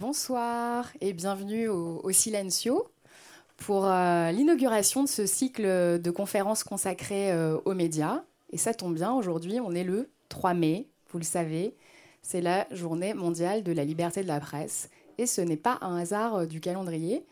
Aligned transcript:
Bonsoir 0.00 0.90
et 1.02 1.12
bienvenue 1.12 1.68
au, 1.68 2.10
Silencio 2.10 2.90
pour 3.58 3.84
euh, 3.84 4.30
l'inauguration 4.30 5.04
de 5.04 5.08
ce 5.10 5.26
cycle 5.26 5.62
de 6.00 6.10
conférences 6.10 6.64
consacrées 6.64 7.30
euh, 7.32 7.58
aux 7.66 7.74
médias. 7.74 8.22
Et 8.48 8.56
ça 8.56 8.72
tombe 8.72 8.94
bien, 8.94 9.12
aujourd'hui 9.12 9.60
on 9.60 9.72
est 9.72 9.84
le 9.84 10.08
3 10.30 10.54
mai, 10.54 10.86
vous 11.10 11.18
le 11.18 11.24
savez, 11.24 11.74
c'est 12.22 12.40
la 12.40 12.66
journée 12.70 13.12
mondiale 13.12 13.62
de 13.62 13.72
la 13.72 13.84
liberté 13.84 14.22
de 14.22 14.28
la 14.28 14.40
presse. 14.40 14.88
Et 15.18 15.26
ce 15.26 15.42
n'est 15.42 15.58
pas 15.58 15.76
un 15.82 15.98
hasard 15.98 16.34
euh, 16.34 16.46
du 16.46 16.60
calendrier. 16.60 17.26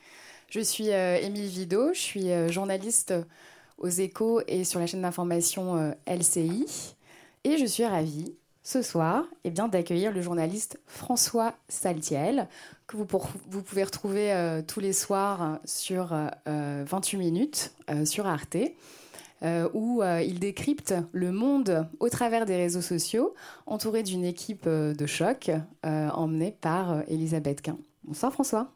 Je 0.51 0.61
suis 0.61 0.89
Émile 0.89 1.49
Vido, 1.49 1.95
je 1.95 2.01
suis 2.01 2.51
journaliste 2.51 3.15
aux 3.79 3.89
échos 3.89 4.43
et 4.47 4.65
sur 4.65 4.79
la 4.79 4.87
chaîne 4.87 5.03
d'information 5.03 5.95
LCI. 6.07 6.95
Et 7.45 7.59
je 7.59 7.67
suis 7.67 7.85
ravie 7.85 8.35
ce 8.69 8.83
soir 8.83 9.25
eh 9.45 9.51
bien, 9.51 9.67
d'accueillir 9.67 10.13
le 10.13 10.21
journaliste 10.21 10.79
François 10.87 11.55
Saltiel, 11.71 12.49
que 12.87 12.99
vous, 12.99 13.07
pouvez 13.07 13.83
retrouver 13.83 14.31
euh, 14.35 14.61
tous 14.61 14.81
les 14.81 14.93
soirs 14.93 15.59
sur 15.65 16.09
28 16.09 16.47
euh, 16.47 17.19
minutes 17.19 17.73
euh, 17.89 18.05
sur 18.05 18.27
Arte. 18.27 18.59
où 19.73 20.03
il 20.03 20.39
décrypte 20.39 20.95
le 21.13 21.33
monde 21.33 21.87
au 21.99 22.11
travers 22.11 22.45
des 22.45 22.57
réseaux 22.57 22.83
sociaux, 22.83 23.35
entouré 23.65 24.03
d'une 24.03 24.25
équipe 24.25 24.69
de 24.69 25.07
choc 25.07 25.51
emmenée 25.85 26.55
par 26.61 27.03
Elisabeth 27.09 27.63
Quint. 27.63 27.79
Bonsoir 28.05 28.33
François. 28.33 28.71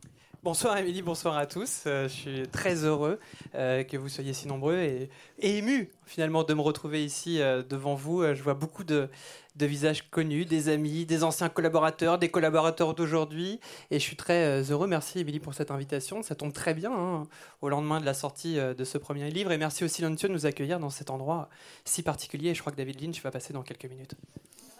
Bonsoir 0.44 0.76
Émilie, 0.76 1.02
bonsoir 1.02 1.36
à 1.36 1.46
tous. 1.46 1.82
je 1.84 2.08
suis 2.08 2.48
très 2.48 2.84
heureux 2.84 3.20
que 3.52 3.96
vous 3.96 4.08
soyez 4.08 4.32
si 4.32 4.48
nombreux 4.48 4.76
et, 4.76 5.08
ému 5.38 5.88
finalement 6.04 6.42
de 6.42 6.52
me 6.52 6.60
retrouver 6.60 7.04
ici 7.04 7.38
devant 7.38 7.94
vous. 7.94 8.24
je 8.34 8.42
vois 8.42 8.54
beaucoup 8.54 8.82
de, 8.82 9.08
visages 9.56 10.10
connus, 10.10 10.44
des 10.44 10.68
amis, 10.68 11.06
des 11.06 11.22
anciens 11.22 11.48
collaborateurs, 11.48 12.18
des 12.18 12.28
collaborateurs 12.28 12.94
d'aujourd'hui. 12.94 13.60
Et 13.92 14.00
je 14.00 14.04
suis 14.04 14.16
très 14.16 14.44
euh, 14.44 14.64
heureux. 14.68 14.88
Merci, 14.88 15.20
Émilie, 15.20 15.38
pour 15.38 15.54
cette 15.54 15.70
invitation. 15.70 16.22
Ça 16.24 16.34
tombe 16.34 16.52
très 16.52 16.74
bien 16.74 16.92
hein, 16.92 17.28
au 17.60 17.68
lendemain 17.68 18.00
de 18.00 18.04
la 18.04 18.14
sortie 18.14 18.58
euh, 18.58 18.74
de 18.74 18.82
ce 18.82 18.98
premier 18.98 19.30
livre. 19.30 19.52
Et 19.52 19.58
merci 19.58 19.84
aussi, 19.84 19.96
Silencio 19.96 20.28
de 20.28 20.32
nous 20.32 20.46
accueillir 20.46 20.80
dans 20.80 20.90
cet 20.90 21.10
endroit 21.10 21.50
si 21.84 22.02
particulier. 22.02 22.50
Et 22.50 22.54
je 22.54 22.60
crois 22.60 22.72
que 22.72 22.78
David 22.78 23.00
Lynch 23.00 23.22
va 23.22 23.30
passer 23.30 23.52
dans 23.52 23.62
quelques 23.62 23.84
minutes. 23.84 24.16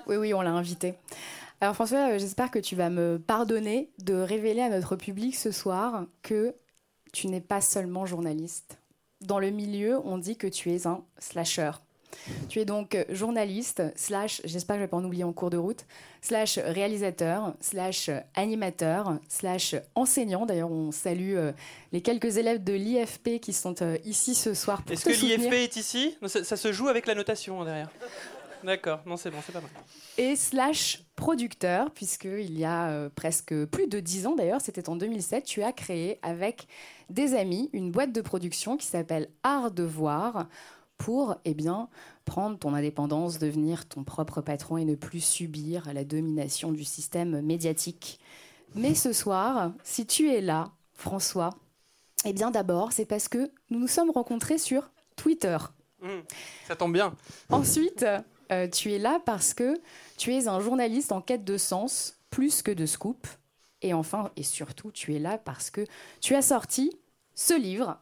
Oui, 0.07 0.17
oui, 0.17 0.35
on 0.35 0.43
l'a 0.43 0.51
invité. 0.51 0.95
Alors, 1.61 1.75
François, 1.75 2.11
euh, 2.11 2.19
j'espère 2.19 2.51
que 2.51 2.59
tu 2.59 2.75
vas 2.75 2.91
me 2.91 3.19
pardonner 3.25 3.91
de 3.99 4.15
révéler 4.15 4.63
à 4.63 4.69
notre 4.69 4.97
public 4.97 5.37
ce 5.37 5.53
soir 5.53 6.07
que 6.23 6.55
tu 7.13 7.29
n'es 7.29 7.41
pas 7.41 7.61
seulement 7.61 8.07
journaliste. 8.07 8.79
Dans 9.21 9.39
le 9.39 9.51
milieu, 9.51 10.01
on 10.05 10.19
dit 10.19 10.37
que 10.37 10.49
tu 10.49 10.73
es 10.73 10.87
un 10.87 11.05
slasher. 11.19 11.71
Tu 12.49 12.61
es 12.61 12.65
donc 12.65 12.97
journaliste, 13.09 13.83
slash, 13.97 14.43
j'espère 14.45 14.77
que 14.77 14.81
je 14.81 14.83
ne 14.83 14.87
vais 14.87 14.91
pas 14.91 14.97
en 14.97 15.05
oublier 15.05 15.25
en 15.25 15.33
cours 15.33 15.51
de 15.51 15.57
route, 15.57 15.87
slash 16.21 16.59
réalisateur, 16.59 17.55
slash 17.61 18.11
animateur, 18.35 19.19
slash 19.29 19.75
enseignant. 19.95 20.47
D'ailleurs, 20.47 20.71
on 20.71 20.93
salue 20.93 21.35
euh, 21.37 21.53
les 21.93 22.01
quelques 22.01 22.37
élèves 22.37 22.63
de 22.63 22.73
l'IFP 22.73 23.41
qui 23.41 23.53
sont 23.53 23.81
euh, 23.83 23.97
ici 24.05 24.35
ce 24.35 24.55
soir 24.55 24.83
Est-ce 24.91 25.05
que 25.05 25.11
l'IFP 25.11 25.53
est 25.53 25.77
ici? 25.77 26.17
Ça, 26.27 26.57
se 26.57 26.73
joue 26.73 26.89
avec 26.89 27.07
la 27.07 27.15
notation 27.15 27.63
hein, 27.63 27.65
derrière. 27.65 27.91
D'accord, 28.65 29.01
non 29.07 29.17
c'est 29.17 29.31
bon, 29.31 29.39
c'est 29.45 29.53
pas 29.53 29.61
mal. 29.61 29.71
Et 30.19 30.37
slash 30.37 31.05
producteur, 31.17 31.91
puisqu'il 31.91 32.59
y 32.59 32.65
a 32.65 32.91
euh, 32.91 33.09
presque 33.15 33.55
plus 33.67 33.89
de 33.89 34.01
dix 34.01 34.27
ans 34.27 34.37
d'ailleurs, 34.37 34.61
c'était 34.61 34.89
en 34.89 34.97
2007, 34.97 35.45
tu 35.45 35.63
as 35.63 35.73
créé 35.73 36.19
avec 36.23 36.69
des 37.11 37.35
amis 37.35 37.71
une 37.73 37.91
boîte 37.91 38.13
de 38.13 38.21
production 38.21 38.77
qui 38.77 38.87
s'appelle 38.87 39.29
Art 39.43 39.71
de 39.71 39.83
Voir 39.83 40.47
pour 40.99 41.37
eh 41.45 41.55
bien, 41.55 41.89
prendre 42.25 42.59
ton 42.59 42.75
indépendance, 42.75 43.39
devenir 43.39 43.89
ton 43.89 44.05
propre 44.05 44.41
patron 44.41 44.77
et 44.77 44.85
ne 44.85 44.95
plus 44.95 45.25
subir 45.25 45.93
la 45.93 46.05
domination 46.05 46.71
du 46.71 46.85
système 46.85 47.41
médiatique. 47.41 48.21
Mais 48.75 48.95
ce 48.95 49.13
soir, 49.13 49.73
si 49.83 50.07
tu 50.07 50.31
es 50.31 50.41
là, 50.41 50.71
François, 50.95 51.51
eh 52.25 52.33
bien 52.33 52.53
d'abord, 52.53 52.93
c'est 52.93 53.05
parce 53.05 53.27
que 53.27 53.51
nous 53.71 53.81
nous 53.81 53.89
sommes 53.89 54.11
rencontrés 54.11 54.59
sur 54.59 54.91
Twitter. 55.17 55.59
Mmh, 56.01 56.09
ça 56.67 56.77
tombe 56.77 56.93
bien. 56.93 57.15
Ensuite, 57.51 58.07
euh, 58.53 58.69
tu 58.69 58.93
es 58.93 58.99
là 58.99 59.19
parce 59.25 59.55
que 59.55 59.81
tu 60.17 60.35
es 60.35 60.47
un 60.47 60.61
journaliste 60.61 61.11
en 61.11 61.21
quête 61.21 61.45
de 61.45 61.59
sens 61.59 62.17
plus 62.31 62.63
que 62.63 62.71
de 62.71 62.87
scoop. 62.87 63.27
Et 63.83 63.95
enfin, 63.95 64.31
et 64.37 64.45
surtout, 64.45 64.93
tu 64.93 65.15
es 65.15 65.19
là 65.19 65.39
parce 65.39 65.71
que 65.71 65.85
tu 66.21 66.37
as 66.37 66.43
sorti 66.43 66.93
ce 67.35 67.55
livre 67.55 67.99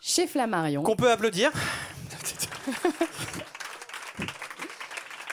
chez 0.00 0.26
Flammarion. 0.26 0.82
Qu'on 0.82 0.96
peut 0.96 1.10
applaudir. 1.10 1.52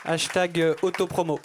Hashtag 0.05 0.61
euh, 0.61 0.75
autopromo. 0.81 1.39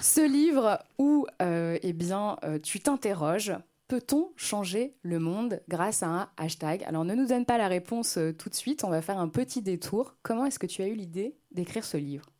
Ce 0.00 0.20
livre 0.20 0.82
où 0.98 1.26
euh, 1.40 1.78
eh 1.82 1.92
bien, 1.92 2.36
euh, 2.44 2.58
tu 2.58 2.80
t'interroges, 2.80 3.52
peut-on 3.92 4.32
changer 4.36 4.96
le 5.02 5.18
monde 5.18 5.60
grâce 5.68 6.02
à 6.02 6.06
un 6.06 6.30
hashtag 6.38 6.82
Alors 6.84 7.04
ne 7.04 7.14
nous 7.14 7.26
donne 7.26 7.44
pas 7.44 7.58
la 7.58 7.68
réponse 7.68 8.18
tout 8.38 8.48
de 8.48 8.54
suite, 8.54 8.84
on 8.84 8.88
va 8.88 9.02
faire 9.02 9.18
un 9.18 9.28
petit 9.28 9.60
détour. 9.60 10.16
Comment 10.22 10.46
est-ce 10.46 10.58
que 10.58 10.66
tu 10.66 10.80
as 10.80 10.86
eu 10.86 10.94
l'idée 10.94 11.36
d'écrire 11.50 11.84
ce 11.84 11.98
livre? 11.98 12.31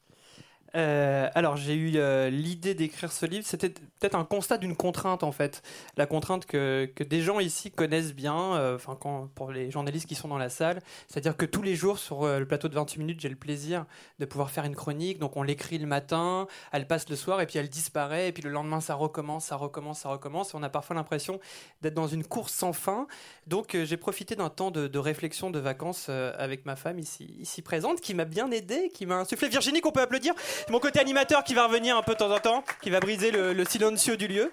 Euh, 0.74 1.28
alors 1.34 1.56
j'ai 1.56 1.74
eu 1.74 1.92
euh, 1.96 2.30
l'idée 2.30 2.74
d'écrire 2.74 3.12
ce 3.12 3.26
livre, 3.26 3.46
c'était 3.46 3.68
peut-être 3.68 4.14
un 4.14 4.24
constat 4.24 4.56
d'une 4.56 4.74
contrainte 4.74 5.22
en 5.22 5.32
fait, 5.32 5.62
la 5.96 6.06
contrainte 6.06 6.46
que, 6.46 6.90
que 6.94 7.04
des 7.04 7.20
gens 7.20 7.40
ici 7.40 7.70
connaissent 7.70 8.14
bien, 8.14 8.54
euh, 8.54 8.76
enfin 8.76 8.98
pour 9.34 9.52
les 9.52 9.70
journalistes 9.70 10.06
qui 10.06 10.14
sont 10.14 10.28
dans 10.28 10.38
la 10.38 10.48
salle, 10.48 10.80
c'est-à-dire 11.08 11.36
que 11.36 11.44
tous 11.44 11.62
les 11.62 11.74
jours 11.74 11.98
sur 11.98 12.26
le 12.26 12.46
plateau 12.46 12.68
de 12.68 12.74
28 12.74 12.98
minutes, 12.98 13.20
j'ai 13.20 13.28
le 13.28 13.36
plaisir 13.36 13.84
de 14.18 14.24
pouvoir 14.24 14.50
faire 14.50 14.64
une 14.64 14.74
chronique, 14.74 15.18
donc 15.18 15.36
on 15.36 15.42
l'écrit 15.42 15.78
le 15.78 15.86
matin, 15.86 16.46
elle 16.72 16.86
passe 16.86 17.08
le 17.08 17.16
soir 17.16 17.40
et 17.40 17.46
puis 17.46 17.58
elle 17.58 17.68
disparaît. 17.68 18.28
Et 18.28 18.32
puis 18.32 18.42
le 18.42 18.50
lendemain 18.50 18.80
ça 18.80 18.94
recommence, 18.94 19.46
ça 19.46 19.56
recommence, 19.56 20.00
ça 20.00 20.08
recommence. 20.08 20.54
Et 20.54 20.56
on 20.56 20.62
a 20.62 20.70
parfois 20.70 20.96
l'impression 20.96 21.40
d'être 21.82 21.94
dans 21.94 22.06
une 22.06 22.24
course 22.24 22.52
sans 22.52 22.72
fin. 22.72 23.06
Donc 23.46 23.76
j'ai 23.84 23.96
profité 23.96 24.36
d'un 24.36 24.50
temps 24.50 24.70
de, 24.70 24.88
de, 24.88 24.98
réflexion, 24.98 25.50
de 25.50 25.58
vacances 25.58 26.08
avec 26.08 26.64
ma 26.64 26.76
femme 26.76 26.98
ici, 26.98 27.36
ici 27.38 27.62
présente, 27.62 28.00
qui 28.00 28.14
m'a 28.14 28.24
bien 28.24 28.50
aidé, 28.50 28.90
qui 28.94 29.06
m'a 29.06 29.16
insufflé. 29.16 29.48
Virginie, 29.48 29.80
qu'on 29.80 29.92
peut 29.92 30.00
applaudir 30.00 30.34
mon 30.70 30.78
côté 30.78 31.00
animateur 31.00 31.44
qui 31.44 31.54
va 31.54 31.66
revenir 31.66 31.96
un 31.96 32.02
peu 32.02 32.12
de 32.12 32.18
temps 32.18 32.30
en 32.30 32.38
temps, 32.38 32.64
qui 32.82 32.90
va 32.90 33.00
briser 33.00 33.30
le, 33.30 33.64
silencieux 33.64 34.16
du 34.16 34.28
lieu. 34.28 34.52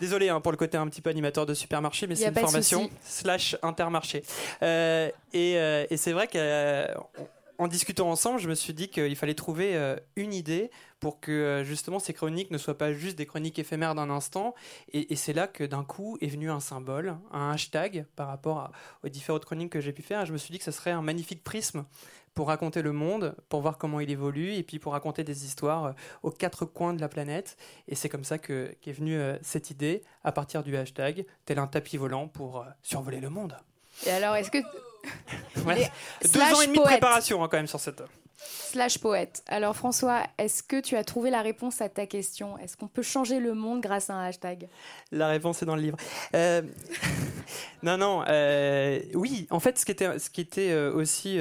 Désolé 0.00 0.28
hein, 0.28 0.40
pour 0.40 0.52
le 0.52 0.58
côté 0.58 0.76
un 0.76 0.86
petit 0.88 1.00
peu 1.00 1.10
animateur 1.10 1.46
de 1.46 1.54
supermarché, 1.54 2.06
mais 2.06 2.16
c'est 2.16 2.28
une 2.28 2.34
formation 2.34 2.90
slash 3.04 3.56
intermarché. 3.62 4.24
Euh, 4.62 5.10
euh, 5.34 5.86
et, 5.88 5.96
c'est 5.96 6.12
vrai 6.12 6.28
qu'en 6.28 7.68
discutant 7.68 8.10
ensemble, 8.10 8.40
je 8.40 8.48
me 8.48 8.54
suis 8.54 8.74
dit 8.74 8.88
qu'il 8.88 9.14
fallait 9.16 9.34
trouver 9.34 9.76
euh, 9.76 9.96
une 10.16 10.34
idée 10.34 10.70
pour 10.98 11.20
que 11.20 11.62
justement 11.64 11.98
ces 11.98 12.14
chroniques 12.14 12.50
ne 12.50 12.58
soient 12.58 12.78
pas 12.78 12.92
juste 12.92 13.16
des 13.16 13.26
chroniques 13.26 13.58
éphémères 13.58 13.94
d'un 13.94 14.10
instant. 14.10 14.54
Et, 14.92 15.14
c'est 15.16 15.32
là 15.32 15.46
que 15.46 15.64
d'un 15.64 15.84
coup 15.84 16.16
est 16.20 16.28
venu 16.28 16.50
un 16.50 16.60
symbole, 16.60 17.16
un 17.32 17.50
hashtag 17.50 18.06
par 18.16 18.28
rapport 18.28 18.70
aux 19.04 19.08
différentes 19.08 19.44
chroniques 19.44 19.70
que 19.70 19.80
j'ai 19.80 19.92
pu 19.92 20.02
faire. 20.02 20.22
Et 20.22 20.26
je 20.26 20.32
me 20.32 20.38
suis 20.38 20.52
dit 20.52 20.58
que 20.58 20.64
ce 20.64 20.70
serait 20.70 20.92
un 20.92 21.02
magnifique 21.02 21.44
prisme 21.44 21.84
pour 22.34 22.48
raconter 22.48 22.82
le 22.82 22.92
monde, 22.92 23.34
pour 23.48 23.60
voir 23.60 23.78
comment 23.78 24.00
il 24.00 24.10
évolue, 24.10 24.54
et 24.54 24.62
puis 24.62 24.78
pour 24.78 24.92
raconter 24.92 25.24
des 25.24 25.44
histoires 25.44 25.84
euh, 25.84 25.92
aux 26.22 26.30
quatre 26.30 26.64
coins 26.64 26.94
de 26.94 27.00
la 27.00 27.08
planète. 27.08 27.56
Et 27.88 27.94
c'est 27.94 28.08
comme 28.08 28.24
ça 28.24 28.38
que, 28.38 28.74
qu'est 28.80 28.92
venue 28.92 29.18
euh, 29.18 29.36
cette 29.42 29.70
idée, 29.70 30.02
à 30.24 30.32
partir 30.32 30.62
du 30.62 30.76
hashtag, 30.76 31.26
tel 31.44 31.58
un 31.58 31.66
tapis 31.66 31.96
volant 31.96 32.28
pour 32.28 32.60
euh, 32.60 32.64
survoler 32.82 33.20
le 33.20 33.30
monde. 33.30 33.56
Et 34.06 34.10
alors, 34.10 34.36
est-ce 34.36 34.50
que... 34.50 34.58
Deux 35.56 36.40
ans 36.40 36.60
et 36.62 36.66
demi 36.66 36.78
de 36.78 36.84
préparation 36.84 37.42
hein, 37.42 37.48
quand 37.50 37.56
même 37.56 37.66
sur 37.66 37.80
cette 37.80 38.02
slash 38.72 38.98
poète. 38.98 39.42
Alors 39.46 39.76
François, 39.76 40.22
est-ce 40.38 40.62
que 40.62 40.80
tu 40.80 40.96
as 40.96 41.04
trouvé 41.04 41.30
la 41.30 41.42
réponse 41.42 41.80
à 41.80 41.88
ta 41.88 42.06
question? 42.06 42.56
Est-ce 42.58 42.76
qu'on 42.76 42.88
peut 42.88 43.02
changer 43.02 43.38
le 43.38 43.54
monde 43.54 43.80
grâce 43.80 44.10
à 44.10 44.14
un 44.14 44.24
hashtag? 44.24 44.68
La 45.10 45.28
réponse 45.28 45.62
est 45.62 45.66
dans 45.66 45.76
le 45.76 45.82
livre. 45.82 45.96
Euh, 46.34 46.62
non, 47.82 47.96
non. 47.98 48.24
Euh, 48.28 49.00
oui, 49.14 49.46
en 49.50 49.60
fait, 49.60 49.78
ce 49.78 49.84
qui 49.84 49.92
était, 49.92 50.18
ce 50.18 50.30
qui 50.30 50.40
était 50.40 50.70
euh, 50.70 50.92
aussi 50.92 51.38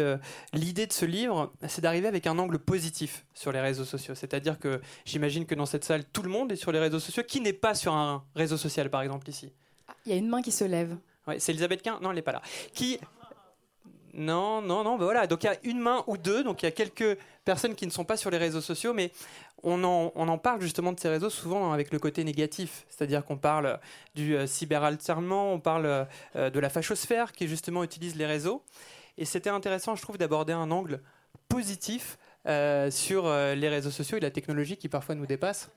l'idée 0.53 0.87
de 0.87 0.93
ce 0.93 1.05
livre, 1.05 1.53
c'est 1.67 1.81
d'arriver 1.81 2.07
avec 2.07 2.27
un 2.27 2.37
angle 2.37 2.59
positif 2.59 3.25
sur 3.33 3.51
les 3.51 3.61
réseaux 3.61 3.85
sociaux. 3.85 4.15
C'est-à-dire 4.15 4.59
que 4.59 4.81
j'imagine 5.05 5.45
que 5.45 5.55
dans 5.55 5.65
cette 5.65 5.85
salle, 5.85 6.03
tout 6.05 6.23
le 6.23 6.29
monde 6.29 6.51
est 6.51 6.57
sur 6.57 6.71
les 6.71 6.79
réseaux 6.79 6.99
sociaux. 6.99 7.23
Qui 7.27 7.41
n'est 7.41 7.53
pas 7.53 7.75
sur 7.75 7.93
un 7.93 8.23
réseau 8.35 8.57
social, 8.57 8.89
par 8.89 9.01
exemple, 9.01 9.29
ici? 9.29 9.51
Ah, 9.87 9.93
Il 10.05 10.11
y 10.11 10.15
a 10.15 10.17
une 10.17 10.27
main 10.27 10.41
qui 10.41 10.51
se 10.51 10.63
lève. 10.63 10.97
Ouais, 11.27 11.39
c'est 11.39 11.51
Elisabeth 11.51 11.81
Quint? 11.81 11.99
Non, 12.01 12.09
elle 12.09 12.15
n'est 12.15 12.21
pas 12.21 12.31
là. 12.31 12.41
Qui 12.73 12.99
non, 14.13 14.61
non, 14.61 14.83
non, 14.83 14.97
ben 14.97 15.05
voilà. 15.05 15.27
Donc 15.27 15.43
il 15.43 15.47
y 15.47 15.49
a 15.49 15.57
une 15.63 15.79
main 15.79 16.03
ou 16.07 16.17
deux, 16.17 16.43
donc 16.43 16.61
il 16.61 16.65
y 16.65 16.67
a 16.67 16.71
quelques 16.71 17.17
personnes 17.45 17.75
qui 17.75 17.85
ne 17.85 17.91
sont 17.91 18.03
pas 18.03 18.17
sur 18.17 18.29
les 18.29 18.37
réseaux 18.37 18.61
sociaux, 18.61 18.93
mais 18.93 19.11
on 19.63 19.83
en, 19.83 20.37
parle 20.37 20.61
justement 20.61 20.91
de 20.91 20.99
ces 20.99 21.07
réseaux 21.07 21.29
souvent 21.29 21.71
avec 21.71 21.91
le 21.93 21.99
côté 21.99 22.23
négatif. 22.23 22.85
C'est-à-dire 22.89 23.23
qu'on 23.23 23.37
parle 23.37 23.79
du 24.15 24.35
euh, 24.35 24.47
cyberalternement, 24.47 25.53
on 25.53 25.59
parle 25.59 26.07
euh, 26.35 26.49
de 26.49 26.59
la 26.59 26.69
fachosphère 26.69 27.31
qui 27.31 27.47
justement 27.47 27.83
utilise 27.83 28.15
les 28.15 28.25
réseaux. 28.25 28.63
Et 29.17 29.25
c'était 29.25 29.49
intéressant, 29.49 29.95
je 29.95 30.01
trouve, 30.01 30.17
d'aborder 30.17 30.53
un 30.53 30.71
angle 30.71 31.01
positif 31.47 32.17
euh, 32.47 32.89
sur 32.89 33.29
les 33.29 33.69
réseaux 33.69 33.91
sociaux 33.91 34.17
et 34.17 34.21
la 34.21 34.31
technologie 34.31 34.77
qui 34.77 34.89
parfois 34.89 35.15
nous 35.15 35.25
dépasse. 35.25 35.69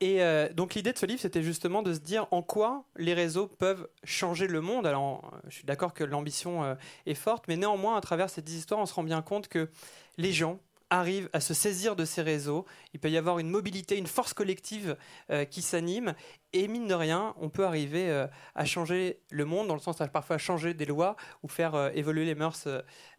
Et 0.00 0.22
euh, 0.22 0.48
donc 0.52 0.74
l'idée 0.74 0.92
de 0.92 0.98
ce 0.98 1.06
livre, 1.06 1.20
c'était 1.20 1.42
justement 1.42 1.82
de 1.82 1.92
se 1.92 1.98
dire 1.98 2.26
en 2.30 2.42
quoi 2.42 2.84
les 2.96 3.14
réseaux 3.14 3.46
peuvent 3.46 3.88
changer 4.02 4.46
le 4.46 4.60
monde. 4.60 4.86
Alors, 4.86 5.30
je 5.48 5.54
suis 5.54 5.64
d'accord 5.64 5.92
que 5.92 6.04
l'ambition 6.04 6.64
euh, 6.64 6.74
est 7.06 7.14
forte, 7.14 7.44
mais 7.48 7.56
néanmoins, 7.56 7.96
à 7.96 8.00
travers 8.00 8.30
ces 8.30 8.42
histoires, 8.54 8.80
on 8.80 8.86
se 8.86 8.94
rend 8.94 9.04
bien 9.04 9.22
compte 9.22 9.48
que 9.48 9.68
les 10.16 10.32
gens 10.32 10.58
arrivent 10.94 11.28
à 11.32 11.40
se 11.40 11.54
saisir 11.54 11.96
de 11.96 12.04
ces 12.04 12.22
réseaux. 12.22 12.64
Il 12.92 13.00
peut 13.00 13.10
y 13.10 13.16
avoir 13.16 13.38
une 13.38 13.50
mobilité, 13.50 13.96
une 13.96 14.06
force 14.06 14.32
collective 14.32 14.96
euh, 15.30 15.44
qui 15.44 15.62
s'anime. 15.62 16.14
Et 16.52 16.68
mine 16.68 16.86
de 16.86 16.94
rien, 16.94 17.34
on 17.40 17.48
peut 17.48 17.66
arriver 17.66 18.08
euh, 18.10 18.26
à 18.54 18.64
changer 18.64 19.20
le 19.30 19.44
monde, 19.44 19.66
dans 19.66 19.74
le 19.74 19.80
sens 19.80 20.00
à 20.00 20.08
parfois 20.08 20.38
changer 20.38 20.72
des 20.72 20.84
lois 20.84 21.16
ou 21.42 21.48
faire 21.48 21.74
euh, 21.74 21.90
évoluer 21.94 22.24
les 22.24 22.34
mœurs 22.34 22.68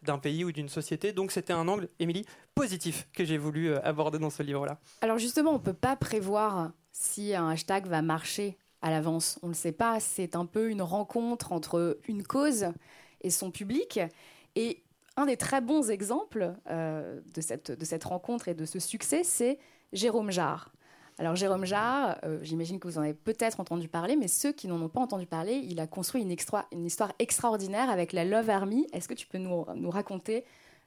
d'un 0.02 0.18
pays 0.18 0.44
ou 0.44 0.52
d'une 0.52 0.68
société. 0.68 1.12
Donc 1.12 1.30
c'était 1.30 1.52
un 1.52 1.68
angle, 1.68 1.88
Émilie, 1.98 2.24
positif 2.54 3.08
que 3.12 3.24
j'ai 3.24 3.38
voulu 3.38 3.74
aborder 3.76 4.18
dans 4.18 4.30
ce 4.30 4.42
livre-là. 4.42 4.78
Alors 5.02 5.18
justement, 5.18 5.50
on 5.50 5.58
ne 5.58 5.58
peut 5.58 5.74
pas 5.74 5.96
prévoir 5.96 6.72
si 6.92 7.34
un 7.34 7.50
hashtag 7.50 7.86
va 7.86 8.00
marcher 8.00 8.56
à 8.80 8.90
l'avance. 8.90 9.38
On 9.42 9.48
ne 9.48 9.52
le 9.52 9.56
sait 9.56 9.72
pas. 9.72 10.00
C'est 10.00 10.34
un 10.34 10.46
peu 10.46 10.70
une 10.70 10.82
rencontre 10.82 11.52
entre 11.52 11.98
une 12.08 12.22
cause 12.22 12.66
et 13.20 13.30
son 13.30 13.50
public. 13.50 14.00
Et 14.54 14.85
un 15.16 15.26
des 15.26 15.36
très 15.36 15.60
bons 15.60 15.90
exemples 15.90 16.54
euh, 16.70 17.20
de, 17.34 17.40
cette, 17.40 18.04
rencontre 18.04 18.48
et 18.48 18.54
de 18.54 18.64
ce 18.64 18.78
succès, 18.78 19.22
c'est 19.24 19.58
Jérôme 19.92 20.30
Jarre. 20.30 20.72
Alors 21.18 21.34
Jérôme 21.34 21.64
Jarre, 21.64 22.18
euh, 22.24 22.38
j'imagine 22.42 22.78
que 22.78 22.86
vous 22.86 22.98
en 22.98 23.02
avez 23.02 23.14
peut-être 23.14 23.60
entendu 23.60 23.88
parler, 23.88 24.16
mais 24.16 24.28
ceux 24.28 24.52
qui 24.52 24.68
n'en 24.68 24.80
ont 24.82 24.90
pas 24.90 25.00
entendu 25.00 25.26
parler, 25.26 25.54
il 25.54 25.80
a 25.80 25.86
construit 25.86 26.20
une, 26.22 26.30
histoire 26.30 27.12
extraordinaire 27.18 27.88
avec 27.88 28.12
la 28.12 28.24
Love 28.24 28.50
Army. 28.50 28.86
Est-ce 28.92 29.08
que 29.08 29.14
tu 29.14 29.26
peux 29.26 29.38
nous 29.38 29.90
raconter 29.90 30.44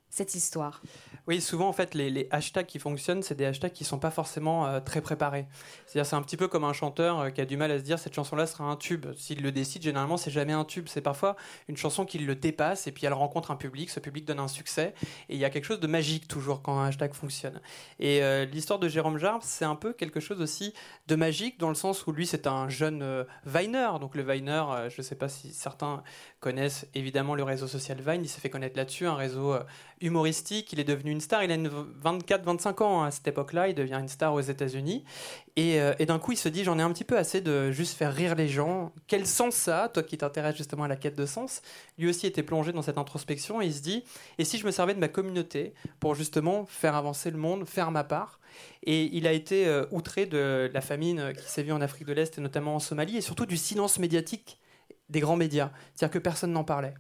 cette 0.10 0.34
histoire 0.34 0.82
Oui, 1.28 1.40
souvent 1.40 1.70
en 1.70 1.74
fait 1.74 1.94
les, 1.94 2.28
hashtags 2.32 2.66
qui 2.66 2.80
fonctionnent, 2.80 3.22
c'est 3.22 3.36
des 3.36 3.46
hashtags 3.46 3.72
qui 3.72 3.84
sont 3.84 4.00
pas 4.00 4.10
forcément 4.10 4.66
euh, 4.66 4.80
très 4.80 5.02
préparés. 5.02 5.46
C'est-à-dire 5.86 6.10
c'est 6.10 6.16
un 6.16 6.22
petit 6.24 6.36
peu 6.38 6.48
comme 6.48 6.64
un 6.64 6.74
chanteur 6.74 7.20
euh, 7.20 7.30
qui 7.30 7.42
a 7.42 7.46
du 7.46 7.58
mal 7.58 7.70
à 7.72 7.78
se 7.78 7.84
dire 7.84 8.00
cette 8.00 8.16
chanson-là 8.16 8.48
sera 8.48 8.64
un 8.64 8.76
tube. 8.76 9.06
S'il 9.16 9.44
le 9.44 9.52
décide, 9.52 9.84
généralement 9.84 10.18
c'est 10.18 10.32
jamais 10.32 10.54
un 10.54 10.66
tube. 10.66 10.88
C'est 10.88 11.02
parfois 11.02 11.36
une 11.68 11.78
chanson 11.78 12.06
qui 12.06 12.18
le 12.18 12.36
dépasse 12.36 12.88
et 12.88 12.92
puis 12.92 13.06
elle 13.06 13.14
rencontre 13.14 13.52
un 13.52 13.56
public. 13.56 13.92
Ce 13.92 14.00
public 14.00 14.26
donne 14.26 14.40
un 14.40 14.48
succès 14.48 14.96
et 15.30 15.36
il 15.36 15.40
y 15.40 15.46
a 15.46 15.52
quelque 15.52 15.66
chose 15.66 15.80
de 15.80 15.88
magique 15.88 16.28
toujours 16.28 16.64
quand 16.64 16.80
un 16.80 16.88
hashtag 16.88 17.14
fonctionne. 17.14 17.62
Et 18.00 18.24
euh, 18.24 18.46
l'histoire 18.46 18.80
de 18.80 18.88
Jérôme 18.88 19.20
Jarre, 19.20 19.44
c'est 19.44 19.66
un 19.66 19.76
peu 19.76 19.94
quelque 19.94 20.20
chose 20.20 20.42
aussi 20.42 20.74
de 21.08 21.16
magique 21.16 21.60
dans 21.60 21.70
le 21.70 21.76
sens 21.76 22.08
où 22.08 22.12
lui 22.12 22.26
c'est 22.26 22.48
un 22.48 22.68
jeune 22.68 23.26
Viner. 23.46 23.90
Donc 24.02 24.16
le 24.16 24.24
Viner, 24.24 24.64
je 24.90 24.96
ne 24.98 25.04
sais 25.04 25.16
pas 25.16 25.30
si 25.30 25.54
certains 25.54 26.04
connaissent 26.40 26.88
évidemment 26.96 27.36
le 27.36 27.44
réseau 27.44 27.68
social 27.68 28.00
Vine. 28.02 28.22
Il 28.24 28.30
s'est 28.30 28.42
fait 28.42 28.50
connaître 28.50 28.76
là-dessus, 28.76 29.06
un 29.06 29.16
réseau 29.16 29.56
humoristique. 30.02 30.72
Il 30.74 30.80
est 30.80 30.84
devenu 30.84 31.12
une 31.12 31.22
star. 31.22 31.44
Il 31.44 31.52
a 31.52 31.58
24-25 31.58 32.84
ans 32.84 33.04
à 33.04 33.12
cette 33.12 33.28
époque-là. 33.28 33.68
Il 33.68 33.76
devient 33.76 33.98
une 34.00 34.08
star 34.08 34.34
aux 34.34 34.42
États-Unis. 34.42 35.04
Euh, 35.58 35.94
et, 36.00 36.06
d'un 36.06 36.20
coup, 36.20 36.32
il 36.32 36.38
se 36.38 36.50
dit 36.50 36.64
J'en 36.64 36.80
ai 36.80 36.82
un 36.82 36.92
petit 36.92 37.04
peu 37.04 37.18
assez 37.18 37.42
de 37.42 37.72
juste 37.72 37.98
faire 37.98 38.14
rire 38.14 38.36
les 38.36 38.48
gens. 38.48 38.94
Quel 39.08 39.26
sens 39.26 39.56
ça 39.56 39.84
a 39.84 39.90
Toi 39.90 40.04
qui 40.04 40.18
t'intéresses 40.18 40.58
justement 40.58 40.84
à 40.84 40.88
la 40.88 40.96
quête 40.96 41.16
de 41.16 41.26
sens? 41.26 41.62
Lui 41.98 42.10
aussi 42.10 42.28
était 42.28 42.44
plongé 42.44 42.72
dans 42.72 42.82
cette 42.82 42.98
introspection 42.98 43.62
et 43.62 43.66
il 43.66 43.74
se 43.74 43.82
dit 43.82 44.04
Et 44.38 44.46
si 44.46 44.58
je 44.58 44.66
me 44.66 44.72
servais 44.72 44.94
de 44.94 45.00
ma 45.00 45.10
communauté 45.10 45.74
pour 46.00 46.16
justement 46.16 46.66
faire 46.66 46.96
avancer 46.96 47.32
le 47.32 47.38
monde, 47.38 47.68
faire 47.68 47.92
ma 47.92 48.04
part? 48.04 48.40
Et 48.84 49.16
il 49.16 49.28
a 49.28 49.34
été 49.34 49.68
euh, 49.68 49.86
outré 49.92 50.26
de 50.26 50.70
la 50.74 50.82
famine 50.82 51.34
qui 51.34 51.50
s'est 51.50 51.64
vue 51.64 51.72
en 51.72 51.82
Afrique 51.82 52.08
de 52.08 52.14
l'Est 52.14 52.38
et 52.38 52.42
notamment 52.42 52.76
en 52.76 52.80
Somalie 52.80 53.18
et 53.18 53.22
surtout 53.22 53.46
du 53.46 53.58
silence 53.58 54.00
médiatique 54.00 54.60
des 55.10 55.20
grands 55.20 55.36
médias. 55.36 55.72
C'est-à-dire 55.94 56.14
que 56.14 56.20
personne 56.20 56.52
n'en 56.52 56.64
parlait. 56.64 56.94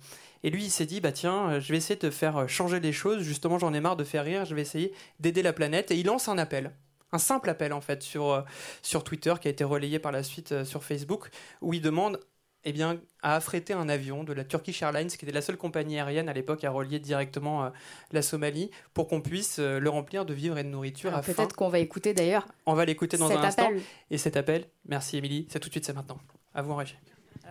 Et 0.44 0.50
lui, 0.50 0.66
il 0.66 0.70
s'est 0.70 0.86
dit, 0.86 1.02
bah 1.02 1.12
tiens, 1.12 1.50
euh, 1.50 1.60
je 1.60 1.72
vais 1.72 1.78
essayer 1.78 2.00
de 2.00 2.10
faire 2.10 2.38
euh, 2.38 2.48
changer 2.48 2.80
les 2.80 2.94
choses. 2.94 3.22
Justement, 3.22 3.60
j'en 3.60 3.74
ai 3.74 3.82
marre 3.82 3.98
de 3.98 4.04
faire 4.04 4.24
rire. 4.24 4.46
Je 4.46 4.56
vais 4.56 4.62
essayer 4.62 4.94
d'aider 5.20 5.42
la 5.42 5.54
planète. 5.54 5.92
Et 5.92 5.96
il 5.96 6.06
lance 6.06 6.30
un 6.30 6.38
appel. 6.38 6.72
Un 7.12 7.18
simple 7.18 7.50
appel, 7.50 7.74
en 7.74 7.82
fait, 7.82 8.04
sur, 8.04 8.30
euh, 8.30 8.42
sur 8.82 9.04
Twitter, 9.04 9.34
qui 9.42 9.48
a 9.48 9.52
été 9.52 9.64
relayé 9.64 10.00
par 10.00 10.12
la 10.12 10.24
suite 10.24 10.64
sur 10.64 10.84
Facebook, 10.84 11.30
où 11.62 11.74
il 11.74 11.82
demande 11.82 12.20
eh 12.66 12.74
bien, 12.74 13.00
à 13.22 13.36
affréter 13.36 13.72
un 13.72 13.88
avion 13.88 14.26
de 14.26 14.34
la 14.34 14.44
Turkish 14.44 14.82
Airlines, 14.82 15.08
qui 15.08 15.24
était 15.24 15.34
la 15.34 15.42
seule 15.42 15.56
compagnie 15.56 15.98
aérienne 15.98 16.28
à 16.28 16.34
l'époque 16.34 16.66
à 16.66 16.72
relier 16.72 17.00
directement 17.00 17.72
la 18.12 18.22
Somalie, 18.22 18.70
pour 18.94 19.08
qu'on 19.08 19.22
puisse 19.22 19.60
le 19.60 19.90
remplir 19.90 20.26
de 20.26 20.34
vivres 20.34 20.58
et 20.58 20.66
de 20.66 20.68
nourriture. 20.68 21.22
Peut-être 21.22 21.56
qu'on 21.56 21.70
va 21.70 21.80
écouter 21.80 22.14
d'ailleurs. 22.14 22.46
On 22.66 22.74
va 22.74 22.84
l'écouter 22.84 23.16
dans 23.16 23.32
un 23.32 23.42
instant. 23.42 23.70
Et 24.12 24.18
cet 24.18 24.36
appel, 24.36 24.66
merci 24.86 25.16
Émilie, 25.16 25.48
c'est 25.50 25.62
tout 25.62 25.70
de 25.70 25.74
suite, 25.74 25.86
c'est 25.86 25.94
maintenant. 25.94 26.20
À 26.54 26.62
vous 26.62 26.74
en 26.74 26.76
régie. 26.76 26.98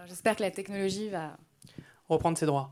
J'espère 0.07 0.37
que 0.37 0.43
la 0.43 0.51
technologie 0.51 1.09
va 1.09 1.39
reprendre 2.09 2.37
ses 2.37 2.47
droits. 2.47 2.71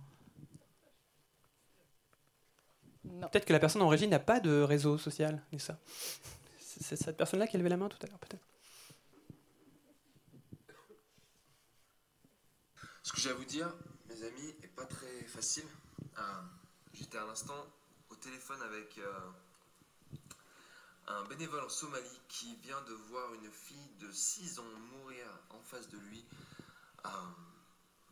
Peut-être 3.06 3.44
que 3.44 3.53
la 3.53 3.58
personne 3.58 3.82
en 3.82 3.88
régie 3.88 4.08
n'a 4.08 4.19
pas 4.19 4.41
de 4.41 4.62
réseau 4.62 4.99
social, 4.99 5.43
ça. 5.58 5.79
C'est 6.58 6.97
cette 6.97 7.17
personne-là 7.17 7.47
qui 7.47 7.56
a 7.56 7.58
levé 7.58 7.70
la 7.70 7.76
main 7.76 7.88
tout 7.88 7.99
à 8.03 8.06
l'heure, 8.06 8.19
peut-être. 8.19 8.47
Ce 13.03 13.12
que 13.12 13.20
j'ai 13.20 13.31
à 13.31 13.35
vous 13.35 13.44
dire, 13.44 13.73
mes 14.08 14.23
amis, 14.23 14.55
est 14.62 14.75
pas 14.75 14.85
très 14.85 15.23
facile. 15.26 15.67
Euh, 16.19 16.23
j'étais 16.93 17.19
à 17.19 17.25
l'instant 17.25 17.67
au 18.11 18.17
téléphone 18.17 18.61
avec 18.62 18.99
euh, 18.99 19.31
un 21.06 21.25
bénévole 21.25 21.64
en 21.64 21.69
Somalie 21.69 22.20
qui 22.29 22.56
vient 22.56 22.82
de 22.82 22.93
voir 22.93 23.32
une 23.35 23.50
fille 23.50 23.91
de 24.00 24.11
6 24.11 24.58
ans 24.58 24.64
mourir 24.99 25.25
en 25.50 25.62
face 25.62 25.88
de 25.88 25.99
lui, 25.99 26.25
euh, 27.05 27.08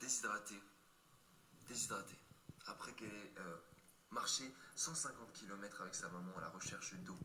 déshydratée. 0.00 0.60
Déshydratée. 1.68 2.18
Après 2.66 2.92
qu'elle 2.92 3.08
ait 3.08 3.34
marché 4.14 4.54
150 4.76 5.32
km 5.32 5.82
avec 5.82 5.94
sa 5.94 6.08
maman 6.08 6.38
à 6.38 6.40
la 6.40 6.48
recherche 6.48 6.94
d'eau. 7.04 7.18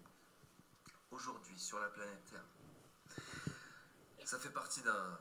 Aujourd'hui, 1.11 1.57
sur 1.57 1.79
la 1.79 1.87
planète 1.87 2.25
Terre. 2.25 2.45
Ça 4.25 4.39
fait 4.39 4.49
partie 4.49 4.81
d'un 4.81 5.19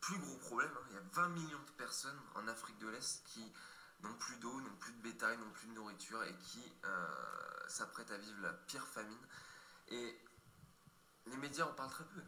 plus 0.00 0.18
gros 0.18 0.36
problème. 0.38 0.70
Hein. 0.76 0.86
Il 0.90 0.94
y 0.94 0.98
a 0.98 1.02
20 1.12 1.28
millions 1.30 1.62
de 1.66 1.70
personnes 1.76 2.18
en 2.34 2.46
Afrique 2.48 2.78
de 2.78 2.88
l'Est 2.88 3.22
qui 3.26 3.52
n'ont 4.02 4.14
plus 4.14 4.36
d'eau, 4.36 4.60
n'ont 4.60 4.76
plus 4.76 4.92
de 4.92 5.02
bétail, 5.02 5.38
n'ont 5.38 5.50
plus 5.50 5.68
de 5.68 5.72
nourriture 5.72 6.22
et 6.24 6.34
qui 6.34 6.72
euh, 6.84 7.68
s'apprêtent 7.68 8.10
à 8.10 8.18
vivre 8.18 8.40
la 8.42 8.52
pire 8.52 8.86
famine. 8.86 9.26
Et 9.88 10.20
les 11.26 11.36
médias 11.36 11.64
en 11.64 11.72
parlent 11.74 11.90
très 11.90 12.04
peu. 12.04 12.22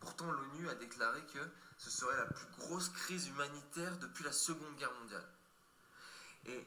Pourtant, 0.00 0.30
l'ONU 0.30 0.68
a 0.68 0.74
déclaré 0.74 1.24
que 1.26 1.40
ce 1.78 1.90
serait 1.90 2.16
la 2.16 2.26
plus 2.26 2.46
grosse 2.58 2.90
crise 2.90 3.28
humanitaire 3.28 3.96
depuis 3.98 4.24
la 4.24 4.32
Seconde 4.32 4.76
Guerre 4.76 4.92
mondiale. 5.00 5.28
Et 6.46 6.66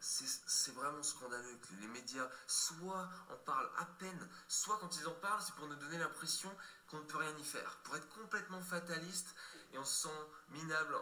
c'est 0.00 0.74
vraiment 0.74 1.02
scandaleux 1.02 1.56
que 1.56 1.74
les 1.80 1.88
médias 1.88 2.28
soit 2.46 3.08
en 3.28 3.36
parlent 3.36 3.70
à 3.78 3.84
peine, 3.84 4.28
soit 4.48 4.78
quand 4.78 4.96
ils 4.96 5.06
en 5.06 5.14
parlent, 5.14 5.42
c'est 5.42 5.54
pour 5.54 5.68
nous 5.68 5.76
donner 5.76 5.98
l'impression 5.98 6.54
qu'on 6.88 6.98
ne 6.98 7.04
peut 7.04 7.18
rien 7.18 7.36
y 7.36 7.44
faire, 7.44 7.78
pour 7.84 7.96
être 7.96 8.08
complètement 8.08 8.60
fataliste 8.60 9.34
et 9.72 9.78
on 9.78 9.84
se 9.84 10.08
sent 10.08 10.28
minable 10.50 10.94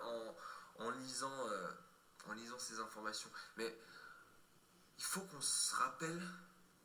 en, 0.78 0.90
lisant, 0.90 1.48
euh, 1.48 1.70
en 2.28 2.32
lisant 2.32 2.58
ces 2.58 2.80
informations. 2.80 3.30
Mais 3.56 3.78
il 4.98 5.04
faut 5.04 5.20
qu'on 5.20 5.40
se 5.40 5.74
rappelle 5.76 6.20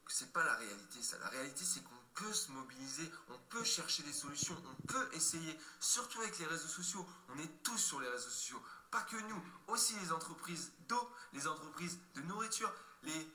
que 0.05 0.13
c'est 0.13 0.31
pas 0.31 0.43
la 0.43 0.55
réalité, 0.55 1.01
ça. 1.01 1.17
La 1.19 1.29
réalité, 1.29 1.63
c'est 1.63 1.81
qu'on 1.81 2.03
peut 2.13 2.33
se 2.33 2.51
mobiliser, 2.51 3.11
on 3.29 3.37
peut 3.49 3.63
chercher 3.63 4.03
des 4.03 4.13
solutions, 4.13 4.55
on 4.65 4.87
peut 4.87 5.09
essayer, 5.13 5.59
surtout 5.79 6.21
avec 6.21 6.37
les 6.39 6.45
réseaux 6.45 6.67
sociaux. 6.67 7.07
On 7.29 7.39
est 7.39 7.63
tous 7.63 7.77
sur 7.77 7.99
les 7.99 8.07
réseaux 8.07 8.29
sociaux 8.29 8.61
pas 8.93 9.01
que 9.01 9.17
nous, 9.27 9.43
aussi 9.69 9.95
les 9.99 10.11
entreprises 10.11 10.71
d'eau, 10.87 11.11
les 11.33 11.47
entreprises 11.47 11.97
de 12.13 12.21
nourriture, 12.21 12.71
les 13.01 13.27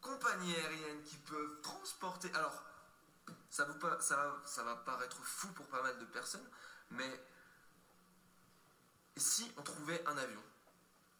compagnies 0.00 0.52
aériennes 0.56 1.02
qui 1.04 1.16
peuvent 1.18 1.60
transporter. 1.62 2.28
Alors, 2.34 2.64
ça, 3.48 3.68
ça, 4.00 4.64
va 4.64 4.76
paraître 4.84 5.22
fou 5.22 5.46
pour 5.52 5.66
pas 5.68 5.80
mal 5.80 5.96
de 6.00 6.04
personnes, 6.06 6.46
mais 6.90 7.24
si 9.16 9.50
on 9.56 9.62
trouvait 9.62 10.04
un 10.08 10.18
avion 10.18 10.42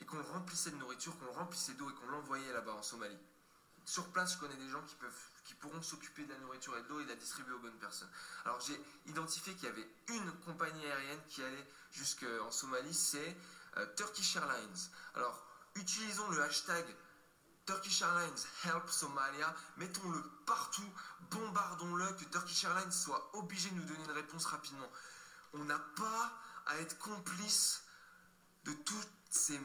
et 0.00 0.04
qu'on 0.04 0.22
remplissait 0.32 0.72
de 0.72 0.76
nourriture, 0.76 1.16
qu'on 1.20 1.32
remplissait 1.32 1.74
d'eau 1.74 1.88
et 1.88 1.94
qu'on 1.94 2.08
l'envoyait 2.08 2.52
là-bas 2.52 2.74
en 2.74 2.82
Somalie, 2.82 3.16
sur 3.84 4.08
place, 4.08 4.34
je 4.34 4.38
connais 4.38 4.56
des 4.56 4.68
gens 4.68 4.82
qui, 4.82 4.96
peuvent, 4.96 5.30
qui 5.44 5.54
pourront 5.54 5.80
s'occuper 5.80 6.24
de 6.24 6.32
la 6.32 6.38
nourriture 6.40 6.76
et 6.76 6.82
de 6.82 6.88
l'eau 6.88 7.00
et 7.00 7.04
de 7.04 7.10
la 7.10 7.14
distribuer 7.14 7.54
aux 7.54 7.60
bonnes 7.60 7.78
personnes. 7.78 8.10
Alors 8.44 8.60
j'ai 8.60 8.78
identifié 9.06 9.54
qu'il 9.54 9.68
y 9.68 9.70
avait 9.70 9.88
une 10.08 10.32
compagnie 10.40 10.84
aérienne 10.84 11.20
qui 11.28 11.40
allait 11.44 11.68
jusqu'en 11.92 12.50
Somalie, 12.50 12.92
c'est 12.92 13.36
Turkish 13.96 14.36
Airlines. 14.36 14.90
Alors, 15.14 15.44
utilisons 15.74 16.28
le 16.30 16.42
hashtag 16.42 16.84
Turkish 17.66 18.02
Airlines 18.02 18.46
Help 18.64 18.88
Somalia, 18.88 19.54
mettons-le 19.76 20.22
partout, 20.46 20.88
bombardons-le, 21.30 22.06
que 22.14 22.24
Turkish 22.24 22.64
Airlines 22.64 22.92
soit 22.92 23.30
obligé 23.34 23.70
de 23.70 23.74
nous 23.74 23.84
donner 23.84 24.04
une 24.04 24.12
réponse 24.12 24.46
rapidement. 24.46 24.90
On 25.52 25.64
n'a 25.64 25.78
pas 25.78 26.32
à 26.66 26.76
être 26.78 26.96
complice 26.98 27.82
de 28.64 28.72
toutes 28.72 29.08
ces 29.30 29.58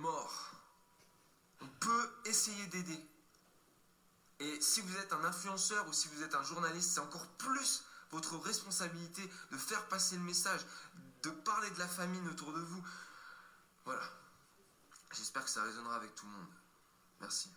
morts. 0.00 0.50
On 1.60 1.68
peut 1.68 2.10
essayer 2.24 2.66
d'aider. 2.66 3.06
Et 4.40 4.60
si 4.60 4.80
vous 4.80 4.96
êtes 4.96 5.12
un 5.12 5.24
influenceur 5.24 5.86
ou 5.88 5.92
si 5.92 6.08
vous 6.08 6.22
êtes 6.22 6.34
un 6.34 6.42
journaliste, 6.42 6.90
c'est 6.90 7.00
encore 7.00 7.26
plus 7.38 7.84
votre 8.10 8.36
responsabilité 8.38 9.28
de 9.50 9.56
faire 9.56 9.86
passer 9.86 10.16
le 10.16 10.22
message, 10.22 10.60
de 11.22 11.30
parler 11.30 11.70
de 11.70 11.78
la 11.78 11.88
famine 11.88 12.28
autour 12.28 12.52
de 12.52 12.60
vous, 12.60 12.82
voilà. 13.86 14.02
J'espère 15.16 15.44
que 15.44 15.50
ça 15.50 15.62
résonnera 15.62 15.96
avec 15.96 16.14
tout 16.14 16.26
le 16.26 16.32
monde. 16.32 16.48
Merci. 17.20 17.48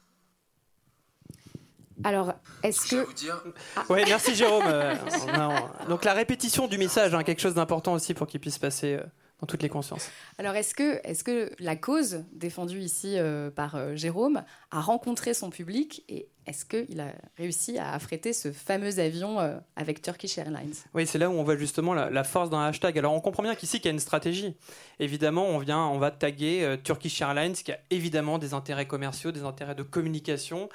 Alors, 2.03 2.33
est-ce 2.63 2.88
que... 2.88 2.95
Vous 3.03 3.13
dire... 3.13 3.43
Oui, 3.89 4.03
merci 4.07 4.33
Jérôme. 4.33 4.63
Euh, 4.65 4.95
donc 5.89 6.05
la 6.05 6.13
répétition 6.13 6.67
du 6.67 6.77
message, 6.77 7.13
hein, 7.13 7.24
quelque 7.24 7.41
chose 7.41 7.55
d'important 7.55 7.93
aussi 7.93 8.13
pour 8.13 8.27
qu'il 8.27 8.39
puisse 8.39 8.57
passer 8.57 8.93
euh, 8.93 9.03
dans 9.39 9.48
toutes 9.48 9.63
les 9.63 9.69
consciences. 9.69 10.10
Alors, 10.38 10.55
est-ce 10.55 10.75
que, 10.75 11.00
est 11.08 11.24
que 11.24 11.51
la 11.60 11.75
cause 11.75 12.24
défendue 12.34 12.79
ici 12.79 13.17
euh, 13.17 13.50
par 13.50 13.75
euh, 13.75 13.96
Jérôme 13.96 14.43
a 14.72 14.81
rencontré 14.81 15.34
son 15.34 15.50
public 15.50 16.03
et 16.10 16.27
est-ce 16.46 16.65
qu'il 16.65 17.00
a 17.00 17.13
réussi 17.38 17.77
à 17.77 17.93
affréter 17.93 18.34
ce 18.34 18.51
fameux 18.51 19.00
avion 19.00 19.39
euh, 19.39 19.58
avec 19.75 20.01
Turkish 20.01 20.38
Airlines? 20.38 20.74
Oui, 20.93 21.05
c'est 21.05 21.19
là 21.19 21.29
où 21.29 21.34
on 21.34 21.43
voit 21.43 21.58
justement 21.58 21.93
la, 21.93 22.24
force 22.24 22.50
d'un 22.50 22.62
hashtag. 22.62 22.98
Alors, 22.98 23.13
on 23.13 23.22
comprend 23.22 23.43
bien 23.43 23.55
qu'ici, 23.55 23.77
il 23.77 23.86
y 23.86 23.88
a 23.88 23.91
une 23.91 24.00
stratégie. 24.00 24.55
Évidemment, 25.00 25.46
on, 25.46 25.60
vient, 25.60 25.86
on 25.86 26.00
va 26.00 26.12
taguer 26.12 26.77
Turkish 26.84 27.22
Airlines, 27.22 27.53
qui 27.53 27.72
a 27.72 27.79
évidemment 27.91 28.39
des 28.39 28.53
intérêts 28.53 28.88
commerciaux, 28.88 29.31
des 29.31 29.43
intérêts 29.43 29.75
de 29.75 29.84
communication 29.84 30.69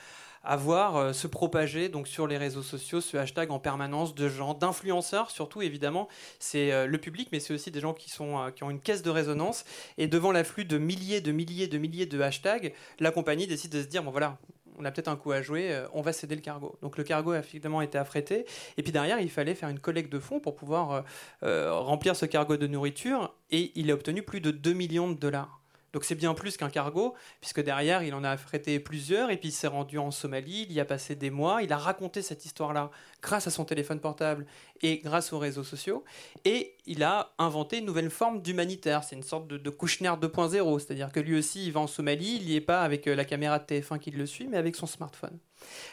à 0.45 0.57
voir 0.57 0.97
euh, 0.97 1.13
se 1.13 1.27
propager 1.27 1.89
donc 1.89 2.07
sur 2.07 2.27
les 2.27 2.37
réseaux 2.37 2.63
sociaux 2.63 3.01
ce 3.01 3.17
hashtag 3.17 3.51
en 3.51 3.59
permanence 3.59 4.15
de 4.15 4.29
gens, 4.29 4.55
d'influenceurs 4.55 5.31
surtout 5.31 5.63
évidemment. 5.63 6.09
C'est 6.39 6.73
euh, 6.73 6.87
le 6.87 6.99
public, 6.99 7.29
mais 7.33 7.41
c'est 7.41 7.55
aussi 7.55 7.71
des 7.71 7.81
gens 7.81 7.95
qui, 7.95 8.11
sont, 8.11 8.39
euh, 8.39 8.51
qui 8.51 8.63
ont 8.63 8.71
une 8.71 8.81
caisse 8.81 9.03
de 9.03 9.11
résonance. 9.11 9.65
Et 9.99 10.07
devant 10.07 10.33
l'afflux 10.33 10.65
de 10.65 10.79
milliers, 10.79 11.21
de 11.21 11.33
milliers, 11.33 11.67
de 11.67 11.79
milliers 11.79 12.07
de 12.07 12.21
hashtags, 12.21 12.75
la 13.01 13.11
compagnie 13.11 13.47
décide 13.47 13.73
de 13.73 13.83
se 13.83 13.87
dire 13.87 14.03
bon 14.03 14.11
voilà, 14.11 14.39
on 14.79 14.85
a 14.85 14.91
peut-être 14.91 15.09
un 15.09 15.17
coup 15.17 15.33
à 15.33 15.41
jouer, 15.41 15.85
on 15.93 16.03
va 16.03 16.13
céder 16.13 16.35
le 16.35 16.41
cargo. 16.41 16.77
Donc 16.83 16.99
le 16.99 17.05
cargo 17.05 17.33
a 17.33 17.43
finalement 17.43 17.81
été 17.81 17.97
affrété. 17.97 18.45
Et 18.77 18.83
puis 18.83 18.93
derrière, 18.93 19.21
il 19.21 19.31
fallait 19.31 19.55
faire 19.55 19.69
une 19.69 19.79
collecte 19.79 20.13
de 20.13 20.19
fonds 20.19 20.41
pour 20.41 20.57
pouvoir 20.57 21.05
remplir 21.43 22.17
ce 22.17 22.27
cargo 22.27 22.57
de 22.57 22.67
nourriture. 22.67 23.33
Et 23.51 23.71
il 23.77 23.91
a 23.91 23.95
obtenu 23.95 24.23
plus 24.23 24.41
de 24.41 24.51
2 24.51 24.73
millions 24.73 25.09
de 25.09 25.15
dollars. 25.15 25.64
Donc 25.95 26.05
c'est 26.05 26.17
bien 26.17 26.35
plus 26.35 26.57
qu'un 26.57 26.71
cargo, 26.71 27.15
puisque 27.41 27.63
derrière, 27.63 28.03
il 28.03 28.13
en 28.15 28.25
a 28.25 28.31
affrété 28.31 28.81
plusieurs, 28.81 29.31
et 29.31 29.37
puis 29.37 29.51
il 29.51 29.53
s'est 29.53 29.69
rendu 29.69 29.97
en 29.97 30.11
Somalie, 30.11 30.67
il 30.69 30.73
y 30.73 30.81
a 30.81 30.85
passé 30.85 31.15
des 31.15 31.31
mois, 31.31 31.63
il 31.63 31.73
a 31.73 31.79
raconté 31.79 32.21
cette 32.21 32.45
histoire-là 32.45 32.91
grâce 33.23 33.47
à 33.47 33.51
son 33.51 33.65
téléphone 33.65 34.01
portable 34.01 34.45
et 34.83 34.99
grâce 34.99 35.33
aux 35.33 35.39
réseaux 35.39 35.63
sociaux, 35.63 36.03
et 36.45 36.75
il 36.87 37.05
a 37.05 37.33
inventé 37.39 37.79
une 37.79 37.87
nouvelle 37.87 38.11
forme 38.11 38.43
d'humanitaire, 38.43 39.05
c'est 39.05 39.15
une 39.15 39.23
sorte 39.23 39.47
de, 39.47 39.57
de 39.57 39.71
Kouchner 39.71 40.09
2.0, 40.09 40.81
c'est-à-dire 40.81 41.13
que 41.13 41.21
lui 41.21 41.39
aussi, 41.39 41.65
il 41.65 41.73
va 41.73 41.79
en 41.79 41.87
Somalie, 41.87 42.39
il 42.41 42.47
n'y 42.47 42.57
est 42.57 42.61
pas 42.61 42.83
avec 42.83 43.07
euh, 43.07 43.15
la 43.15 43.25
caméra 43.25 43.61
de 43.61 43.65
TF1 43.65 44.01
qui 44.01 44.11
le 44.11 44.27
suit, 44.27 44.49
mais 44.49 44.57
avec 44.57 44.75
son 44.75 44.87
smartphone. 44.87 45.39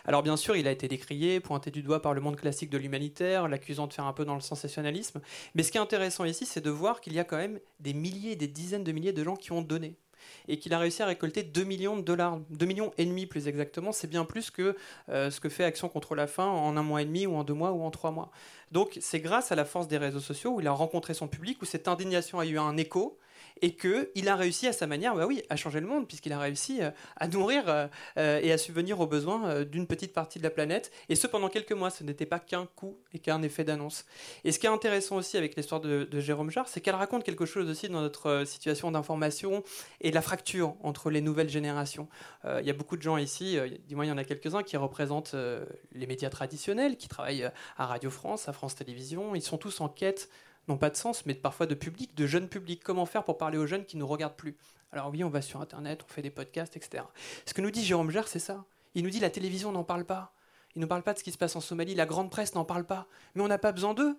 Alors 0.06 0.24
bien 0.24 0.38
sûr, 0.38 0.56
il 0.56 0.68
a 0.68 0.72
été 0.72 0.88
décrié, 0.88 1.40
pointé 1.40 1.72
du 1.72 1.84
doigt 1.84 2.02
par 2.02 2.14
le 2.14 2.22
monde 2.22 2.36
classique 2.36 2.70
de 2.70 2.78
l'humanitaire, 2.78 3.48
l'accusant 3.48 3.88
de 3.88 3.94
faire 3.94 4.06
un 4.06 4.14
peu 4.14 4.26
dans 4.26 4.36
le 4.36 4.42
sensationnalisme. 4.42 5.22
Mais 5.56 5.64
ce 5.64 5.72
qui 5.72 5.78
est 5.78 5.82
intéressant 5.82 6.26
ici, 6.26 6.46
c'est 6.46 6.62
de 6.62 6.70
voir 6.70 7.02
qu'il 7.02 7.14
y 7.14 7.20
a 7.20 7.24
quand 7.24 7.38
même 7.38 7.60
des 7.80 7.94
milliers, 7.94 8.36
des 8.36 8.48
dizaines 8.48 8.84
de 8.84 8.92
milliers 8.92 9.14
de 9.14 9.24
gens 9.24 9.36
qui 9.36 9.52
ont 9.52 9.62
donné 9.62 9.96
et 10.48 10.58
qu'il 10.58 10.74
a 10.74 10.80
réussi 10.80 11.02
à 11.02 11.06
récolter 11.06 11.44
2 11.44 11.64
millions 11.64 11.98
de 11.98 12.02
dollars, 12.02 12.40
2 12.50 12.66
millions 12.66 12.92
et 12.98 13.06
demi 13.06 13.26
plus 13.26 13.48
exactement, 13.48 13.92
c'est 13.92 14.08
bien 14.08 14.26
plus 14.26 14.52
que 14.52 14.76
euh, 15.10 15.32
ce 15.32 15.40
que 15.40 15.50
fait 15.50 15.64
Action 15.64 15.90
contre 15.90 16.16
la 16.16 16.28
faim 16.28 16.46
en 16.46 16.78
un 16.78 16.84
mois 16.84 17.02
et 17.02 17.06
demi 17.06 17.26
ou 17.26 17.36
en 17.36 17.44
deux 17.44 17.54
mois 17.54 17.72
ou 17.72 17.84
en 17.84 17.92
trois 17.92 18.12
mois. 18.12 18.32
Donc 18.72 18.98
c'est 19.02 19.20
grâce 19.20 19.52
à 19.52 19.56
la 19.56 19.66
force 19.66 19.88
des 19.88 19.98
réseaux 19.98 20.20
sociaux 20.20 20.56
où 20.56 20.62
il 20.62 20.68
a 20.68 20.72
rencontré 20.72 21.14
son 21.14 21.28
public, 21.28 21.62
où 21.62 21.66
cette 21.66 21.88
indignation 21.88 22.40
a 22.40 22.46
eu 22.46 22.58
un 22.58 22.78
écho, 22.78 23.18
et 23.62 23.76
qu'il 23.76 24.28
a 24.28 24.36
réussi 24.36 24.68
à 24.68 24.74
sa 24.74 24.88
manière, 24.88 25.16
bah 25.16 25.26
oui, 25.28 25.44
à 25.50 25.56
changer 25.56 25.80
le 25.80 25.88
monde, 25.88 26.08
puisqu'il 26.08 26.34
a 26.34 26.40
réussi 26.40 26.82
euh, 26.82 26.92
à 27.18 27.28
nourrir 27.28 27.64
euh, 27.68 27.88
euh, 28.18 28.40
et 28.42 28.52
à 28.52 28.58
subvenir 28.58 29.00
aux 29.00 29.08
besoins 29.08 29.64
d'une 29.64 29.88
petite 29.88 30.14
partie 30.14 30.40
de 30.40 30.44
la 30.44 30.50
planète, 30.50 30.92
et 31.10 31.16
ce 31.16 31.28
pendant 31.28 31.50
quelques 31.50 31.72
mois, 31.72 31.90
ce 31.90 32.04
n'était 32.04 32.26
pas 32.26 32.40
qu'un 32.40 32.66
coup 32.66 32.98
et 33.14 33.20
qu'un 33.20 33.42
effet 33.42 33.64
d'annonce. 33.64 34.06
Et 34.44 34.52
ce 34.52 34.60
qui 34.60 34.66
est 34.66 34.70
intéressant 34.70 35.18
aussi 35.18 35.38
avec 35.38 35.56
l'histoire 35.56 35.82
de, 35.82 36.08
Jérôme 36.20 36.52
Jarre, 36.52 36.68
c'est 36.68 36.82
qu'elle 36.82 36.96
raconte 36.96 37.24
quelque 37.24 37.46
chose 37.46 37.70
aussi 37.70 37.90
dans 37.90 38.02
notre 38.02 38.44
situation 38.46 38.92
d'information 38.92 39.64
et 40.02 40.12
la 40.12 40.22
fracture 40.22 40.76
entre 40.82 41.10
les 41.10 41.22
nouvelles 41.22 41.50
générations. 41.50 42.08
Il 42.46 42.66
y 42.66 42.70
a 42.70 42.74
beaucoup 42.74 42.96
de 42.96 43.02
gens 43.02 43.18
ici, 43.18 43.58
du 43.88 43.96
moins 43.96 44.06
il 44.06 44.10
y 44.10 44.12
en 44.12 44.18
a 44.18 44.24
quelques-uns, 44.24 44.62
qui 44.62 44.78
représentent 44.78 45.36
les 45.94 46.06
médias 46.06 46.30
traditionnels, 46.30 46.98
qui 46.98 47.08
travaillent 47.08 47.50
à 47.78 47.86
Radio 47.86 48.10
France, 48.12 48.48
à 48.48 48.54
France 48.54 48.76
Télévisions, 48.76 49.36
ils 49.36 49.42
sont 49.42 49.58
tous 49.58 49.82
en 49.82 49.90
quête 49.90 50.30
n'ont 50.68 50.78
pas 50.78 50.90
de 50.90 50.96
sens, 50.96 51.26
mais 51.26 51.34
parfois 51.34 51.66
de 51.66 51.76
public, 51.76 52.16
de 52.16 52.28
jeunes 52.28 52.48
publics. 52.48 52.84
Comment 52.84 53.06
faire 53.06 53.24
pour 53.24 53.38
parler 53.38 53.58
aux 53.58 53.66
jeunes 53.66 53.86
qui 53.86 53.98
ne 53.98 54.02
nous 54.02 54.08
regardent 54.08 54.36
plus? 54.36 54.58
Alors 54.92 55.10
oui, 55.10 55.24
on 55.24 55.30
va 55.30 55.42
sur 55.42 55.62
Internet, 55.62 56.02
on 56.04 56.12
fait 56.12 56.22
des 56.22 56.30
podcasts, 56.30 56.76
etc. 56.76 57.04
Ce 57.46 57.54
que 57.54 57.62
nous 57.62 57.72
dit 57.72 57.84
Jérôme 57.84 58.12
Gère, 58.12 58.28
c'est 58.28 58.40
ça. 58.40 58.66
Il 58.94 59.04
nous 59.04 59.10
dit 59.10 59.20
la 59.20 59.30
télévision 59.30 59.72
n'en 59.72 59.84
parle 59.84 60.06
pas. 60.06 60.34
Il 60.76 60.82
ne 60.82 60.86
parle 60.86 61.04
pas 61.04 61.14
de 61.14 61.20
ce 61.20 61.24
qui 61.24 61.32
se 61.32 61.38
passe 61.38 61.56
en 61.56 61.62
Somalie, 61.62 61.96
la 61.96 62.06
grande 62.06 62.30
presse 62.30 62.56
n'en 62.56 62.66
parle 62.66 62.86
pas. 62.86 63.08
Mais 63.36 63.42
on 63.42 63.48
n'a 63.48 63.58
pas 63.58 63.72
besoin 63.72 63.94
d'eux. 63.94 64.18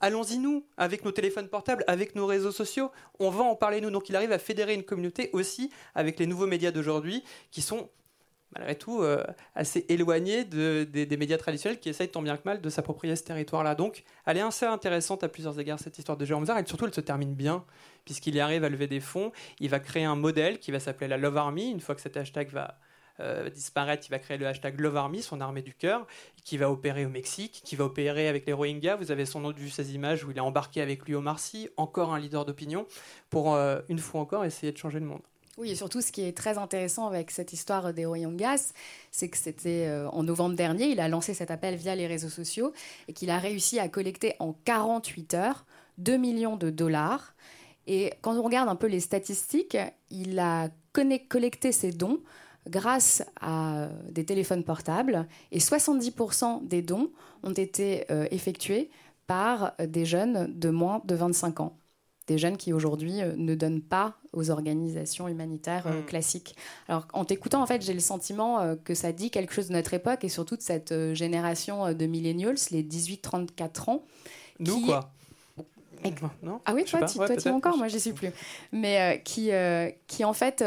Allons-y 0.00 0.38
nous, 0.38 0.64
avec 0.76 1.04
nos 1.04 1.10
téléphones 1.10 1.48
portables, 1.48 1.82
avec 1.88 2.14
nos 2.14 2.26
réseaux 2.26 2.52
sociaux, 2.52 2.92
on 3.18 3.30
va 3.30 3.42
en 3.42 3.56
parler 3.56 3.80
nous. 3.80 3.90
Donc 3.90 4.08
il 4.08 4.14
arrive 4.14 4.30
à 4.30 4.38
fédérer 4.38 4.74
une 4.74 4.84
communauté 4.84 5.30
aussi 5.32 5.70
avec 5.94 6.20
les 6.20 6.26
nouveaux 6.26 6.46
médias 6.46 6.70
d'aujourd'hui 6.70 7.24
qui 7.50 7.62
sont 7.62 7.90
malgré 8.54 8.74
tout 8.74 9.02
euh, 9.02 9.24
assez 9.54 9.84
éloigné 9.88 10.44
des, 10.44 11.16
médias 11.16 11.38
traditionnels 11.38 11.78
qui 11.78 11.88
essayent 11.88 12.10
tant 12.10 12.22
bien 12.22 12.36
que 12.36 12.42
mal 12.44 12.60
de 12.60 12.70
s'approprier 12.70 13.14
ce 13.16 13.24
territoire-là. 13.24 13.74
Donc, 13.74 14.04
elle 14.26 14.38
est 14.38 14.42
assez 14.42 14.66
intéressante 14.66 15.22
à 15.24 15.28
plusieurs 15.28 15.58
égards, 15.58 15.78
cette 15.78 15.98
histoire 15.98 16.16
de 16.16 16.24
Jérôme 16.24 16.46
Zar, 16.46 16.58
et 16.58 16.66
surtout, 16.66 16.86
elle 16.86 16.94
se 16.94 17.00
termine 17.00 17.34
bien, 17.34 17.64
puisqu'il 18.04 18.34
y 18.34 18.40
arrive 18.40 18.64
à 18.64 18.68
lever 18.68 18.86
des 18.86 19.00
fonds. 19.00 19.32
Il 19.60 19.68
va 19.68 19.80
créer 19.80 20.04
un 20.04 20.16
modèle 20.16 20.58
qui 20.58 20.70
va 20.70 20.80
s'appeler 20.80 21.08
la 21.08 21.18
Love 21.18 21.36
Army. 21.36 21.70
Une 21.70 21.80
fois 21.80 21.94
que 21.94 22.00
cet 22.00 22.16
hashtag 22.16 22.48
va 22.50 22.78
euh, 23.20 23.50
disparaître, 23.50 24.06
il 24.06 24.10
va 24.10 24.18
créer 24.18 24.38
le 24.38 24.46
hashtag 24.46 24.80
Love 24.80 24.96
Army, 24.96 25.22
son 25.22 25.40
armée 25.40 25.62
du 25.62 25.74
cœur, 25.74 26.06
qui 26.44 26.56
va 26.56 26.70
opérer 26.70 27.04
au 27.04 27.08
Mexique, 27.08 27.60
qui 27.64 27.76
va 27.76 27.84
opérer 27.84 28.28
avec 28.28 28.46
les 28.46 28.52
Rohingyas. 28.52 28.96
Vous 28.96 29.10
avez 29.10 29.26
son 29.26 29.40
nom 29.40 29.52
vu 29.52 29.70
ces 29.70 29.94
images 29.94 30.24
où 30.24 30.30
il 30.30 30.36
est 30.36 30.40
embarqué 30.40 30.80
avec 30.80 31.04
lui 31.04 31.14
au 31.14 31.20
Marcy, 31.20 31.68
encore 31.76 32.14
un 32.14 32.18
leader 32.18 32.44
d'opinion, 32.44 32.86
pour 33.28 33.54
euh, 33.54 33.80
une 33.88 33.98
fois 33.98 34.20
encore 34.20 34.44
essayer 34.44 34.72
de 34.72 34.78
changer 34.78 35.00
le 35.00 35.06
monde. 35.06 35.22
Oui, 35.58 35.72
et 35.72 35.74
surtout, 35.74 36.00
ce 36.00 36.12
qui 36.12 36.22
est 36.22 36.36
très 36.36 36.56
intéressant 36.56 37.08
avec 37.08 37.32
cette 37.32 37.52
histoire 37.52 37.92
des 37.92 38.06
Rohingyas, 38.06 38.72
c'est 39.10 39.28
que 39.28 39.36
c'était 39.36 39.88
euh, 39.88 40.08
en 40.10 40.22
novembre 40.22 40.54
dernier, 40.54 40.86
il 40.86 41.00
a 41.00 41.08
lancé 41.08 41.34
cet 41.34 41.50
appel 41.50 41.74
via 41.74 41.96
les 41.96 42.06
réseaux 42.06 42.28
sociaux 42.28 42.72
et 43.08 43.12
qu'il 43.12 43.28
a 43.28 43.38
réussi 43.38 43.80
à 43.80 43.88
collecter 43.88 44.36
en 44.38 44.52
48 44.64 45.34
heures 45.34 45.66
2 45.98 46.16
millions 46.16 46.56
de 46.56 46.70
dollars. 46.70 47.34
Et 47.88 48.12
quand 48.20 48.36
on 48.36 48.42
regarde 48.42 48.68
un 48.68 48.76
peu 48.76 48.86
les 48.86 49.00
statistiques, 49.00 49.76
il 50.10 50.38
a 50.38 50.68
collecté 51.28 51.72
ses 51.72 51.90
dons 51.90 52.20
grâce 52.68 53.24
à 53.40 53.88
des 54.10 54.24
téléphones 54.24 54.62
portables 54.62 55.26
et 55.50 55.58
70% 55.58 56.68
des 56.68 56.82
dons 56.82 57.10
ont 57.42 57.52
été 57.52 58.04
euh, 58.12 58.28
effectués 58.30 58.90
par 59.26 59.74
des 59.84 60.04
jeunes 60.04 60.56
de 60.56 60.70
moins 60.70 61.02
de 61.04 61.16
25 61.16 61.60
ans 61.60 61.76
des 62.28 62.38
jeunes 62.38 62.56
qui 62.56 62.72
aujourd'hui 62.72 63.22
euh, 63.22 63.32
ne 63.36 63.54
donnent 63.54 63.80
pas 63.80 64.14
aux 64.32 64.50
organisations 64.50 65.26
humanitaires 65.26 65.86
euh, 65.86 66.02
mm. 66.02 66.04
classiques. 66.04 66.54
Alors 66.86 67.08
en 67.12 67.24
t'écoutant, 67.24 67.60
en 67.60 67.66
fait, 67.66 67.82
j'ai 67.82 67.94
le 67.94 68.00
sentiment 68.00 68.60
euh, 68.60 68.76
que 68.76 68.94
ça 68.94 69.10
dit 69.12 69.30
quelque 69.30 69.52
chose 69.52 69.68
de 69.68 69.72
notre 69.72 69.94
époque 69.94 70.22
et 70.22 70.28
surtout 70.28 70.56
de 70.56 70.62
cette 70.62 70.94
génération 71.14 71.92
de 71.92 72.06
millennials, 72.06 72.56
les 72.70 72.84
18-34 72.84 73.90
ans. 73.90 74.04
Nous, 74.60 74.86
quoi? 74.86 75.10
Non 76.44 76.60
ah 76.64 76.74
oui, 76.74 76.84
toi, 76.84 77.02
tu, 77.02 77.18
toi, 77.18 77.52
encore, 77.52 77.76
moi, 77.76 77.88
je 77.88 77.98
suis 77.98 78.12
plus. 78.12 78.30
Mais 78.70 79.20
qui, 79.24 79.50
qui, 80.06 80.24
en 80.24 80.32
fait, 80.32 80.62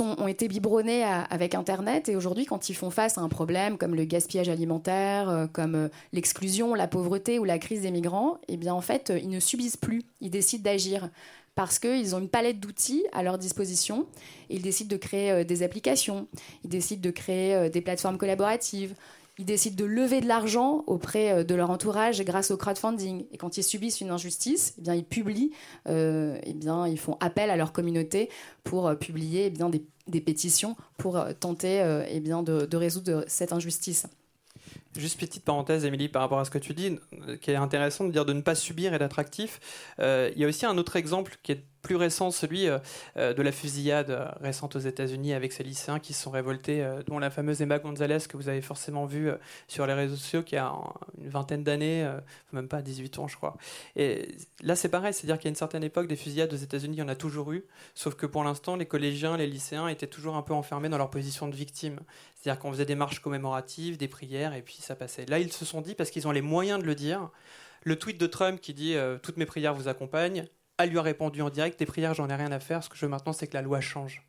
ont 0.00 0.28
été 0.28 0.48
biberonnés 0.48 1.04
avec 1.04 1.54
Internet 1.54 2.08
et 2.08 2.16
aujourd'hui, 2.16 2.46
quand 2.46 2.68
ils 2.68 2.74
font 2.74 2.90
face 2.90 3.18
à 3.18 3.20
un 3.20 3.28
problème 3.28 3.76
comme 3.78 3.94
le 3.94 4.04
gaspillage 4.04 4.48
alimentaire, 4.48 5.28
euh, 5.28 5.46
comme 5.46 5.74
euh, 5.74 5.88
l'exclusion, 6.12 6.74
la 6.74 6.88
pauvreté 6.88 7.38
ou 7.38 7.44
la 7.44 7.58
crise 7.58 7.82
des 7.82 7.90
migrants, 7.90 8.38
eh 8.48 8.56
bien 8.56 8.74
en 8.74 8.80
fait, 8.80 9.10
euh, 9.10 9.18
ils 9.18 9.28
ne 9.28 9.40
subissent 9.40 9.76
plus, 9.76 10.02
ils 10.20 10.30
décident 10.30 10.62
d'agir 10.62 11.10
parce 11.54 11.78
qu'ils 11.78 12.16
ont 12.16 12.18
une 12.18 12.28
palette 12.28 12.58
d'outils 12.58 13.04
à 13.12 13.22
leur 13.22 13.38
disposition. 13.38 14.06
Ils 14.50 14.62
décident 14.62 14.90
de 14.90 14.96
créer 14.96 15.44
des 15.44 15.62
applications, 15.62 16.26
ils 16.64 16.70
décident 16.70 17.00
de 17.00 17.10
créer 17.10 17.70
des 17.70 17.80
plateformes 17.80 18.18
collaboratives, 18.18 18.94
ils 19.38 19.44
décident 19.44 19.76
de 19.76 19.84
lever 19.84 20.20
de 20.20 20.28
l'argent 20.28 20.84
auprès 20.86 21.32
euh, 21.32 21.44
de 21.44 21.54
leur 21.54 21.70
entourage 21.70 22.22
grâce 22.22 22.50
au 22.50 22.56
crowdfunding. 22.56 23.26
Et 23.32 23.36
quand 23.36 23.56
ils 23.56 23.64
subissent 23.64 24.00
une 24.00 24.10
injustice, 24.10 24.74
eh 24.78 24.82
bien, 24.82 24.94
ils 24.94 25.04
publient, 25.04 25.52
euh, 25.88 26.38
eh 26.44 26.54
bien, 26.54 26.86
ils 26.86 26.98
font 26.98 27.16
appel 27.20 27.50
à 27.50 27.56
leur 27.56 27.72
communauté 27.72 28.30
pour 28.62 28.86
euh, 28.86 28.94
publier 28.94 29.46
eh 29.46 29.50
bien, 29.50 29.68
des, 29.68 30.20
pétitions 30.20 30.76
pour 30.96 31.24
tenter 31.40 32.04
eh 32.08 32.20
bien, 32.20 32.42
de, 32.42 32.76
résoudre 32.76 33.24
cette 33.26 33.52
injustice. 33.52 34.06
Juste 34.96 35.18
petite 35.18 35.44
parenthèse, 35.44 35.84
Émilie, 35.84 36.08
par 36.08 36.22
rapport 36.22 36.38
à 36.38 36.44
ce 36.44 36.50
que 36.50 36.58
tu 36.58 36.72
dis, 36.72 36.98
qui 37.40 37.50
est 37.50 37.56
intéressant 37.56 38.04
de 38.04 38.12
dire 38.12 38.24
de 38.24 38.32
ne 38.32 38.42
pas 38.42 38.54
subir 38.54 38.94
et 38.94 38.98
d'être 38.98 39.20
il 39.98 40.38
y 40.38 40.44
a 40.44 40.46
aussi 40.46 40.66
un 40.66 40.78
autre 40.78 40.96
exemple 40.96 41.38
qui 41.42 41.52
est 41.52 41.64
plus 41.84 41.96
récent, 41.96 42.32
celui 42.32 42.66
euh, 42.66 42.78
euh, 43.16 43.34
de 43.34 43.42
la 43.42 43.52
fusillade 43.52 44.10
euh, 44.10 44.26
récente 44.40 44.74
aux 44.74 44.80
États-Unis 44.80 45.34
avec 45.34 45.52
ces 45.52 45.62
lycéens 45.62 46.00
qui 46.00 46.14
se 46.14 46.22
sont 46.22 46.30
révoltés, 46.30 46.84
dont 47.06 47.20
la 47.20 47.30
fameuse 47.30 47.60
Emma 47.62 47.78
Gonzalez 47.78 48.18
que 48.28 48.36
vous 48.36 48.48
avez 48.48 48.62
forcément 48.62 49.04
vue 49.04 49.30
sur 49.68 49.86
les 49.86 49.92
réseaux 49.92 50.16
sociaux, 50.16 50.42
qui 50.42 50.56
a 50.56 50.72
une 51.18 51.28
vingtaine 51.28 51.62
d'années, 51.62 52.10
même 52.52 52.68
pas 52.68 52.80
18 52.80 53.18
ans, 53.18 53.28
je 53.28 53.36
crois. 53.36 53.56
Et 53.96 54.28
là, 54.62 54.74
c'est 54.74 54.88
pareil, 54.88 55.12
c'est-à-dire 55.12 55.38
qu'à 55.38 55.50
une 55.50 55.54
certaine 55.54 55.84
époque, 55.84 56.08
des 56.08 56.16
fusillades 56.16 56.52
aux 56.52 56.56
États-Unis, 56.56 56.96
il 56.96 57.00
y 57.00 57.02
en 57.02 57.08
a 57.08 57.14
toujours 57.14 57.52
eu, 57.52 57.64
sauf 57.94 58.14
que 58.14 58.24
pour 58.24 58.42
l'instant, 58.42 58.76
les 58.76 58.86
collégiens, 58.86 59.36
les 59.36 59.46
lycéens 59.46 59.88
étaient 59.88 60.06
toujours 60.06 60.36
un 60.36 60.42
peu 60.42 60.54
enfermés 60.54 60.88
dans 60.88 60.98
leur 60.98 61.10
position 61.10 61.48
de 61.48 61.54
victime. 61.54 62.00
C'est-à-dire 62.34 62.60
qu'on 62.60 62.72
faisait 62.72 62.86
des 62.86 62.94
marches 62.94 63.20
commémoratives, 63.20 63.98
des 63.98 64.08
prières, 64.08 64.54
et 64.54 64.62
puis 64.62 64.78
ça 64.80 64.96
passait. 64.96 65.26
Là, 65.26 65.38
ils 65.38 65.52
se 65.52 65.66
sont 65.66 65.82
dit, 65.82 65.94
parce 65.94 66.10
qu'ils 66.10 66.26
ont 66.26 66.32
les 66.32 66.42
moyens 66.42 66.80
de 66.80 66.86
le 66.86 66.94
dire, 66.94 67.30
le 67.82 67.98
tweet 67.98 68.18
de 68.18 68.26
Trump 68.26 68.60
qui 68.60 68.72
dit 68.72 68.96
Toutes 69.22 69.36
mes 69.36 69.44
prières 69.44 69.74
vous 69.74 69.88
accompagnent 69.88 70.46
elle 70.78 70.90
lui 70.90 70.98
a 70.98 71.02
répondu 71.02 71.40
en 71.42 71.50
direct 71.50 71.78
Tes 71.78 71.86
prières, 71.86 72.14
j'en 72.14 72.28
ai 72.28 72.34
rien 72.34 72.52
à 72.52 72.60
faire. 72.60 72.82
Ce 72.82 72.88
que 72.88 72.96
je 72.96 73.04
veux 73.04 73.10
maintenant, 73.10 73.32
c'est 73.32 73.46
que 73.46 73.54
la 73.54 73.62
loi 73.62 73.80
change. 73.80 74.22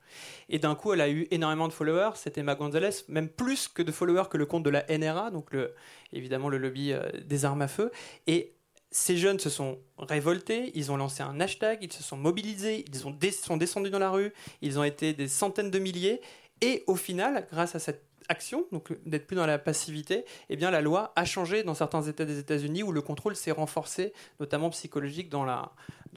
Et 0.49 0.59
d'un 0.59 0.75
coup, 0.75 0.93
elle 0.93 1.01
a 1.01 1.09
eu 1.09 1.27
énormément 1.31 1.67
de 1.67 1.73
followers. 1.73 2.11
C'était 2.15 2.41
Emma 2.41 2.55
Gonzalez, 2.55 2.89
même 3.07 3.29
plus 3.29 3.67
que 3.67 3.81
de 3.81 3.91
followers 3.91 4.29
que 4.29 4.37
le 4.37 4.45
compte 4.45 4.63
de 4.63 4.69
la 4.69 4.85
NRA, 4.89 5.31
donc 5.31 5.51
le, 5.51 5.73
évidemment 6.13 6.49
le 6.49 6.57
lobby 6.57 6.93
euh, 6.93 7.03
des 7.25 7.45
armes 7.45 7.61
à 7.61 7.67
feu. 7.67 7.91
Et 8.27 8.55
ces 8.91 9.17
jeunes 9.17 9.39
se 9.39 9.49
sont 9.49 9.79
révoltés, 9.97 10.71
ils 10.75 10.91
ont 10.91 10.97
lancé 10.97 11.23
un 11.23 11.39
hashtag, 11.39 11.79
ils 11.81 11.91
se 11.91 12.03
sont 12.03 12.17
mobilisés, 12.17 12.85
ils 12.87 13.07
ont 13.07 13.17
sont 13.43 13.57
descendus 13.57 13.89
dans 13.89 13.99
la 13.99 14.09
rue, 14.09 14.31
ils 14.61 14.79
ont 14.79 14.83
été 14.83 15.13
des 15.13 15.27
centaines 15.27 15.71
de 15.71 15.79
milliers, 15.79 16.21
et 16.61 16.83
au 16.87 16.95
final, 16.95 17.45
grâce 17.51 17.75
à 17.75 17.79
cette 17.79 18.05
action, 18.29 18.65
donc 18.71 18.93
d'être 19.05 19.27
plus 19.27 19.35
dans 19.35 19.45
la 19.45 19.57
passivité, 19.57 20.25
eh 20.49 20.55
bien 20.55 20.71
la 20.71 20.81
loi 20.81 21.13
a 21.15 21.25
changé 21.25 21.63
dans 21.63 21.73
certains 21.73 22.01
États 22.03 22.25
des 22.25 22.39
États-Unis 22.39 22.83
où 22.83 22.91
le 22.91 23.01
contrôle 23.01 23.35
s'est 23.35 23.51
renforcé, 23.51 24.13
notamment 24.39 24.69
psychologique, 24.69 25.29
dans 25.29 25.45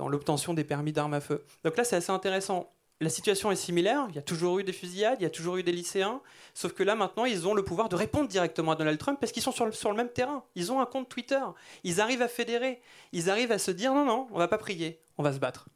l'obtention 0.08 0.54
des 0.54 0.64
permis 0.64 0.92
d'armes 0.92 1.14
à 1.14 1.20
feu. 1.20 1.44
Donc 1.64 1.76
là, 1.76 1.84
c'est 1.84 1.96
assez 1.96 2.12
intéressant 2.12 2.72
la 3.00 3.10
situation 3.10 3.52
est 3.52 3.56
similaire. 3.56 4.06
Il 4.08 4.16
y 4.16 4.18
a 4.18 4.22
toujours 4.22 4.58
eu 4.58 4.64
des 4.64 4.72
fusillades, 4.72 5.18
il 5.20 5.22
y 5.22 5.26
a 5.26 5.30
toujours 5.30 5.56
eu 5.56 5.62
des 5.62 5.72
lycéens. 5.72 6.20
Sauf 6.54 6.72
que 6.72 6.82
là, 6.82 6.96
maintenant, 6.96 7.24
ils 7.24 7.46
ont 7.46 7.54
le 7.54 7.64
pouvoir 7.64 7.88
de 7.88 7.96
répondre 7.96 8.28
directement 8.28 8.72
à 8.72 8.76
Donald 8.76 8.98
Trump 8.98 9.18
parce 9.20 9.32
qu'ils 9.32 9.42
sont 9.42 9.52
sur 9.52 9.66
le, 9.66 9.72
sur 9.72 9.90
le, 9.90 9.96
même 9.96 10.08
terrain. 10.08 10.44
Ils 10.56 10.72
ont 10.72 10.80
un 10.80 10.86
compte 10.86 11.08
Twitter. 11.08 11.40
Ils 11.84 12.00
arrivent 12.00 12.22
à 12.22 12.28
fédérer. 12.28 12.80
Ils 13.12 13.30
arrivent 13.30 13.52
à 13.52 13.58
se 13.58 13.70
dire 13.70 13.94
non, 13.94 14.04
non, 14.04 14.26
on 14.32 14.38
va 14.38 14.48
pas 14.48 14.58
prier, 14.58 15.00
on 15.16 15.22
va 15.22 15.32
se 15.32 15.38
battre. 15.38 15.68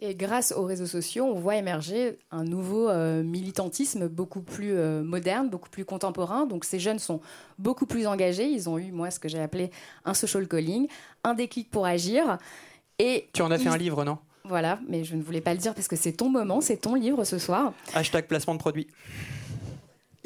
Et 0.00 0.14
grâce 0.14 0.52
aux 0.52 0.64
réseaux 0.64 0.86
sociaux, 0.86 1.24
on 1.24 1.40
voit 1.40 1.56
émerger 1.56 2.18
un 2.30 2.44
nouveau 2.44 2.88
euh, 2.88 3.24
militantisme 3.24 4.06
beaucoup 4.06 4.42
plus 4.42 4.72
euh, 4.72 5.02
moderne, 5.02 5.50
beaucoup 5.50 5.68
plus 5.68 5.84
contemporain. 5.84 6.46
Donc 6.46 6.64
ces 6.64 6.78
jeunes 6.78 7.00
sont 7.00 7.20
beaucoup 7.58 7.84
plus 7.84 8.06
engagés. 8.06 8.46
Ils 8.46 8.68
ont 8.68 8.78
eu, 8.78 8.92
moi, 8.92 9.10
ce 9.10 9.18
que 9.18 9.28
j'ai 9.28 9.40
appelé 9.40 9.70
un 10.04 10.14
social 10.14 10.46
calling, 10.46 10.86
un 11.24 11.34
déclic 11.34 11.68
pour 11.68 11.84
agir. 11.84 12.38
Et 13.00 13.28
tu 13.32 13.42
en 13.42 13.50
as 13.50 13.58
fait 13.58 13.68
un 13.68 13.76
livre, 13.76 14.04
non? 14.04 14.18
Voilà, 14.44 14.78
mais 14.88 15.02
je 15.02 15.16
ne 15.16 15.22
voulais 15.22 15.40
pas 15.40 15.52
le 15.52 15.58
dire 15.58 15.74
parce 15.74 15.88
que 15.88 15.96
c'est 15.96 16.12
ton 16.12 16.30
moment, 16.30 16.60
c'est 16.60 16.78
ton 16.78 16.94
livre 16.94 17.24
ce 17.24 17.38
soir. 17.38 17.72
Hashtag 17.92 18.26
placement 18.26 18.54
de 18.54 18.60
produit. 18.60 18.86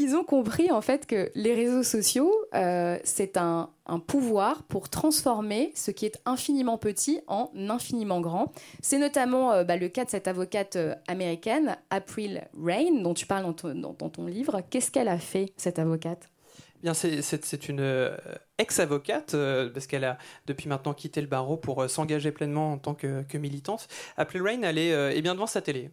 Ils 0.03 0.17
ont 0.17 0.25
compris 0.25 0.73
en 0.73 0.81
fait 0.81 1.07
que 1.07 1.31
les 1.37 1.55
réseaux 1.55 1.85
sociaux, 1.85 2.35
euh, 2.55 2.99
c'est 3.05 3.37
un, 3.37 3.71
pouvoir 4.09 4.65
pour 4.65 4.89
transformer 4.89 5.71
ce 5.77 5.93
qui 5.93 6.07
est 6.07 6.21
infiniment 6.27 6.77
petit 6.77 7.21
en 7.29 7.53
infiniment 7.55 8.21
grand. 8.21 8.53
C'est 8.81 8.99
notamment 8.99 9.53
euh, 9.53 9.63
bah, 9.63 9.77
le 9.77 9.89
cas 9.89 10.05
de 10.05 10.11
cette 10.11 10.27
avocate 10.27 10.75
euh, 10.75 10.97
américaine, 11.07 11.77
April 11.91 12.49
Rain, 12.61 13.01
dont 13.01 13.15
tu 13.15 13.27
parles 13.27 13.45
dans 13.45 13.95
ton 13.95 14.27
livre. 14.27 14.61
Qu'est-ce 14.71 14.91
qu'elle 14.91 15.07
a 15.07 15.19
fait, 15.19 15.53
cette 15.57 15.79
avocate? 15.79 16.31
C'est 16.95 17.69
une 17.69 18.11
ex-avocate, 18.59 19.37
parce 19.73 19.87
qu'elle 19.87 20.03
a 20.03 20.19
depuis 20.47 20.69
maintenant 20.69 20.95
quitté 20.95 21.21
le 21.21 21.29
barreau 21.29 21.57
pour 21.57 21.89
s'engager 21.89 22.33
pleinement 22.33 22.73
en 22.73 22.79
tant 22.79 22.95
que, 22.95 23.37
militante. 23.37 23.87
Appelée 24.17 24.41
Rain, 24.41 24.63
elle 24.63 24.79
est, 24.79 25.23
bien 25.23 25.35
devant 25.35 25.47
sa 25.47 25.63
télé. 25.63 25.91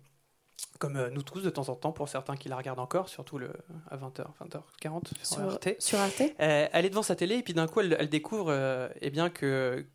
Comme 0.78 1.10
nous 1.10 1.24
tous 1.24 1.42
de 1.42 1.50
temps 1.50 1.70
en 1.70 1.76
temps, 1.76 1.92
pour 1.92 2.08
certains 2.10 2.36
qui 2.36 2.50
la 2.50 2.56
regardent 2.56 2.80
encore, 2.80 3.10
surtout 3.10 3.38
le, 3.38 3.52
à 3.90 3.98
20h, 3.98 4.26
20h40 4.42 5.02
sur, 5.24 5.40
Arte. 5.42 5.70
Sur 5.80 6.00
Arte. 6.00 6.22
elle 6.38 6.86
est 6.86 6.90
devant 6.90 7.04
sa 7.04 7.16
télé 7.16 7.36
et 7.36 7.44
puis 7.44 7.54
d'un 7.54 7.68
coup, 7.68 7.82
elle, 7.82 8.10
découvre 8.10 8.90
eh 9.02 9.10
bien 9.10 9.30
que 9.30 9.86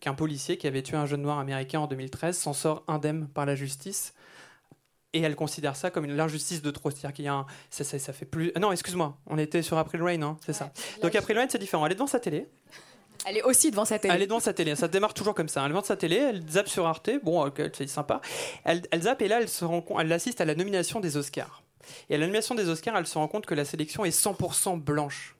qu'un 0.00 0.14
policier 0.14 0.56
qui 0.56 0.66
avait 0.66 0.82
tué 0.82 0.96
un 0.96 1.06
jeune 1.06 1.22
noir 1.22 1.38
américain 1.38 1.80
en 1.80 1.86
2013 1.86 2.36
s'en 2.36 2.52
sort 2.52 2.84
indemne 2.88 3.28
par 3.28 3.46
la 3.46 3.54
justice 3.54 4.14
et 5.14 5.20
elle 5.20 5.36
considère 5.36 5.76
ça 5.76 5.90
comme 5.90 6.04
une 6.04 6.16
l'injustice 6.16 6.60
de 6.60 6.70
trop. 6.70 6.90
C'est-à-dire 6.90 7.12
qu'il 7.12 7.24
y 7.24 7.28
a 7.28 7.34
un, 7.34 7.46
ça, 7.70 7.84
ça, 7.84 8.12
fait 8.12 8.26
plus. 8.26 8.52
non, 8.60 8.72
excuse-moi, 8.72 9.16
on 9.26 9.38
était 9.38 9.62
sur 9.62 9.78
April 9.78 10.02
Rain, 10.02 10.22
hein, 10.22 10.36
c'est 10.44 10.52
ça. 10.52 10.72
Donc 11.02 11.14
April 11.14 11.38
Rain, 11.38 11.46
c'est 11.48 11.58
différent. 11.58 11.86
Elle 11.86 11.92
est 11.92 11.94
devant 11.94 12.06
sa 12.06 12.20
télé. 12.20 12.48
Elle 13.26 13.38
est 13.38 13.42
aussi 13.42 13.70
devant 13.70 13.84
sa 13.84 13.98
télé. 13.98 14.14
Elle 14.14 14.22
est 14.22 14.26
devant 14.26 14.40
sa 14.40 14.52
télé. 14.52 14.74
Ça 14.76 14.88
démarre 14.88 15.14
toujours 15.14 15.34
comme 15.34 15.48
ça. 15.48 15.60
Elle 15.60 15.66
est 15.66 15.68
devant 15.70 15.82
sa 15.82 15.96
télé, 15.96 16.16
elle 16.16 16.42
zappe 16.50 16.68
sur 16.68 16.86
Arte. 16.86 17.10
Bon, 17.22 17.50
c'est 17.72 17.88
sympa. 17.88 18.20
Elle, 18.64 18.82
elle 18.90 19.02
zappe 19.02 19.22
et 19.22 19.28
là, 19.28 19.40
elle 19.40 19.48
se 19.48 19.64
rend 19.64 19.84
elle 20.00 20.12
assiste 20.12 20.40
à 20.40 20.44
la 20.44 20.54
nomination 20.54 21.00
des 21.00 21.16
Oscars. 21.16 21.62
Et 22.08 22.14
à 22.14 22.18
la 22.18 22.26
nomination 22.26 22.54
des 22.54 22.68
Oscars, 22.68 22.96
elle 22.96 23.06
se 23.06 23.18
rend 23.18 23.28
compte 23.28 23.46
que 23.46 23.54
la 23.54 23.64
sélection 23.64 24.04
est 24.04 24.16
100% 24.16 24.78
blanche 24.78 25.36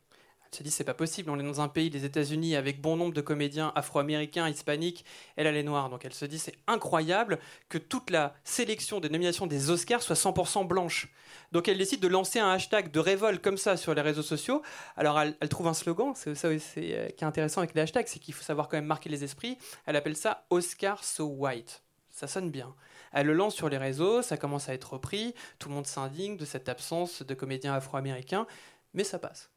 se 0.54 0.62
dit 0.62 0.70
c'est 0.70 0.84
pas 0.84 0.94
possible, 0.94 1.30
on 1.30 1.38
est 1.38 1.42
dans 1.42 1.60
un 1.60 1.68
pays, 1.68 1.90
les 1.90 2.04
États-Unis, 2.04 2.56
avec 2.56 2.80
bon 2.80 2.96
nombre 2.96 3.12
de 3.12 3.20
comédiens 3.20 3.72
afro-américains, 3.74 4.48
hispaniques, 4.48 5.04
elle, 5.36 5.46
elle 5.46 5.56
est 5.56 5.62
noire. 5.62 5.90
Donc 5.90 6.04
elle 6.04 6.14
se 6.14 6.24
dit 6.24 6.38
c'est 6.38 6.54
incroyable 6.66 7.38
que 7.68 7.78
toute 7.78 8.10
la 8.10 8.34
sélection 8.44 9.00
des 9.00 9.08
nominations 9.08 9.46
des 9.46 9.70
Oscars 9.70 10.02
soit 10.02 10.16
100% 10.16 10.66
blanche. 10.66 11.08
Donc 11.52 11.68
elle 11.68 11.78
décide 11.78 12.00
de 12.00 12.08
lancer 12.08 12.38
un 12.38 12.50
hashtag 12.50 12.90
de 12.90 13.00
révolte 13.00 13.42
comme 13.42 13.58
ça 13.58 13.76
sur 13.76 13.94
les 13.94 14.00
réseaux 14.00 14.22
sociaux. 14.22 14.62
Alors 14.96 15.20
elle, 15.20 15.48
trouve 15.48 15.66
un 15.66 15.74
slogan, 15.74 16.12
c'est 16.14 16.34
ça 16.34 16.48
euh, 16.48 16.58
qui 16.58 16.80
est 16.80 17.22
intéressant 17.24 17.60
avec 17.60 17.74
les 17.74 17.82
hashtags, 17.82 18.06
c'est 18.08 18.18
qu'il 18.18 18.34
faut 18.34 18.44
savoir 18.44 18.68
quand 18.68 18.76
même 18.76 18.86
marquer 18.86 19.10
les 19.10 19.24
esprits. 19.24 19.58
Elle 19.86 19.96
appelle 19.96 20.16
ça 20.16 20.46
Oscar 20.50 21.02
so 21.04 21.26
white. 21.26 21.82
Ça 22.10 22.28
sonne 22.28 22.50
bien. 22.50 22.74
Elle 23.12 23.26
le 23.26 23.32
lance 23.32 23.54
sur 23.54 23.68
les 23.68 23.78
réseaux, 23.78 24.22
ça 24.22 24.36
commence 24.36 24.68
à 24.68 24.74
être 24.74 24.92
repris, 24.94 25.34
tout 25.58 25.68
le 25.68 25.74
monde 25.74 25.86
s'indigne 25.86 26.36
de 26.36 26.44
cette 26.44 26.68
absence 26.68 27.22
de 27.22 27.34
comédiens 27.34 27.74
afro-américains, 27.74 28.46
mais 28.92 29.04
ça 29.04 29.18
passe. 29.18 29.53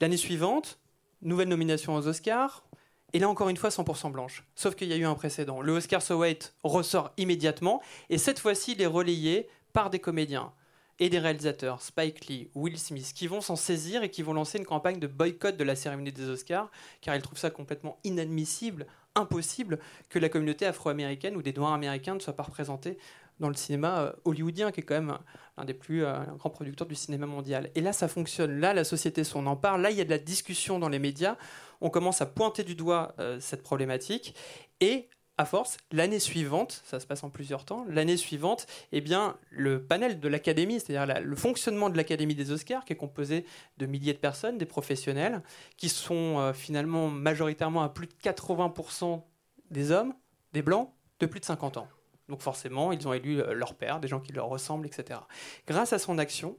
L'année 0.00 0.16
suivante, 0.16 0.78
nouvelle 1.20 1.48
nomination 1.48 1.94
aux 1.94 2.06
Oscars. 2.06 2.64
Et 3.12 3.18
là, 3.18 3.28
encore 3.28 3.48
une 3.48 3.56
fois, 3.56 3.70
100% 3.70 4.10
blanche. 4.10 4.44
Sauf 4.54 4.74
qu'il 4.74 4.88
y 4.88 4.92
a 4.92 4.96
eu 4.96 5.04
un 5.04 5.14
précédent. 5.14 5.60
Le 5.60 5.72
Oscar 5.72 6.00
So 6.02 6.24
ressort 6.64 7.12
immédiatement. 7.18 7.82
Et 8.08 8.18
cette 8.18 8.38
fois-ci, 8.38 8.72
il 8.72 8.82
est 8.82 8.86
relayé 8.86 9.48
par 9.72 9.90
des 9.90 9.98
comédiens 9.98 10.52
et 10.98 11.08
des 11.08 11.18
réalisateurs, 11.18 11.82
Spike 11.82 12.26
Lee, 12.26 12.50
Will 12.54 12.78
Smith, 12.78 13.12
qui 13.14 13.26
vont 13.26 13.40
s'en 13.40 13.56
saisir 13.56 14.02
et 14.02 14.10
qui 14.10 14.22
vont 14.22 14.34
lancer 14.34 14.58
une 14.58 14.64
campagne 14.64 15.00
de 15.00 15.06
boycott 15.06 15.56
de 15.56 15.64
la 15.64 15.74
cérémonie 15.74 16.12
des 16.12 16.28
Oscars, 16.28 16.70
car 17.00 17.16
ils 17.16 17.22
trouvent 17.22 17.38
ça 17.38 17.50
complètement 17.50 17.98
inadmissible, 18.04 18.86
impossible, 19.14 19.78
que 20.08 20.18
la 20.18 20.28
communauté 20.28 20.64
afro-américaine 20.64 21.36
ou 21.36 21.42
des 21.42 21.52
Noirs 21.52 21.72
américains 21.72 22.14
ne 22.14 22.20
soient 22.20 22.36
pas 22.36 22.44
représentés 22.44 22.98
dans 23.42 23.48
le 23.48 23.54
cinéma 23.54 24.00
euh, 24.00 24.12
hollywoodien, 24.24 24.70
qui 24.70 24.80
est 24.80 24.82
quand 24.84 24.94
même 24.94 25.18
un 25.58 25.64
des 25.66 25.74
plus 25.74 26.04
euh, 26.04 26.14
grands 26.38 26.48
producteurs 26.48 26.86
du 26.86 26.94
cinéma 26.94 27.26
mondial. 27.26 27.70
Et 27.74 27.80
là, 27.82 27.92
ça 27.92 28.08
fonctionne. 28.08 28.60
Là, 28.60 28.72
la 28.72 28.84
société 28.84 29.24
s'en 29.24 29.44
en 29.46 29.56
parle. 29.56 29.82
Là, 29.82 29.90
il 29.90 29.98
y 29.98 30.00
a 30.00 30.04
de 30.04 30.10
la 30.10 30.18
discussion 30.18 30.78
dans 30.78 30.88
les 30.88 31.00
médias. 31.00 31.36
On 31.80 31.90
commence 31.90 32.22
à 32.22 32.26
pointer 32.26 32.62
du 32.62 32.74
doigt 32.74 33.14
euh, 33.18 33.38
cette 33.40 33.62
problématique. 33.62 34.34
Et 34.80 35.08
à 35.38 35.44
force, 35.44 35.76
l'année 35.90 36.20
suivante, 36.20 36.82
ça 36.86 37.00
se 37.00 37.06
passe 37.06 37.24
en 37.24 37.30
plusieurs 37.30 37.64
temps, 37.64 37.84
l'année 37.88 38.16
suivante, 38.16 38.66
eh 38.92 39.00
bien, 39.00 39.36
le 39.50 39.82
panel 39.82 40.20
de 40.20 40.28
l'Académie, 40.28 40.78
c'est-à-dire 40.78 41.20
le 41.20 41.36
fonctionnement 41.36 41.90
de 41.90 41.96
l'Académie 41.96 42.36
des 42.36 42.52
Oscars, 42.52 42.84
qui 42.84 42.92
est 42.92 42.96
composé 42.96 43.44
de 43.78 43.86
milliers 43.86 44.12
de 44.12 44.18
personnes, 44.18 44.56
des 44.58 44.66
professionnels, 44.66 45.42
qui 45.78 45.88
sont 45.88 46.52
finalement 46.54 47.08
majoritairement 47.08 47.82
à 47.82 47.88
plus 47.88 48.06
de 48.06 48.12
80% 48.22 49.22
des 49.70 49.90
hommes, 49.90 50.14
des 50.52 50.62
blancs, 50.62 50.92
de 51.18 51.26
plus 51.26 51.40
de 51.40 51.46
50 51.46 51.78
ans. 51.78 51.88
Donc 52.32 52.40
forcément, 52.40 52.92
ils 52.92 53.06
ont 53.06 53.12
élu 53.12 53.42
euh, 53.42 53.52
leur 53.52 53.74
père, 53.74 54.00
des 54.00 54.08
gens 54.08 54.18
qui 54.18 54.32
leur 54.32 54.48
ressemblent, 54.48 54.86
etc. 54.86 55.20
Grâce 55.66 55.92
à 55.92 55.98
son 55.98 56.16
action, 56.16 56.56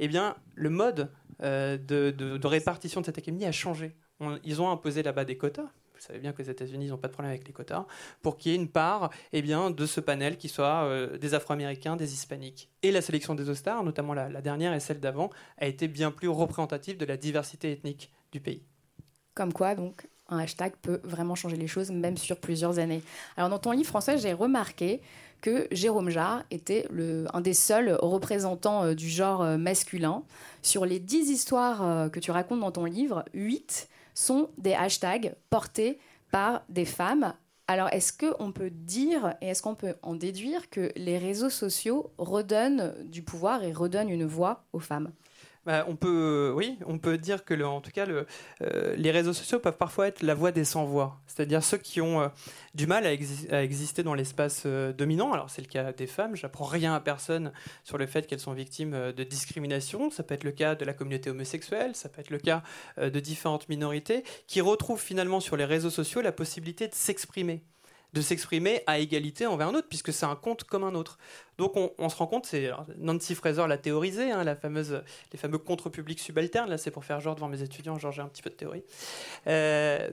eh 0.00 0.08
bien, 0.08 0.34
le 0.56 0.70
mode 0.70 1.08
euh, 1.40 1.78
de, 1.78 2.44
répartition 2.44 3.00
de 3.00 3.06
cette 3.06 3.16
académie 3.16 3.44
a 3.44 3.52
changé. 3.52 3.94
ils 4.42 4.60
ont 4.60 4.68
imposé 4.72 5.04
là-bas 5.04 5.24
des 5.24 5.36
quotas. 5.36 5.62
Vous 5.94 6.00
savez 6.00 6.18
bien 6.18 6.32
que 6.32 6.42
les 6.42 6.50
États-Unis 6.50 6.88
n'ont 6.88 6.98
pas 6.98 7.06
de 7.06 7.12
problème 7.12 7.30
avec 7.30 7.46
les 7.46 7.52
quotas, 7.52 7.86
pour 8.22 8.36
qu'il 8.36 8.50
y 8.50 8.54
ait 8.56 8.58
une 8.58 8.68
part 8.68 9.10
eh 9.32 9.40
bien, 9.40 9.70
de 9.70 9.86
ce 9.86 10.00
panel 10.00 10.36
qui 10.36 10.48
soit 10.48 10.82
euh, 10.82 11.16
des 11.16 11.34
Afro-Américains, 11.34 11.94
des 11.94 12.12
Hispaniques. 12.12 12.68
Et 12.82 12.90
la 12.90 13.00
sélection 13.00 13.36
des 13.36 13.48
Oscars, 13.48 13.84
notamment 13.84 14.14
la 14.14 14.42
dernière 14.42 14.74
et 14.74 14.80
celle 14.80 14.98
d'avant, 14.98 15.30
a 15.58 15.68
été 15.68 15.86
bien 15.86 16.10
plus 16.10 16.26
représentative 16.26 16.96
de 16.96 17.04
la 17.04 17.16
diversité 17.16 17.70
ethnique 17.70 18.10
du 18.32 18.40
pays. 18.40 18.64
Comme 19.34 19.52
quoi, 19.52 19.76
donc, 19.76 20.08
un 20.28 20.38
hashtag 20.38 20.72
peut 20.82 21.00
vraiment 21.04 21.34
changer 21.34 21.56
les 21.56 21.66
choses, 21.66 21.90
même 21.90 22.16
sur 22.16 22.38
plusieurs 22.38 22.78
années. 22.78 23.02
Alors 23.36 23.50
dans 23.50 23.58
ton 23.58 23.72
livre 23.72 23.88
français, 23.88 24.18
j'ai 24.18 24.32
remarqué 24.32 25.00
que 25.40 25.68
Jérôme 25.70 26.08
Jarre 26.08 26.42
était 26.50 26.86
le, 26.90 27.26
un 27.34 27.42
des 27.42 27.52
seuls 27.52 27.98
représentants 28.00 28.84
euh, 28.84 28.94
du 28.94 29.10
genre 29.10 29.42
euh, 29.42 29.58
masculin. 29.58 30.22
Sur 30.62 30.86
les 30.86 30.98
dix 30.98 31.28
histoires 31.28 31.84
euh, 31.84 32.08
que 32.08 32.18
tu 32.18 32.30
racontes 32.30 32.60
dans 32.60 32.72
ton 32.72 32.86
livre, 32.86 33.26
huit 33.34 33.88
sont 34.14 34.48
des 34.56 34.72
hashtags 34.72 35.34
portés 35.50 35.98
par 36.30 36.62
des 36.70 36.86
femmes. 36.86 37.34
Alors 37.66 37.88
est-ce 37.92 38.12
qu'on 38.12 38.52
peut 38.52 38.70
dire 38.70 39.34
et 39.42 39.48
est-ce 39.48 39.62
qu'on 39.62 39.74
peut 39.74 39.94
en 40.02 40.14
déduire 40.14 40.70
que 40.70 40.92
les 40.96 41.18
réseaux 41.18 41.50
sociaux 41.50 42.10
redonnent 42.16 42.94
du 43.04 43.22
pouvoir 43.22 43.64
et 43.64 43.72
redonnent 43.72 44.10
une 44.10 44.24
voix 44.24 44.64
aux 44.72 44.80
femmes? 44.80 45.10
Bah, 45.66 45.84
on 45.88 45.96
peut, 45.96 46.52
oui, 46.54 46.78
on 46.86 46.98
peut 46.98 47.16
dire 47.16 47.44
que, 47.44 47.60
en 47.62 47.80
tout 47.80 47.90
cas, 47.90 48.06
euh, 48.06 48.96
les 48.96 49.10
réseaux 49.10 49.32
sociaux 49.32 49.58
peuvent 49.58 49.78
parfois 49.78 50.08
être 50.08 50.22
la 50.22 50.34
voix 50.34 50.52
des 50.52 50.64
sans-voix, 50.64 51.20
c'est-à-dire 51.26 51.64
ceux 51.64 51.78
qui 51.78 52.02
ont 52.02 52.20
euh, 52.20 52.28
du 52.74 52.86
mal 52.86 53.06
à, 53.06 53.62
exister 53.62 54.02
dans 54.02 54.14
l'espace 54.14 54.64
euh, 54.66 54.92
dominant. 54.92 55.32
Alors, 55.32 55.48
c'est 55.48 55.62
le 55.62 55.68
cas 55.68 55.92
des 55.92 56.06
femmes. 56.06 56.36
J'apprends 56.36 56.66
rien 56.66 56.94
à 56.94 57.00
personne 57.00 57.52
sur 57.82 57.96
le 57.96 58.06
fait 58.06 58.26
qu'elles 58.26 58.40
sont 58.40 58.52
victimes 58.52 59.12
de 59.12 59.24
discrimination. 59.24 60.10
Ça 60.10 60.22
peut 60.22 60.34
être 60.34 60.44
le 60.44 60.52
cas 60.52 60.74
de 60.74 60.84
la 60.84 60.92
communauté 60.92 61.30
homosexuelle, 61.30 61.94
ça 61.94 62.08
peut 62.08 62.20
être 62.20 62.30
le 62.30 62.38
cas 62.38 62.62
de 62.98 63.20
différentes 63.20 63.68
minorités 63.68 64.24
qui 64.46 64.60
retrouvent 64.60 65.00
finalement 65.00 65.40
sur 65.40 65.56
les 65.56 65.64
réseaux 65.64 65.90
sociaux 65.90 66.20
la 66.20 66.32
possibilité 66.32 66.88
de 66.88 66.94
s'exprimer 66.94 67.62
de 68.14 68.20
s'exprimer 68.20 68.82
à 68.86 69.00
égalité 69.00 69.46
envers 69.46 69.68
un 69.68 69.74
autre, 69.74 69.88
puisque 69.88 70.12
c'est 70.12 70.24
un 70.24 70.36
compte 70.36 70.62
comme 70.64 70.84
un 70.84 70.94
autre. 70.94 71.18
Donc 71.58 71.74
on, 71.76 72.08
se 72.08 72.16
rend 72.16 72.28
compte, 72.28 72.46
c'est 72.46 72.70
Nancy 72.96 73.34
Fraser 73.34 73.66
l'a 73.66 73.76
théorisé, 73.76 74.30
hein, 74.30 74.44
la 74.44 74.54
fameuse, 74.54 75.02
les 75.32 75.38
fameux 75.38 75.58
contre-publics 75.58 76.20
subalternes, 76.20 76.70
là 76.70 76.78
c'est 76.78 76.92
pour 76.92 77.04
faire 77.04 77.20
genre 77.20 77.34
devant 77.34 77.48
mes 77.48 77.62
étudiants, 77.62 77.98
genre 77.98 78.12
j'ai 78.12 78.22
un 78.22 78.28
petit 78.28 78.42
peu 78.42 78.50
de 78.50 78.54
théorie. 78.54 78.84
Euh, 79.48 80.10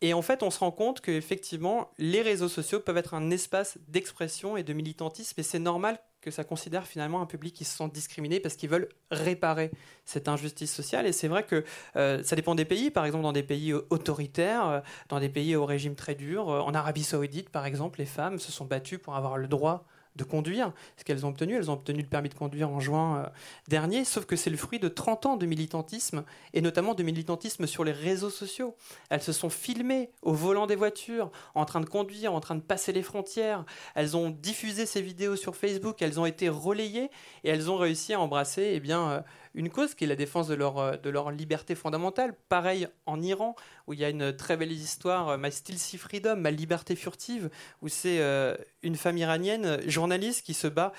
et 0.00 0.14
en 0.14 0.22
fait, 0.22 0.42
on 0.42 0.50
se 0.50 0.60
rend 0.60 0.70
compte 0.70 1.00
qu'effectivement, 1.00 1.90
les 1.98 2.22
réseaux 2.22 2.48
sociaux 2.48 2.78
peuvent 2.78 2.96
être 2.96 3.14
un 3.14 3.30
espace 3.30 3.78
d'expression 3.88 4.56
et 4.56 4.62
de 4.62 4.72
militantisme, 4.72 5.40
et 5.40 5.42
c'est 5.42 5.58
normal 5.58 5.98
que 6.24 6.30
ça 6.30 6.42
considère 6.42 6.86
finalement 6.86 7.20
un 7.20 7.26
public 7.26 7.54
qui 7.54 7.64
se 7.64 7.76
sent 7.76 7.90
discriminé 7.92 8.40
parce 8.40 8.56
qu'ils 8.56 8.70
veulent 8.70 8.88
réparer 9.10 9.70
cette 10.06 10.26
injustice 10.26 10.72
sociale. 10.74 11.06
Et 11.06 11.12
c'est 11.12 11.28
vrai 11.28 11.44
que 11.44 11.64
euh, 11.96 12.22
ça 12.22 12.34
dépend 12.34 12.54
des 12.54 12.64
pays. 12.64 12.90
Par 12.90 13.04
exemple, 13.04 13.24
dans 13.24 13.32
des 13.32 13.42
pays 13.42 13.74
autoritaires, 13.74 14.66
euh, 14.66 14.80
dans 15.10 15.20
des 15.20 15.28
pays 15.28 15.54
au 15.54 15.66
régime 15.66 15.94
très 15.94 16.14
dur, 16.14 16.48
euh, 16.48 16.60
en 16.60 16.72
Arabie 16.74 17.04
saoudite, 17.04 17.50
par 17.50 17.66
exemple, 17.66 17.98
les 17.98 18.06
femmes 18.06 18.38
se 18.38 18.50
sont 18.50 18.64
battues 18.64 18.98
pour 18.98 19.16
avoir 19.16 19.36
le 19.36 19.48
droit 19.48 19.86
de 20.16 20.24
conduire. 20.24 20.72
Ce 20.96 21.04
qu'elles 21.04 21.26
ont 21.26 21.30
obtenu, 21.30 21.56
elles 21.56 21.70
ont 21.70 21.74
obtenu 21.74 22.02
le 22.02 22.08
permis 22.08 22.28
de 22.28 22.34
conduire 22.34 22.70
en 22.70 22.80
juin 22.80 23.18
euh, 23.18 23.28
dernier, 23.68 24.04
sauf 24.04 24.26
que 24.26 24.36
c'est 24.36 24.50
le 24.50 24.56
fruit 24.56 24.78
de 24.78 24.88
30 24.88 25.26
ans 25.26 25.36
de 25.36 25.46
militantisme, 25.46 26.24
et 26.52 26.60
notamment 26.60 26.94
de 26.94 27.02
militantisme 27.02 27.66
sur 27.66 27.84
les 27.84 27.92
réseaux 27.92 28.30
sociaux. 28.30 28.76
Elles 29.10 29.22
se 29.22 29.32
sont 29.32 29.50
filmées 29.50 30.10
au 30.22 30.32
volant 30.32 30.66
des 30.66 30.76
voitures, 30.76 31.30
en 31.54 31.64
train 31.64 31.80
de 31.80 31.86
conduire, 31.86 32.32
en 32.32 32.40
train 32.40 32.54
de 32.54 32.60
passer 32.60 32.92
les 32.92 33.02
frontières. 33.02 33.64
Elles 33.94 34.16
ont 34.16 34.30
diffusé 34.30 34.86
ces 34.86 35.02
vidéos 35.02 35.36
sur 35.36 35.56
Facebook, 35.56 36.02
elles 36.02 36.20
ont 36.20 36.26
été 36.26 36.48
relayées, 36.48 37.10
et 37.42 37.50
elles 37.50 37.70
ont 37.70 37.76
réussi 37.76 38.14
à 38.14 38.20
embrasser 38.20 38.72
eh 38.74 38.80
bien, 38.80 39.10
euh, 39.10 39.20
une 39.54 39.70
cause 39.70 39.94
qui 39.94 40.04
est 40.04 40.06
la 40.06 40.16
défense 40.16 40.48
de 40.48 40.54
leur, 40.54 40.78
euh, 40.78 40.96
de 40.96 41.10
leur 41.10 41.30
liberté 41.30 41.74
fondamentale. 41.74 42.34
Pareil 42.48 42.88
en 43.06 43.22
Iran, 43.22 43.54
où 43.86 43.92
il 43.92 44.00
y 44.00 44.04
a 44.04 44.10
une 44.10 44.36
très 44.36 44.56
belle 44.56 44.72
histoire, 44.72 45.28
euh, 45.30 45.38
My 45.38 45.50
Still 45.50 45.78
See 45.78 45.96
Freedom, 45.96 46.36
Ma 46.36 46.50
liberté 46.50 46.96
furtive, 46.96 47.50
où 47.80 47.88
c'est 47.88 48.20
euh, 48.20 48.56
une 48.82 48.96
femme 48.96 49.16
iranienne, 49.16 49.80
journaliste, 49.86 50.44
qui 50.44 50.54
se 50.54 50.66
bat 50.66 50.92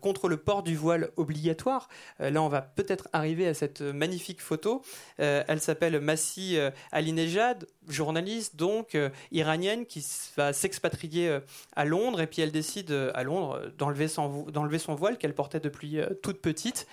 contre 0.00 0.28
le 0.28 0.36
port 0.36 0.62
du 0.62 0.76
voile 0.76 1.10
obligatoire. 1.16 1.88
là, 2.18 2.42
on 2.42 2.48
va 2.48 2.62
peut-être 2.62 3.08
arriver 3.12 3.46
à 3.46 3.54
cette 3.54 3.80
magnifique 3.80 4.40
photo. 4.40 4.82
elle 5.18 5.60
s'appelle 5.60 6.00
Massi 6.00 6.56
Alinejad, 6.92 7.66
journaliste 7.88 8.56
donc 8.56 8.96
iranienne, 9.32 9.86
qui 9.86 10.04
va 10.36 10.52
s'expatrier 10.52 11.40
à 11.76 11.84
Londres, 11.84 12.20
et 12.20 12.26
puis 12.26 12.42
elle 12.42 12.52
décide 12.52 12.92
à 13.14 13.22
Londres 13.22 13.60
d'enlever 13.76 14.08
son 14.08 14.94
voile 14.94 15.18
qu'elle 15.18 15.34
portait 15.34 15.60
depuis 15.60 15.98
toute 16.22 16.40
petite. 16.40 16.86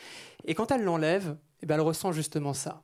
Et 0.45 0.55
quand 0.55 0.71
elle 0.71 0.83
l'enlève, 0.83 1.37
eh 1.61 1.65
ben, 1.65 1.75
elle 1.75 1.81
ressent 1.81 2.11
justement 2.11 2.53
ça. 2.53 2.83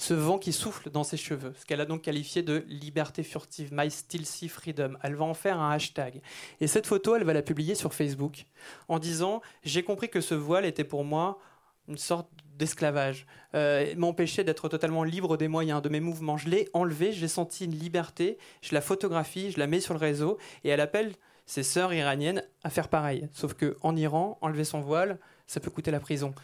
Ce 0.00 0.14
vent 0.14 0.38
qui 0.38 0.52
souffle 0.52 0.90
dans 0.90 1.02
ses 1.02 1.16
cheveux, 1.16 1.52
ce 1.58 1.66
qu'elle 1.66 1.80
a 1.80 1.84
donc 1.84 2.02
qualifié 2.02 2.42
de 2.42 2.64
liberté 2.68 3.24
furtive, 3.24 3.70
My 3.72 3.90
Still 3.90 4.26
See 4.26 4.48
Freedom. 4.48 4.96
Elle 5.02 5.16
va 5.16 5.24
en 5.24 5.34
faire 5.34 5.58
un 5.58 5.72
hashtag. 5.72 6.22
Et 6.60 6.68
cette 6.68 6.86
photo, 6.86 7.16
elle 7.16 7.24
va 7.24 7.32
la 7.32 7.42
publier 7.42 7.74
sur 7.74 7.92
Facebook 7.92 8.46
en 8.86 9.00
disant 9.00 9.42
J'ai 9.64 9.82
compris 9.82 10.08
que 10.08 10.20
ce 10.20 10.34
voile 10.34 10.64
était 10.64 10.84
pour 10.84 11.04
moi 11.04 11.40
une 11.88 11.98
sorte 11.98 12.28
d'esclavage, 12.58 13.26
euh, 13.54 13.94
m'empêchait 13.96 14.44
d'être 14.44 14.68
totalement 14.68 15.04
libre 15.04 15.36
des 15.36 15.48
moyens, 15.48 15.80
de 15.80 15.88
mes 15.88 16.00
mouvements. 16.00 16.36
Je 16.36 16.48
l'ai 16.48 16.68
enlevé, 16.74 17.12
j'ai 17.12 17.28
senti 17.28 17.64
une 17.64 17.76
liberté, 17.76 18.36
je 18.62 18.74
la 18.74 18.80
photographie, 18.80 19.50
je 19.50 19.58
la 19.58 19.66
mets 19.66 19.80
sur 19.80 19.94
le 19.94 20.00
réseau 20.00 20.38
et 20.64 20.68
elle 20.68 20.80
appelle 20.80 21.12
ses 21.46 21.62
sœurs 21.62 21.94
iraniennes 21.94 22.42
à 22.62 22.70
faire 22.70 22.88
pareil. 22.88 23.28
Sauf 23.32 23.54
qu'en 23.54 23.96
Iran, 23.96 24.38
enlever 24.42 24.64
son 24.64 24.80
voile, 24.80 25.18
ça 25.46 25.60
peut 25.60 25.70
coûter 25.70 25.90
la 25.90 26.00
prison. 26.00 26.34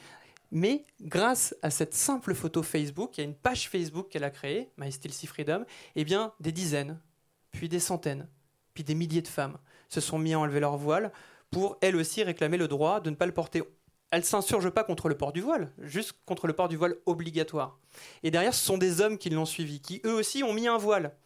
Mais 0.54 0.84
grâce 1.00 1.52
à 1.62 1.70
cette 1.70 1.94
simple 1.94 2.32
photo 2.32 2.62
Facebook, 2.62 3.18
il 3.18 3.20
y 3.20 3.24
a 3.24 3.26
une 3.26 3.34
page 3.34 3.68
Facebook 3.68 4.08
qu'elle 4.08 4.22
a 4.22 4.30
créée, 4.30 4.70
My 4.78 4.92
Still 4.92 5.12
Freedom, 5.26 5.64
eh 5.96 6.04
bien, 6.04 6.32
des 6.38 6.52
dizaines, 6.52 7.00
puis 7.50 7.68
des 7.68 7.80
centaines, 7.80 8.28
puis 8.72 8.84
des 8.84 8.94
milliers 8.94 9.20
de 9.20 9.28
femmes 9.28 9.58
se 9.88 10.00
sont 10.00 10.16
mis 10.16 10.32
à 10.32 10.38
enlever 10.38 10.60
leur 10.60 10.76
voile 10.76 11.10
pour, 11.50 11.76
elles 11.80 11.96
aussi, 11.96 12.22
réclamer 12.22 12.56
le 12.56 12.68
droit 12.68 13.00
de 13.00 13.10
ne 13.10 13.16
pas 13.16 13.26
le 13.26 13.34
porter. 13.34 13.64
Elle 14.12 14.20
ne 14.20 14.24
s'insurge 14.24 14.70
pas 14.70 14.84
contre 14.84 15.08
le 15.08 15.16
port 15.16 15.32
du 15.32 15.40
voile, 15.40 15.72
juste 15.78 16.14
contre 16.24 16.46
le 16.46 16.52
port 16.52 16.68
du 16.68 16.76
voile 16.76 16.94
obligatoire. 17.04 17.80
Et 18.22 18.30
derrière, 18.30 18.54
ce 18.54 18.64
sont 18.64 18.78
des 18.78 19.00
hommes 19.00 19.18
qui 19.18 19.30
l'ont 19.30 19.46
suivi, 19.46 19.80
qui 19.80 20.00
eux 20.06 20.14
aussi 20.14 20.44
ont 20.44 20.52
mis 20.52 20.68
un 20.68 20.78
voile 20.78 21.16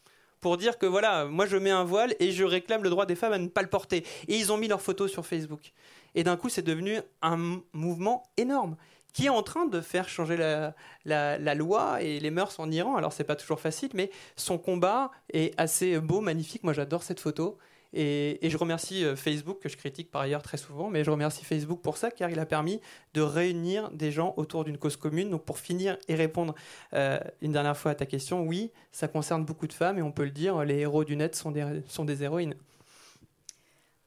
pour 0.40 0.56
dire 0.56 0.78
que 0.78 0.86
voilà, 0.86 1.26
moi 1.26 1.44
je 1.44 1.56
mets 1.58 1.70
un 1.70 1.84
voile 1.84 2.14
et 2.18 2.30
je 2.30 2.44
réclame 2.44 2.82
le 2.82 2.88
droit 2.88 3.04
des 3.04 3.16
femmes 3.16 3.32
à 3.34 3.38
ne 3.38 3.48
pas 3.48 3.60
le 3.60 3.68
porter. 3.68 4.06
Et 4.26 4.38
ils 4.38 4.52
ont 4.52 4.56
mis 4.56 4.68
leurs 4.68 4.80
photos 4.80 5.10
sur 5.10 5.26
Facebook. 5.26 5.72
Et 6.14 6.24
d'un 6.24 6.38
coup, 6.38 6.48
c'est 6.48 6.62
devenu 6.62 6.98
un 7.20 7.60
mouvement 7.74 8.22
énorme 8.38 8.76
qui 9.18 9.26
est 9.26 9.30
en 9.30 9.42
train 9.42 9.66
de 9.66 9.80
faire 9.80 10.08
changer 10.08 10.36
la, 10.36 11.54
loi 11.56 12.00
et 12.00 12.20
les 12.20 12.30
mœurs 12.30 12.60
en 12.60 12.70
Iran. 12.70 12.94
Alors 12.94 13.12
c'est 13.12 13.24
pas 13.24 13.34
toujours 13.34 13.58
facile, 13.58 13.90
mais 13.92 14.12
son 14.36 14.58
combat 14.58 15.10
est 15.32 15.58
assez 15.58 15.98
beau, 15.98 16.20
magnifique. 16.20 16.62
Moi 16.62 16.72
j'adore 16.72 17.02
cette 17.02 17.18
photo. 17.18 17.58
Et, 17.92 18.38
je 18.40 18.56
remercie 18.56 19.04
euh, 19.04 19.16
Facebook, 19.16 19.58
que 19.60 19.68
je 19.68 19.76
critique 19.76 20.10
par 20.12 20.22
ailleurs 20.22 20.42
très 20.42 20.56
souvent, 20.56 20.88
mais 20.88 21.02
je 21.02 21.10
remercie 21.10 21.44
Facebook 21.44 21.80
pour 21.80 21.96
ça, 21.96 22.12
car 22.12 22.30
il 22.30 22.38
a 22.38 22.46
permis 22.46 22.80
de 23.14 23.22
réunir 23.22 23.90
des 23.90 24.12
gens 24.12 24.34
autour 24.36 24.62
d'une 24.62 24.78
cause 24.78 24.96
commune. 24.96 25.30
Donc 25.30 25.44
pour 25.44 25.58
finir 25.58 25.96
et 26.06 26.14
répondre 26.14 26.54
euh, 26.92 27.18
une 27.40 27.50
dernière 27.50 27.76
fois 27.76 27.90
à 27.92 27.94
ta 27.96 28.06
question, 28.06 28.44
oui, 28.44 28.70
ça 28.92 29.08
concerne 29.08 29.44
beaucoup 29.44 29.66
de 29.66 29.72
femmes, 29.72 29.98
et 29.98 30.02
on 30.02 30.12
peut 30.12 30.24
le 30.24 30.30
dire, 30.30 30.62
les 30.64 30.76
héros 30.76 31.02
du 31.02 31.16
net 31.16 31.34
sont 31.34 31.50
des, 31.50 31.82
sont 31.88 32.04
des 32.04 32.22
héroïnes. 32.22 32.54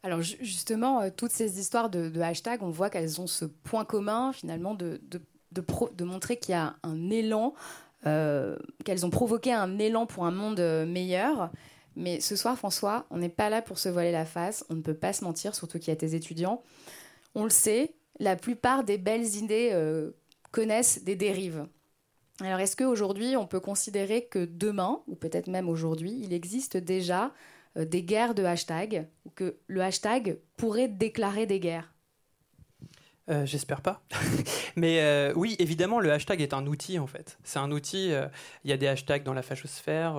Alors 0.03 0.21
justement, 0.21 1.01
euh, 1.01 1.09
toutes 1.15 1.31
ces 1.31 1.59
histoires 1.59 1.89
de, 1.89 2.09
de 2.09 2.21
hashtag, 2.21 2.63
on 2.63 2.69
voit 2.69 2.89
qu'elles 2.89 3.21
ont 3.21 3.27
ce 3.27 3.45
point 3.45 3.85
commun 3.85 4.33
finalement 4.33 4.73
de, 4.73 4.99
de, 5.03 5.21
de 5.51 6.03
montrer 6.03 6.37
qu'il 6.37 6.53
y 6.53 6.57
a 6.57 6.75
un 6.81 7.09
élan, 7.11 7.53
euh, 8.07 8.57
qu'elles 8.83 9.05
ont 9.05 9.11
provoqué 9.11 9.53
un 9.53 9.77
élan 9.77 10.07
pour 10.07 10.25
un 10.25 10.31
monde 10.31 10.59
euh, 10.59 10.85
meilleur. 10.85 11.51
Mais 11.95 12.19
ce 12.19 12.35
soir, 12.35 12.57
François, 12.57 13.05
on 13.11 13.17
n'est 13.17 13.29
pas 13.29 13.49
là 13.49 13.61
pour 13.61 13.77
se 13.77 13.89
voiler 13.89 14.11
la 14.11 14.25
face, 14.25 14.65
on 14.69 14.75
ne 14.75 14.81
peut 14.81 14.95
pas 14.95 15.13
se 15.13 15.23
mentir, 15.23 15.53
surtout 15.53 15.77
qu'il 15.77 15.89
y 15.89 15.91
a 15.91 15.97
tes 15.97 16.15
étudiants. 16.15 16.63
On 17.35 17.43
le 17.43 17.49
sait, 17.49 17.93
la 18.19 18.35
plupart 18.35 18.83
des 18.83 18.97
belles 18.97 19.35
idées 19.35 19.77
connaissent 20.51 21.03
des 21.03 21.15
dérives. 21.17 21.67
Alors 22.39 22.59
est-ce 22.59 22.77
qu'aujourd'hui, 22.77 23.35
on 23.35 23.45
peut 23.45 23.59
considérer 23.59 24.25
que 24.25 24.45
demain, 24.45 25.01
ou 25.07 25.15
peut-être 25.15 25.47
même 25.47 25.67
aujourd'hui, 25.69 26.17
il 26.23 26.33
existe 26.33 26.77
déjà 26.77 27.33
des 27.75 28.03
guerres 28.03 28.35
de 28.35 28.43
hashtag, 28.43 29.07
ou 29.25 29.29
que 29.29 29.57
le 29.67 29.81
hashtag 29.81 30.37
pourrait 30.57 30.87
déclarer 30.87 31.45
des 31.45 31.59
guerres 31.59 31.93
euh, 33.29 33.45
J'espère 33.45 33.81
pas. 33.81 34.03
Mais 34.75 35.01
euh, 35.01 35.33
oui, 35.35 35.55
évidemment, 35.59 35.99
le 35.99 36.11
hashtag 36.11 36.41
est 36.41 36.53
un 36.53 36.65
outil 36.67 36.99
en 36.99 37.07
fait. 37.07 37.37
C'est 37.43 37.59
un 37.59 37.71
outil. 37.71 38.11
Euh, 38.11 38.27
il 38.63 38.69
y 38.69 38.73
a 38.73 38.77
des 38.77 38.87
hashtags 38.87 39.23
dans 39.23 39.33
la 39.33 39.41
fachosphère. 39.41 40.15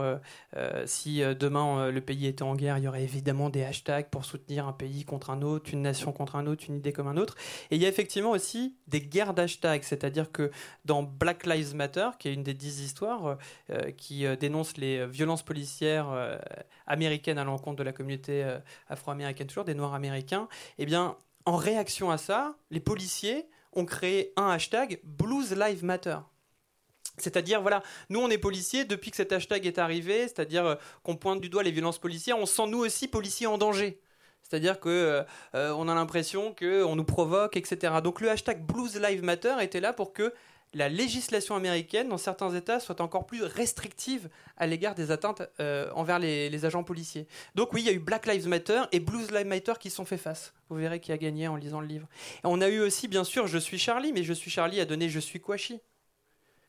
Euh, 0.56 0.86
si 0.86 1.22
demain 1.38 1.90
le 1.90 2.00
pays 2.00 2.26
était 2.26 2.42
en 2.42 2.54
guerre, 2.54 2.78
il 2.78 2.84
y 2.84 2.88
aurait 2.88 3.02
évidemment 3.02 3.50
des 3.50 3.64
hashtags 3.64 4.08
pour 4.10 4.24
soutenir 4.24 4.66
un 4.66 4.72
pays 4.72 5.04
contre 5.04 5.30
un 5.30 5.42
autre, 5.42 5.70
une 5.72 5.82
nation 5.82 6.12
contre 6.12 6.36
un 6.36 6.46
autre, 6.46 6.64
une 6.68 6.76
idée 6.76 6.92
comme 6.92 7.08
un 7.08 7.16
autre. 7.16 7.36
Et 7.70 7.76
il 7.76 7.82
y 7.82 7.86
a 7.86 7.88
effectivement 7.88 8.30
aussi 8.30 8.76
des 8.88 9.00
guerres 9.00 9.34
d'hashtags. 9.34 9.84
C'est-à-dire 9.84 10.30
que 10.30 10.50
dans 10.84 11.02
Black 11.02 11.46
Lives 11.46 11.74
Matter, 11.74 12.10
qui 12.18 12.28
est 12.28 12.34
une 12.34 12.42
des 12.42 12.54
dix 12.54 12.80
histoires 12.80 13.38
qui 13.96 14.24
dénonce 14.38 14.76
les 14.76 15.06
violences 15.06 15.42
policières 15.42 16.38
américaines 16.86 17.38
à 17.38 17.44
l'encontre 17.44 17.76
de 17.76 17.82
la 17.82 17.92
communauté 17.92 18.44
afro-américaine, 18.88 19.46
toujours 19.46 19.64
des 19.64 19.74
Noirs 19.74 19.94
américains, 19.94 20.48
eh 20.78 20.86
bien, 20.86 21.16
en 21.44 21.56
réaction 21.56 22.10
à 22.10 22.18
ça, 22.18 22.54
les 22.70 22.80
policiers 22.80 23.46
ont 23.72 23.84
créé 23.84 24.32
un 24.36 24.50
hashtag 24.50 25.00
Blues 25.04 25.52
Lives 25.52 25.84
Matter. 25.84 26.18
C'est-à-dire, 27.18 27.60
voilà, 27.60 27.82
nous 28.08 28.20
on 28.20 28.30
est 28.30 28.38
policiers 28.38 28.84
depuis 28.84 29.10
que 29.10 29.16
cet 29.16 29.32
hashtag 29.32 29.66
est 29.66 29.78
arrivé, 29.78 30.22
c'est-à-dire 30.22 30.64
euh, 30.64 30.74
qu'on 31.02 31.16
pointe 31.16 31.40
du 31.40 31.48
doigt 31.48 31.62
les 31.62 31.70
violences 31.70 31.98
policières, 31.98 32.38
on 32.38 32.46
sent 32.46 32.66
nous 32.68 32.78
aussi 32.78 33.06
policiers 33.06 33.46
en 33.46 33.58
danger. 33.58 34.00
C'est-à-dire 34.42 34.80
que 34.80 34.88
euh, 34.88 35.22
euh, 35.54 35.88
a 35.88 35.94
l'impression 35.94 36.54
qu'on 36.54 36.96
nous 36.96 37.04
provoque, 37.04 37.56
etc. 37.56 37.94
Donc 38.02 38.20
le 38.20 38.30
hashtag 38.30 38.64
Blues 38.64 38.96
Lives 38.96 39.22
Matter 39.22 39.54
était 39.60 39.80
là 39.80 39.92
pour 39.92 40.12
que 40.12 40.32
la 40.74 40.88
législation 40.88 41.54
américaine, 41.54 42.08
dans 42.08 42.18
certains 42.18 42.54
États, 42.54 42.80
soit 42.80 43.00
encore 43.00 43.26
plus 43.26 43.42
restrictive 43.42 44.28
à 44.56 44.66
l'égard 44.66 44.94
des 44.94 45.10
atteintes 45.10 45.42
euh, 45.60 45.90
envers 45.94 46.18
les, 46.18 46.64
agents 46.64 46.84
policiers. 46.84 47.26
Donc 47.54 47.72
oui, 47.72 47.82
il 47.82 47.86
y 47.86 47.88
a 47.90 47.92
eu 47.92 47.98
Black 47.98 48.26
Lives 48.26 48.48
Matter 48.48 48.82
et 48.92 49.00
Blues 49.00 49.30
Lives 49.30 49.46
Matter 49.46 49.74
qui 49.78 49.90
sont 49.90 50.04
fait 50.04 50.16
face. 50.16 50.54
Vous 50.68 50.76
verrez 50.76 51.00
qui 51.00 51.12
a 51.12 51.18
gagné 51.18 51.48
en 51.48 51.56
lisant 51.56 51.80
le 51.80 51.86
livre. 51.86 52.08
Et 52.36 52.46
on 52.46 52.60
a 52.60 52.68
eu 52.68 52.80
aussi, 52.80 53.08
bien 53.08 53.24
sûr, 53.24 53.46
Je 53.46 53.58
suis 53.58 53.78
Charlie, 53.78 54.12
mais 54.12 54.22
Je 54.22 54.32
suis 54.32 54.50
Charlie 54.50 54.80
a 54.80 54.84
donné 54.84 55.08
Je 55.08 55.20
suis 55.20 55.40
Kouachi. 55.40 55.80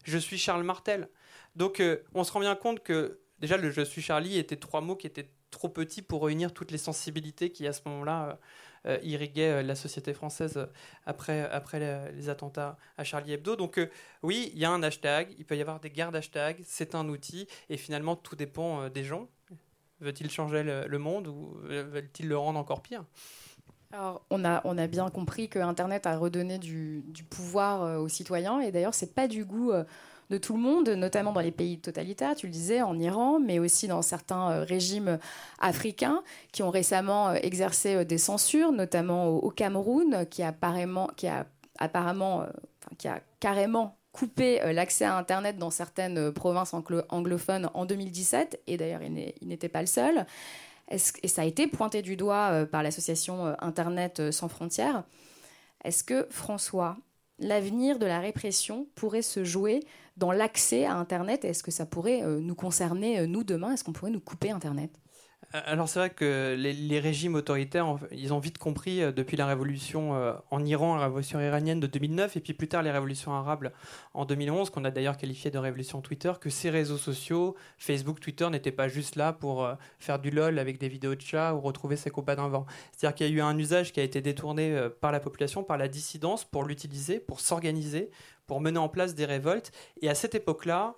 Je 0.04 0.18
suis 0.18 0.38
Charles 0.38 0.64
Martel. 0.64 1.08
Donc 1.56 1.80
euh, 1.80 2.04
on 2.14 2.24
se 2.24 2.32
rend 2.32 2.40
bien 2.42 2.56
compte 2.56 2.82
que 2.82 3.20
déjà 3.40 3.58
le 3.58 3.72
Je 3.72 3.82
suis 3.82 4.02
Charlie 4.02 4.38
était 4.38 4.58
trois 4.58 4.82
mots 4.82 4.96
qui 4.96 5.08
étaient 5.08 5.30
trop 5.52 5.70
petits 5.70 6.02
pour 6.02 6.26
réunir 6.26 6.54
toutes 6.54 6.72
les 6.72 6.78
sensibilités 6.78 7.52
qui 7.52 7.68
à 7.68 7.74
ce 7.74 7.82
moment-là... 7.86 8.30
Euh, 8.30 8.36
irriguait 9.04 9.50
euh, 9.50 9.64
la 9.64 9.76
société 9.76 10.14
française 10.14 10.58
euh, 10.58 10.66
après, 11.06 11.50
après 11.50 11.80
les, 12.14 12.30
attentats 12.30 12.78
à 12.98 13.04
Charlie 13.04 13.34
Hebdo. 13.34 13.56
Donc 13.56 13.80
oui, 14.22 14.52
il 14.54 14.60
y 14.60 14.66
a 14.66 14.72
un 14.72 14.82
hashtag, 14.84 15.34
il 15.38 15.46
peut 15.46 15.58
y 15.58 15.62
avoir 15.62 15.80
des 15.80 15.90
guerres 15.90 16.12
d'hashtag, 16.12 16.62
c'est 16.66 16.96
un 16.96 17.08
outil, 17.10 17.48
et 17.70 17.78
finalement 17.78 18.16
tout 18.16 18.36
dépend 18.36 18.90
des 18.90 19.04
gens. 19.04 19.28
Veut-il 20.00 20.30
changer 20.30 20.64
le, 20.64 20.98
monde 20.98 21.28
ou 21.28 21.58
veut-il 21.64 22.28
le 22.28 22.38
rendre 22.38 22.60
encore 22.60 22.82
pire? 22.82 23.06
Alors, 23.92 24.26
on 24.30 24.44
a, 24.44 24.62
on 24.66 24.78
a 24.78 24.88
bien 24.88 25.10
compris 25.10 25.50
que 25.50 25.60
Internet 25.60 26.08
a 26.08 26.18
redonné 26.18 26.58
du, 26.58 27.04
du 27.08 27.24
pouvoir 27.24 28.02
aux 28.02 28.10
citoyens, 28.10 28.60
et 28.60 28.72
d'ailleurs, 28.72 28.94
c'est 28.94 29.14
pas 29.14 29.28
du 29.28 29.46
goût 29.46 29.72
de 30.30 30.38
tout 30.38 30.54
le 30.54 30.60
monde, 30.60 30.90
notamment 30.90 31.32
dans 31.32 31.42
les 31.42 31.52
pays 31.52 31.80
totalitaires, 31.80 32.36
tu 32.36 32.48
le 32.48 32.52
disais, 32.52 32.82
en 32.82 32.98
Iran, 33.00 33.40
mais 33.40 33.60
aussi 33.60 33.88
dans 33.88 34.02
certains 34.02 34.52
euh, 34.52 34.64
régimes 34.64 35.20
africains 35.60 36.24
qui 36.52 36.64
ont 36.64 36.70
récemment 36.70 37.30
euh, 37.30 37.36
exercé 37.42 37.96
euh, 37.96 38.04
des 38.04 38.18
censures, 38.18 38.72
notamment 38.72 39.28
au, 39.30 39.50
Cameroun, 39.50 40.26
qui, 40.30 40.42
a 40.42 40.54
carrément 43.40 43.98
coupé 44.12 44.60
l'accès 44.74 45.06
à 45.06 45.18
Internet 45.18 45.58
dans 45.58 45.72
certaines 45.72 46.32
provinces 46.32 46.74
anglophones 47.10 47.70
en 47.74 47.86
2017, 47.86 48.62
et 48.68 48.78
d'ailleurs 48.78 49.02
il 49.02 49.48
n'était 49.48 49.70
pas 49.70 49.82
le 49.82 49.88
seul. 49.88 50.26
Et 50.90 51.28
ça 51.28 51.44
a 51.44 51.46
été 51.46 51.68
pointé 51.68 52.02
du 52.02 52.16
doigt 52.16 52.66
par 52.72 52.84
l'association 52.84 53.56
Internet 53.60 54.32
sans 54.32 54.50
frontières. 54.50 55.04
Est-ce 55.84 56.04
que 56.04 56.28
François, 56.30 56.98
l'avenir 57.44 58.00
de 58.00 58.06
la 58.06 58.20
répression 58.20 58.88
pourrait 58.96 59.22
se 59.22 59.44
jouer 59.44 59.82
dans 60.18 60.32
l'accès 60.32 60.86
à 60.86 60.96
Internet? 60.96 61.46
Est-ce 61.46 61.64
que 61.64 61.72
ça 61.72 61.86
pourrait 61.86 62.22
nous 62.22 62.56
concerner, 62.56 63.28
nous, 63.28 63.44
demain? 63.44 63.74
Est-ce 63.74 63.84
qu'on 63.84 63.94
pourrait 63.94 64.12
nous 64.12 64.20
couper 64.20 64.52
Internet? 64.52 64.92
euh, 64.96 65.03
alors 65.54 65.88
c'est 65.88 66.00
vrai 66.00 66.10
que 66.10 66.56
les, 66.58 67.00
régimes 67.00 67.36
autoritaires, 67.36 67.98
ils 68.12 68.34
ont 68.34 68.40
vite 68.40 68.58
compris 68.58 69.04
euh, 69.04 69.12
depuis 69.12 69.38
la 69.38 69.46
révolution 69.46 70.16
euh, 70.16 70.34
en 70.50 70.66
Iran, 70.66 70.96
la 70.96 71.06
révolution 71.06 71.40
iranienne 71.40 71.80
de 71.80 71.86
2009, 71.86 72.38
et 72.38 72.40
puis 72.40 72.54
plus 72.54 72.68
tard 72.68 72.82
les 72.82 72.90
révolutions 72.90 73.34
arabes 73.34 73.72
en 74.16 74.26
2011, 74.26 74.72
qu'on 74.72 74.84
a 74.84 74.90
d'ailleurs 74.90 75.16
qualifié 75.16 75.52
de 75.52 75.60
révolution 75.60 76.02
Twitter, 76.02 76.34
que 76.42 76.50
ces 76.50 76.72
réseaux 76.72 76.98
sociaux, 76.98 77.56
Facebook, 77.78 78.20
Twitter, 78.20 78.50
n'étaient 78.50 78.72
pas 78.72 78.88
juste 78.88 79.16
là 79.16 79.32
pour 79.32 79.68
faire 80.00 80.18
du 80.18 80.32
lol 80.32 80.58
avec 80.58 80.80
des 80.80 80.90
vidéos 80.90 81.14
de 81.14 81.22
chats 81.22 81.54
ou 81.54 81.62
retrouver 81.62 81.98
ses 81.98 82.10
copains 82.10 82.36
d'un 82.36 82.48
vent. 82.48 82.66
C'est-à-dire 82.92 83.16
qu'il 83.16 83.28
y 83.28 83.30
a 83.30 83.34
eu 83.34 83.42
un 83.42 83.58
usage 83.58 83.94
qui 83.94 84.00
a 84.00 84.04
été 84.04 84.22
détourné 84.22 84.76
par 85.02 85.12
la 85.12 85.20
population, 85.20 85.64
par 85.64 85.78
la 85.78 85.88
dissidence, 85.88 86.46
pour 86.46 86.64
l'utiliser, 86.64 87.20
pour 87.20 87.40
s'organiser, 87.40 88.10
pour 88.48 88.60
mener 88.60 88.80
en 88.80 88.90
place 88.90 89.14
des 89.14 89.26
révoltes. 89.26 89.72
Et 90.02 90.10
à 90.10 90.16
cette 90.16 90.34
époque-là, 90.36 90.96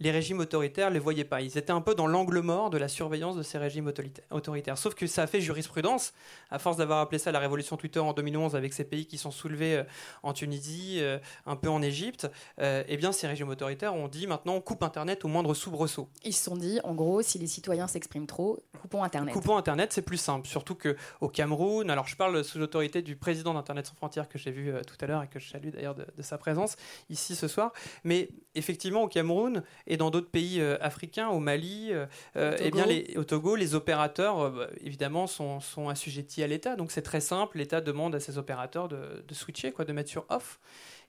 les 0.00 0.10
régimes 0.10 0.40
autoritaires 0.40 0.88
ne 0.88 0.94
les 0.94 1.00
voyaient 1.00 1.24
pas. 1.24 1.40
Ils 1.40 1.58
étaient 1.58 1.72
un 1.72 1.80
peu 1.80 1.94
dans 1.94 2.06
l'angle 2.06 2.40
mort 2.40 2.70
de 2.70 2.78
la 2.78 2.88
surveillance 2.88 3.36
de 3.36 3.42
ces 3.42 3.58
régimes 3.58 3.92
autoritaires. 4.30 4.78
Sauf 4.78 4.94
que 4.94 5.06
ça 5.06 5.22
a 5.22 5.26
fait 5.26 5.40
jurisprudence, 5.40 6.12
à 6.50 6.58
force 6.58 6.76
d'avoir 6.76 7.00
appelé 7.00 7.18
ça 7.18 7.32
la 7.32 7.40
révolution 7.40 7.76
Twitter 7.76 7.98
en 7.98 8.12
2011 8.12 8.54
avec 8.54 8.72
ces 8.74 8.84
pays 8.84 9.06
qui 9.06 9.18
sont 9.18 9.30
soulevés 9.30 9.76
euh, 9.76 9.84
en 10.22 10.32
Tunisie, 10.32 10.98
euh, 11.00 11.18
un 11.46 11.56
peu 11.56 11.68
en 11.68 11.82
Égypte. 11.82 12.30
Euh, 12.60 12.84
eh 12.86 12.96
bien, 12.96 13.12
ces 13.12 13.26
régimes 13.26 13.48
autoritaires 13.48 13.94
ont 13.94 14.08
dit 14.08 14.26
maintenant 14.26 14.54
on 14.54 14.60
coupe 14.60 14.82
Internet 14.82 15.24
au 15.24 15.28
moindre 15.28 15.52
soubresaut. 15.54 16.08
Ils 16.24 16.32
se 16.32 16.44
sont 16.44 16.56
dit, 16.56 16.78
en 16.84 16.94
gros, 16.94 17.22
si 17.22 17.38
les 17.38 17.46
citoyens 17.46 17.88
s'expriment 17.88 18.26
trop, 18.26 18.60
coupons 18.80 19.02
Internet. 19.02 19.34
Coupons 19.34 19.56
Internet, 19.56 19.92
c'est 19.92 20.02
plus 20.02 20.16
simple. 20.16 20.46
Surtout 20.46 20.76
qu'au 20.76 21.28
Cameroun, 21.28 21.90
alors 21.90 22.06
je 22.06 22.16
parle 22.16 22.44
sous 22.44 22.58
l'autorité 22.58 23.02
du 23.02 23.16
président 23.16 23.54
d'Internet 23.54 23.86
sans 23.86 23.94
frontières 23.94 24.28
que 24.28 24.38
j'ai 24.38 24.50
vu 24.50 24.72
tout 24.86 24.96
à 25.00 25.06
l'heure 25.06 25.22
et 25.24 25.28
que 25.28 25.40
je 25.40 25.50
salue 25.50 25.70
d'ailleurs 25.70 25.94
de, 25.94 26.06
de, 26.16 26.22
sa 26.22 26.38
présence 26.38 26.76
ici 27.10 27.34
ce 27.34 27.48
soir. 27.48 27.72
Mais 28.04 28.28
effectivement, 28.54 29.02
au 29.02 29.08
Cameroun, 29.08 29.62
et 29.88 29.96
dans 29.96 30.10
d'autres 30.10 30.30
pays 30.30 30.60
euh, 30.60 30.76
africains, 30.80 31.28
au 31.28 31.40
Mali, 31.40 31.88
euh, 31.90 32.06
euh, 32.36 32.56
eh 32.60 32.70
bien 32.70 32.86
les, 32.86 33.16
au 33.16 33.24
Togo, 33.24 33.56
les 33.56 33.74
opérateurs, 33.74 34.52
bah, 34.52 34.68
évidemment, 34.82 35.26
sont, 35.26 35.60
sont, 35.60 35.88
assujettis 35.88 36.42
à 36.42 36.46
l'État. 36.46 36.76
Donc 36.76 36.92
c'est 36.92 37.02
très 37.02 37.20
simple, 37.20 37.58
l'État 37.58 37.80
demande 37.80 38.14
à 38.14 38.20
ses 38.20 38.38
opérateurs 38.38 38.88
de, 38.88 39.24
de, 39.26 39.34
switcher, 39.34 39.72
quoi, 39.72 39.84
de 39.86 39.92
mettre 39.92 40.10
sur 40.10 40.26
off. 40.28 40.60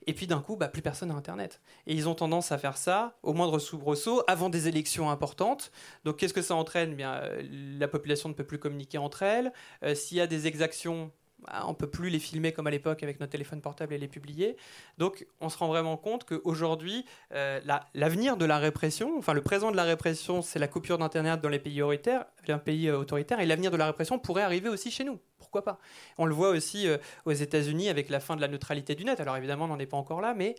Et 0.06 0.14
puis 0.14 0.26
d'un 0.26 0.40
coup, 0.40 0.56
bah, 0.56 0.68
plus 0.68 0.80
personne 0.80 1.10
n'a 1.10 1.14
Internet. 1.14 1.60
Et 1.86 1.92
ils 1.92 2.08
ont 2.08 2.14
tendance 2.14 2.52
à 2.52 2.58
faire 2.58 2.78
ça 2.78 3.18
au 3.22 3.34
moindre 3.34 3.58
soubresaut, 3.58 4.22
avant 4.26 4.48
des 4.48 4.66
élections 4.66 5.10
importantes. 5.10 5.70
Donc 6.04 6.16
qu'est-ce 6.16 6.32
que 6.32 6.40
ça 6.40 6.54
entraîne? 6.54 6.94
Bien, 6.94 7.20
La 7.78 7.86
population 7.86 8.30
ne 8.30 8.34
peut 8.34 8.44
plus 8.44 8.58
communiquer 8.58 8.96
entre 8.96 9.22
elles. 9.22 9.52
S'il 9.94 10.16
y 10.16 10.22
a 10.22 10.26
des 10.26 10.46
exactions, 10.46 11.12
bah, 11.46 11.64
on 11.66 11.74
peut 11.74 11.88
plus 11.88 12.10
les 12.10 12.18
filmer 12.18 12.52
comme 12.52 12.66
à 12.66 12.70
l'époque 12.70 13.02
avec 13.02 13.20
notre 13.20 13.32
téléphone 13.32 13.60
portable 13.60 13.94
et 13.94 13.98
les 13.98 14.08
publier. 14.08 14.56
Donc 14.98 15.26
on 15.40 15.48
se 15.48 15.58
rend 15.58 15.68
vraiment 15.68 15.96
compte 15.96 16.24
qu'aujourd'hui, 16.24 17.04
euh, 17.34 17.60
l'avenir 17.94 18.36
de 18.36 18.44
la 18.44 18.58
répression, 18.58 19.16
enfin 19.18 19.32
le 19.32 19.42
présent 19.42 19.70
de 19.70 19.76
la 19.76 19.84
répression, 19.84 20.42
c'est 20.42 20.58
la 20.58 20.68
coupure 20.68 20.98
d'Internet 20.98 21.40
dans 21.40 21.48
les 21.48 21.58
pays 21.58 21.82
autoritaires, 21.82 22.26
pays 22.64 22.88
euh, 22.88 23.04
et 23.38 23.46
l'avenir 23.46 23.70
de 23.70 23.76
la 23.76 23.86
répression 23.86 24.18
pourrait 24.18 24.42
arriver 24.42 24.68
aussi 24.68 24.90
chez 24.90 25.04
nous. 25.04 25.18
Pourquoi 25.38 25.64
pas? 25.64 25.78
On 26.18 26.26
le 26.26 26.34
voit 26.34 26.50
aussi 26.50 26.86
euh, 26.86 26.98
aux 27.24 27.32
États-Unis 27.32 27.88
avec 27.88 28.08
la 28.10 28.20
fin 28.20 28.36
de 28.36 28.40
la 28.40 28.48
neutralité 28.48 28.94
du 28.94 29.04
net. 29.04 29.20
Alors 29.20 29.36
évidemment, 29.36 29.64
on 29.64 29.68
n'en 29.68 29.78
est 29.78 29.86
pas 29.86 29.96
encore 29.96 30.20
là, 30.20 30.34
mais 30.34 30.54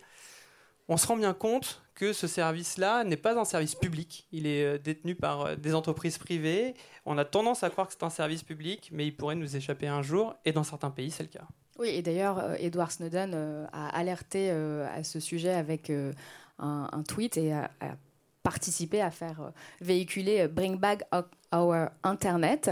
on 0.88 0.96
se 0.96 1.06
rend 1.06 1.16
bien 1.16 1.34
compte 1.34 1.82
que 1.94 2.12
ce 2.12 2.26
service-là 2.26 3.04
n'est 3.04 3.16
pas 3.16 3.38
un 3.38 3.44
service 3.44 3.74
public. 3.74 4.26
Il 4.32 4.46
est 4.46 4.64
euh, 4.64 4.78
détenu 4.78 5.14
par 5.14 5.42
euh, 5.42 5.56
des 5.56 5.74
entreprises 5.74 6.18
privées. 6.18 6.74
On 7.06 7.18
a 7.18 7.24
tendance 7.24 7.62
à 7.62 7.70
croire 7.70 7.86
que 7.86 7.92
c'est 7.92 8.02
un 8.02 8.10
service 8.10 8.42
public, 8.42 8.90
mais 8.92 9.06
il 9.06 9.12
pourrait 9.14 9.34
nous 9.34 9.56
échapper 9.56 9.86
un 9.86 10.02
jour, 10.02 10.34
et 10.44 10.52
dans 10.52 10.64
certains 10.64 10.90
pays, 10.90 11.10
c'est 11.10 11.22
le 11.22 11.28
cas. 11.28 11.46
Oui, 11.78 11.88
et 11.88 12.02
d'ailleurs, 12.02 12.38
euh, 12.38 12.54
Edward 12.58 12.90
Snowden 12.90 13.34
a 13.72 13.88
alerté 13.88 14.50
à 14.50 15.02
ce 15.04 15.20
sujet 15.20 15.52
avec 15.52 15.90
un, 16.58 17.02
tweet 17.08 17.36
et 17.36 17.52
a, 17.52 17.70
participé 18.42 19.00
à 19.00 19.10
faire 19.10 19.52
véhiculer 19.80 20.48
Bring 20.48 20.76
Back 20.78 21.04
Our 21.52 21.88
Internet. 22.02 22.70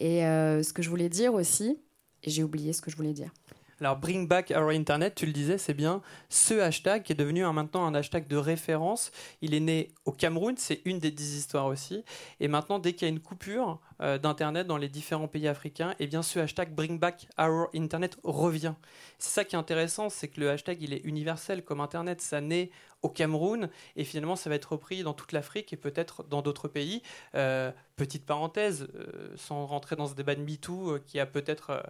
Et 0.00 0.20
ce 0.20 0.72
que 0.72 0.82
je 0.82 0.90
voulais 0.90 1.08
dire 1.08 1.32
aussi, 1.32 1.78
j'ai 2.24 2.42
oublié 2.42 2.72
ce 2.72 2.82
que 2.82 2.90
je 2.90 2.96
voulais 2.96 3.12
dire. 3.12 3.30
Alors, 3.78 3.98
Bring 3.98 4.26
Back 4.26 4.54
Our 4.56 4.70
Internet, 4.70 5.16
tu 5.16 5.26
le 5.26 5.32
disais, 5.32 5.58
c'est 5.58 5.74
bien 5.74 6.00
ce 6.30 6.54
hashtag 6.54 7.02
qui 7.02 7.12
est 7.12 7.16
devenu 7.16 7.44
maintenant 7.44 7.84
un 7.84 7.94
hashtag 7.94 8.26
de 8.26 8.36
référence. 8.36 9.12
Il 9.42 9.52
est 9.52 9.60
né 9.60 9.88
au 10.06 10.12
Cameroun, 10.12 10.54
c'est 10.56 10.80
une 10.86 10.98
des 10.98 11.10
dix 11.10 11.36
histoires 11.36 11.66
aussi. 11.66 12.02
Et 12.40 12.48
maintenant, 12.48 12.78
dès 12.78 12.94
qu'il 12.94 13.06
y 13.06 13.10
a 13.10 13.12
une 13.12 13.20
coupure 13.20 13.78
euh, 14.00 14.16
d'Internet 14.16 14.66
dans 14.66 14.78
les 14.78 14.88
différents 14.88 15.28
pays 15.28 15.46
africains, 15.46 15.94
eh 15.98 16.06
bien, 16.06 16.22
ce 16.22 16.38
hashtag 16.38 16.74
Bring 16.74 16.98
Back 16.98 17.28
Our 17.38 17.68
Internet 17.74 18.16
revient. 18.24 18.72
C'est 19.18 19.28
ça 19.28 19.44
qui 19.44 19.56
est 19.56 19.58
intéressant, 19.58 20.08
c'est 20.08 20.28
que 20.28 20.40
le 20.40 20.48
hashtag, 20.48 20.80
il 20.80 20.94
est 20.94 21.04
universel 21.04 21.62
comme 21.62 21.82
Internet. 21.82 22.22
Ça 22.22 22.40
naît 22.40 22.70
au 23.02 23.10
Cameroun 23.10 23.68
et 23.94 24.04
finalement, 24.04 24.36
ça 24.36 24.48
va 24.48 24.56
être 24.56 24.72
repris 24.72 25.02
dans 25.02 25.12
toute 25.12 25.32
l'Afrique 25.32 25.74
et 25.74 25.76
peut-être 25.76 26.24
dans 26.24 26.40
d'autres 26.40 26.68
pays. 26.68 27.02
Euh, 27.34 27.70
petite 27.96 28.24
parenthèse, 28.24 28.88
euh, 28.94 29.34
sans 29.36 29.66
rentrer 29.66 29.96
dans 29.96 30.06
ce 30.06 30.14
débat 30.14 30.34
de 30.34 30.40
MeToo 30.40 30.98
qui 31.06 31.20
a 31.20 31.26
peut-être 31.26 31.82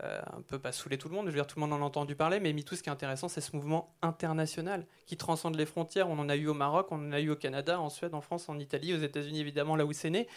un 0.00 0.40
peu 0.46 0.58
pas 0.58 0.72
saouler 0.72 0.96
tout 0.96 1.08
le 1.08 1.14
monde, 1.14 1.26
je 1.26 1.30
veux 1.30 1.36
dire 1.36 1.46
tout 1.46 1.60
le 1.60 1.66
monde 1.66 1.72
en 1.74 1.82
a 1.82 1.86
entendu 1.86 2.16
parler, 2.16 2.40
mais 2.40 2.52
MeToo 2.52 2.76
ce 2.76 2.82
qui 2.82 2.88
est 2.88 2.92
intéressant 2.92 3.28
c'est 3.28 3.42
ce 3.42 3.54
mouvement 3.54 3.94
international 4.00 4.86
qui 5.06 5.16
transcende 5.16 5.54
les 5.56 5.66
frontières, 5.66 6.08
on 6.08 6.18
en 6.18 6.28
a 6.28 6.36
eu 6.36 6.46
au 6.46 6.54
Maroc, 6.54 6.88
on 6.90 6.96
en 6.96 7.12
a 7.12 7.20
eu 7.20 7.30
au 7.30 7.36
Canada, 7.36 7.78
en 7.78 7.90
Suède, 7.90 8.14
en 8.14 8.22
France, 8.22 8.48
en 8.48 8.58
Italie, 8.58 8.94
aux 8.94 8.98
États-Unis 8.98 9.40
évidemment 9.40 9.76
là 9.76 9.84
où 9.84 9.92
c'est 9.92 10.10
né. 10.10 10.28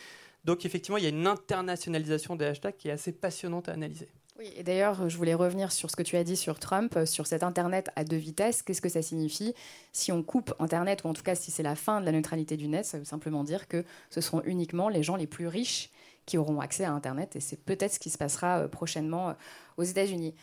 Donc 0.44 0.66
effectivement 0.66 0.98
il 0.98 1.04
y 1.04 1.08
a 1.08 1.10
une 1.10 1.26
internationalisation 1.26 2.36
des 2.36 2.46
hashtags 2.46 2.76
qui 2.76 2.90
est 2.90 2.92
assez 2.92 3.14
passionnante 3.14 3.70
à 3.70 3.74
analyser. 3.74 4.10
Oui, 4.38 4.52
et 4.58 4.64
d'ailleurs, 4.64 5.08
je 5.08 5.16
voulais 5.16 5.34
revenir 5.34 5.72
sur 5.72 5.90
ce 5.90 5.96
que 5.96 6.04
tu 6.04 6.18
as 6.18 6.26
dit 6.26 6.36
sur 6.36 6.60
Trump, 6.60 6.94
euh, 6.98 7.06
sur 7.06 7.26
cet 7.26 7.42
Internet 7.42 7.90
à 7.96 8.04
deux 8.04 8.18
vitesses. 8.18 8.64
Qu'est-ce 8.64 8.82
que 8.82 8.90
ça 8.90 9.02
signifie 9.02 9.54
Si 9.94 10.12
on 10.12 10.24
coupe 10.24 10.54
Internet, 10.60 11.06
ou 11.06 11.08
en 11.08 11.14
tout 11.14 11.24
cas 11.24 11.36
si 11.36 11.52
c'est 11.52 11.64
la 11.64 11.76
fin 11.76 12.02
de 12.02 12.06
la 12.06 12.12
neutralité 12.12 12.58
du 12.58 12.68
net, 12.68 12.86
ça 12.86 12.98
veut 12.98 13.06
simplement 13.06 13.46
dire 13.46 13.70
que 13.70 13.86
ce 14.10 14.20
seront 14.20 14.42
uniquement 14.44 14.90
les 14.90 15.04
gens 15.04 15.16
les 15.16 15.28
plus 15.28 15.48
riches 15.48 15.90
qui 16.26 16.38
auront 16.38 16.60
accès 16.60 16.84
à 16.84 16.92
Internet. 16.92 17.36
Et 17.36 17.40
c'est 17.40 17.58
peut-être 17.58 17.94
ce 17.94 18.00
qui 18.00 18.10
se 18.10 18.18
passera 18.18 18.60
euh, 18.60 18.68
prochainement 18.68 19.30
euh, 19.30 19.34
aux 19.78 19.84
États-Unis. 19.84 20.34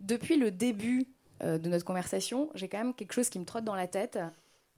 Depuis 0.00 0.36
le 0.36 0.50
début 0.50 1.06
euh, 1.42 1.58
de 1.58 1.68
notre 1.68 1.84
conversation, 1.84 2.50
j'ai 2.54 2.68
quand 2.68 2.78
même 2.78 2.94
quelque 2.94 3.12
chose 3.12 3.28
qui 3.28 3.38
me 3.38 3.44
trotte 3.44 3.64
dans 3.64 3.74
la 3.74 3.86
tête. 3.86 4.18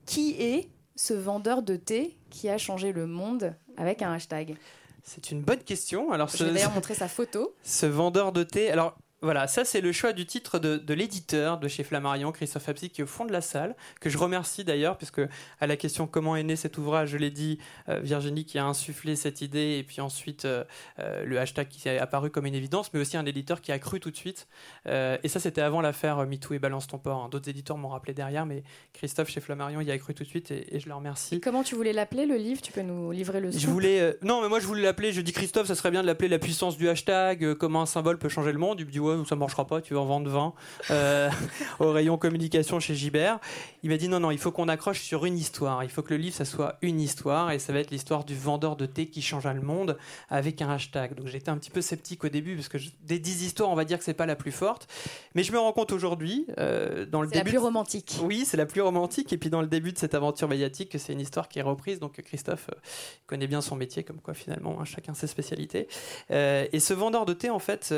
Qui 0.05 0.41
est 0.41 0.69
ce 0.95 1.13
vendeur 1.13 1.61
de 1.61 1.75
thé 1.75 2.17
qui 2.29 2.49
a 2.49 2.57
changé 2.57 2.93
le 2.93 3.07
monde 3.07 3.55
avec 3.75 4.01
un 4.01 4.13
hashtag? 4.13 4.55
C'est 5.03 5.31
une 5.31 5.41
bonne 5.41 5.63
question. 5.63 6.11
Alors, 6.11 6.29
je 6.29 6.43
vais 6.43 6.53
d'ailleurs 6.53 6.73
montrer 6.73 6.95
sa 6.95 7.07
photo. 7.07 7.53
Ce 7.63 7.85
vendeur 7.85 8.31
de 8.31 8.41
thé. 8.41 8.71
Alors, 8.71 8.97
voilà, 9.21 9.47
ça 9.47 9.63
c'est 9.63 9.81
le 9.81 9.91
choix 9.91 10.13
du 10.13 10.25
titre 10.25 10.59
de, 10.59 10.93
l'éditeur 10.93 11.57
de 11.57 11.67
chez 11.67 11.83
Flammarion, 11.83 12.31
Christophe 12.31 12.67
Absi, 12.67 12.89
qui 12.89 13.01
est 13.01 13.03
au 13.03 13.07
fond 13.07 13.25
de 13.25 13.31
la 13.31 13.41
salle, 13.41 13.75
que 14.01 14.09
je 14.09 14.17
remercie 14.17 14.63
d'ailleurs, 14.63 14.97
puisque 14.97 15.21
à 15.59 15.67
la 15.67 15.77
question 15.77 16.05
comment 16.05 16.35
est 16.35 16.43
né 16.43 16.55
cet 16.55 16.77
ouvrage, 16.77 17.09
je 17.09 17.17
l'ai 17.17 17.31
dit, 17.31 17.57
euh, 17.87 17.99
Virginie 18.01 18.45
qui 18.45 18.59
a 18.59 18.65
insufflé 18.65 19.15
cette 19.15 19.41
idée, 19.41 19.77
et 19.79 19.83
puis 19.83 20.01
ensuite 20.01 20.45
euh, 20.45 20.63
euh, 20.99 21.25
le 21.25 21.39
hashtag 21.39 21.69
qui 21.69 21.87
est 21.87 21.97
apparu 21.97 22.29
comme 22.29 22.45
une 22.45 22.55
évidence, 22.55 22.93
mais 22.93 22.99
aussi 22.99 23.15
un 23.15 23.25
éditeur 23.25 23.61
qui 23.61 23.71
a 23.71 23.79
cru 23.79 23.99
tout 23.99 24.11
de 24.11 24.17
suite. 24.17 24.47
et 24.85 25.27
ça 25.27 25.39
c'était 25.39 25.61
avant 25.61 25.81
l'affaire 25.81 26.17
MeToo 26.25 26.53
et 26.53 26.59
Balance 26.59 26.87
ton 26.87 26.97
port. 26.97 27.23
Hein. 27.23 27.29
D'autres 27.29 27.49
éditeurs 27.49 27.77
m'ont 27.77 27.89
rappelé 27.89 28.13
derrière, 28.13 28.45
mais 28.45 28.63
Christophe 28.93 29.29
chez 29.29 29.39
Flammarion 29.39 29.81
y 29.81 29.91
a 29.91 29.97
cru 29.97 30.13
tout 30.13 30.23
de 30.23 30.29
suite, 30.29 30.51
et, 30.51 30.79
je 30.79 30.87
le 30.87 30.93
remercie. 30.93 31.39
comment 31.39 31.63
tu 31.63 31.75
voulais 31.75 31.93
l'appeler 31.93 32.25
le 32.25 32.35
livre? 32.35 32.61
Tu 32.61 32.71
peux 32.71 32.81
nous 32.81 33.11
livrer 33.11 33.39
le 33.39 33.51
Je 33.51 33.67
voulais, 33.67 34.17
non, 34.21 34.41
mais 34.41 34.49
moi 34.49 34.59
je 34.59 34.67
voulais 34.67 34.83
l'appeler, 34.83 35.13
je 35.13 35.21
dis 35.21 35.31
Christophe, 35.31 35.67
ça 35.67 35.75
serait 35.75 35.91
bien 35.91 36.01
de 36.01 36.07
l'appeler 36.07 36.27
la 36.27 36.39
puissance 36.39 36.77
du 36.77 36.89
hashtag, 36.89 37.53
comment 37.55 37.81
un 37.81 37.85
symbole 37.85 38.19
peut 38.19 38.29
changer 38.29 38.51
le 38.51 38.59
monde. 38.59 38.81
Me 38.81 38.91
dit 38.91 38.99
ouais, 39.05 39.25
ça 39.25 39.35
marchera 39.35 39.65
pas, 39.65 39.81
tu 39.81 39.93
vas 39.93 40.01
en 40.01 40.05
vendre 40.05 40.29
20 40.29 40.53
euh, 40.91 41.29
au 41.79 41.91
rayon 41.91 42.17
communication 42.17 42.79
chez 42.79 42.95
Gibert. 42.95 43.39
Il 43.83 43.89
m'a 43.89 43.97
dit 43.97 44.07
non, 44.07 44.19
non, 44.19 44.31
il 44.31 44.37
faut 44.37 44.51
qu'on 44.51 44.67
accroche 44.67 45.01
sur 45.01 45.25
une 45.25 45.37
histoire. 45.37 45.83
Il 45.83 45.89
faut 45.89 46.01
que 46.01 46.13
le 46.13 46.19
livre, 46.19 46.35
ça 46.35 46.45
soit 46.45 46.77
une 46.81 46.99
histoire 46.99 47.51
et 47.51 47.59
ça 47.59 47.73
va 47.73 47.79
être 47.79 47.91
l'histoire 47.91 48.25
du 48.25 48.35
vendeur 48.35 48.75
de 48.75 48.85
thé 48.85 49.07
qui 49.07 49.21
changea 49.21 49.53
le 49.53 49.61
monde 49.61 49.97
avec 50.29 50.61
un 50.61 50.69
hashtag. 50.69 51.15
Donc 51.15 51.27
j'étais 51.27 51.49
un 51.49 51.57
petit 51.57 51.69
peu 51.69 51.81
sceptique 51.81 52.23
au 52.23 52.29
début 52.29 52.55
parce 52.55 52.69
que 52.69 52.77
des 53.03 53.19
10 53.19 53.43
histoires, 53.43 53.69
on 53.69 53.75
va 53.75 53.85
dire 53.85 53.97
que 53.97 54.03
c'est 54.03 54.13
pas 54.13 54.25
la 54.25 54.35
plus 54.35 54.51
forte. 54.51 54.87
Mais 55.35 55.43
je 55.43 55.51
me 55.51 55.59
rends 55.59 55.73
compte 55.73 55.91
aujourd'hui, 55.91 56.45
euh, 56.57 57.05
dans 57.05 57.21
le 57.21 57.27
début. 57.27 57.37
La 57.37 57.49
plus 57.49 57.57
romantique. 57.57 58.17
Oui, 58.23 58.43
c'est 58.45 58.57
la 58.57 58.65
plus 58.65 58.81
romantique. 58.81 59.31
Et 59.33 59.37
puis 59.37 59.49
dans 59.49 59.61
le 59.61 59.67
début 59.67 59.91
de 59.91 59.97
cette 59.97 60.15
aventure 60.15 60.47
médiatique, 60.47 60.89
que 60.89 60.97
c'est 60.97 61.13
une 61.13 61.21
histoire 61.21 61.47
qui 61.47 61.59
est 61.59 61.63
reprise. 61.63 61.99
Donc 61.99 62.21
Christophe 62.21 62.69
euh, 62.71 62.79
connaît 63.27 63.47
bien 63.47 63.61
son 63.61 63.75
métier, 63.75 64.03
comme 64.03 64.19
quoi 64.19 64.33
finalement, 64.33 64.79
hein, 64.79 64.85
chacun 64.85 65.13
ses 65.13 65.27
spécialités. 65.27 65.87
et 66.29 66.79
ce 66.79 66.93
vendeur 66.93 67.25
de 67.25 67.33
thé, 67.33 67.49
en 67.49 67.59
fait, 67.59 67.93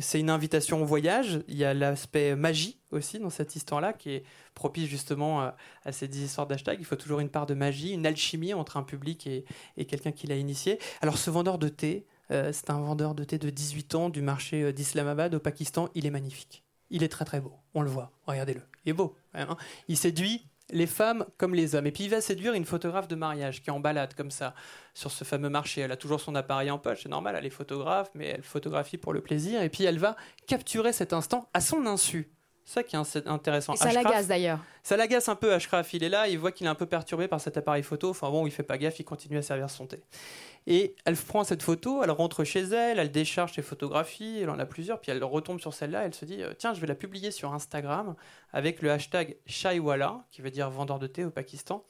c'est 0.00 0.20
une 0.20 0.30
invitation 0.36 0.84
voyage. 0.84 1.40
Il 1.48 1.56
y 1.56 1.64
a 1.64 1.74
l'aspect 1.74 2.36
magie 2.36 2.78
aussi 2.92 3.18
dans 3.18 3.30
cette 3.30 3.56
histoire-là 3.56 3.92
qui 3.92 4.10
est 4.10 4.24
propice 4.54 4.88
justement 4.88 5.42
euh, 5.42 5.50
à 5.84 5.92
ces 5.92 6.06
dix 6.06 6.22
histoires 6.22 6.46
d'hashtag. 6.46 6.78
Il 6.78 6.84
faut 6.84 6.96
toujours 6.96 7.20
une 7.20 7.28
part 7.28 7.46
de 7.46 7.54
magie, 7.54 7.92
une 7.92 8.06
alchimie 8.06 8.54
entre 8.54 8.76
un 8.76 8.82
public 8.82 9.26
et, 9.26 9.44
quelqu'un 9.86 10.12
qui 10.12 10.26
l'a 10.26 10.36
initié. 10.36 10.78
Alors 11.00 11.18
ce 11.18 11.30
vendeur 11.30 11.58
de 11.58 11.68
thé, 11.68 12.06
euh, 12.30 12.52
c'est 12.52 12.70
un 12.70 12.80
vendeur 12.80 13.14
de 13.14 13.24
thé 13.24 13.38
de 13.38 13.50
18 13.50 13.94
ans 13.94 14.08
du 14.08 14.22
marché 14.22 14.62
euh, 14.62 14.72
d'Islamabad 14.72 15.34
au 15.34 15.40
Pakistan. 15.40 15.88
Il 15.94 16.06
est 16.06 16.10
magnifique. 16.10 16.62
Il 16.90 17.02
est 17.02 17.08
très 17.08 17.24
très 17.24 17.40
beau. 17.40 17.52
On 17.74 17.82
le 17.82 17.90
voit. 17.90 18.12
Regardez-le. 18.26 18.62
Il 18.84 18.90
est 18.90 18.92
beau. 18.92 19.16
Hein. 19.34 19.56
il 19.88 19.96
séduit 19.96 20.46
les 20.70 20.86
femmes 20.86 21.24
comme 21.38 21.54
les 21.54 21.74
hommes. 21.74 21.86
Et 21.86 21.92
puis 21.92 22.04
il 22.04 22.10
va 22.10 22.20
séduire 22.20 22.54
une 22.54 22.64
photographe 22.64 23.08
de 23.08 23.14
mariage 23.14 23.62
qui 23.62 23.70
est 23.70 23.72
en 23.72 23.80
balade 23.80 24.14
comme 24.14 24.30
ça 24.30 24.54
sur 24.94 25.10
ce 25.10 25.24
fameux 25.24 25.48
marché. 25.48 25.82
Elle 25.82 25.92
a 25.92 25.96
toujours 25.96 26.20
son 26.20 26.34
appareil 26.34 26.70
en 26.70 26.78
poche, 26.78 27.02
c'est 27.02 27.08
normal, 27.08 27.36
elle 27.38 27.46
est 27.46 27.50
photographe, 27.50 28.10
mais 28.14 28.26
elle 28.26 28.42
photographie 28.42 28.98
pour 28.98 29.12
le 29.12 29.20
plaisir. 29.20 29.62
Et 29.62 29.68
puis 29.68 29.84
elle 29.84 29.98
va 29.98 30.16
capturer 30.46 30.92
cet 30.92 31.12
instant 31.12 31.48
à 31.54 31.60
son 31.60 31.86
insu. 31.86 32.30
Ça 32.64 32.82
qui 32.82 32.96
est 32.96 33.28
intéressant. 33.28 33.74
Et 33.74 33.76
ça 33.76 33.92
l'agace 33.92 34.26
d'ailleurs. 34.26 34.58
Ça 34.82 34.96
l'agace 34.96 35.28
un 35.28 35.36
peu, 35.36 35.52
Ashraf. 35.54 35.94
Il 35.94 36.02
est 36.02 36.08
là, 36.08 36.26
il 36.26 36.36
voit 36.36 36.50
qu'il 36.50 36.66
est 36.66 36.70
un 36.70 36.74
peu 36.74 36.86
perturbé 36.86 37.28
par 37.28 37.40
cet 37.40 37.56
appareil 37.56 37.84
photo. 37.84 38.10
Enfin 38.10 38.28
bon, 38.28 38.44
il 38.44 38.50
fait 38.50 38.64
pas 38.64 38.76
gaffe, 38.76 38.98
il 38.98 39.04
continue 39.04 39.38
à 39.38 39.42
servir 39.42 39.70
son 39.70 39.86
thé. 39.86 40.02
Et 40.66 40.96
elle 41.04 41.16
prend 41.16 41.44
cette 41.44 41.62
photo, 41.62 42.02
elle 42.02 42.10
rentre 42.10 42.42
chez 42.42 42.62
elle, 42.62 42.98
elle 42.98 43.12
décharge 43.12 43.52
ses 43.52 43.62
photographies, 43.62 44.40
elle 44.42 44.50
en 44.50 44.58
a 44.58 44.66
plusieurs, 44.66 45.00
puis 45.00 45.12
elle 45.12 45.22
retombe 45.22 45.60
sur 45.60 45.72
celle-là, 45.72 46.04
elle 46.04 46.14
se 46.14 46.24
dit 46.24 46.42
euh, 46.42 46.54
tiens, 46.58 46.74
je 46.74 46.80
vais 46.80 46.88
la 46.88 46.96
publier 46.96 47.30
sur 47.30 47.54
Instagram 47.54 48.16
avec 48.52 48.82
le 48.82 48.90
hashtag 48.90 49.36
Shaiwala, 49.46 50.26
qui 50.32 50.42
veut 50.42 50.50
dire 50.50 50.68
vendeur 50.68 50.98
de 50.98 51.06
thé 51.06 51.24
au 51.24 51.30
Pakistan, 51.30 51.84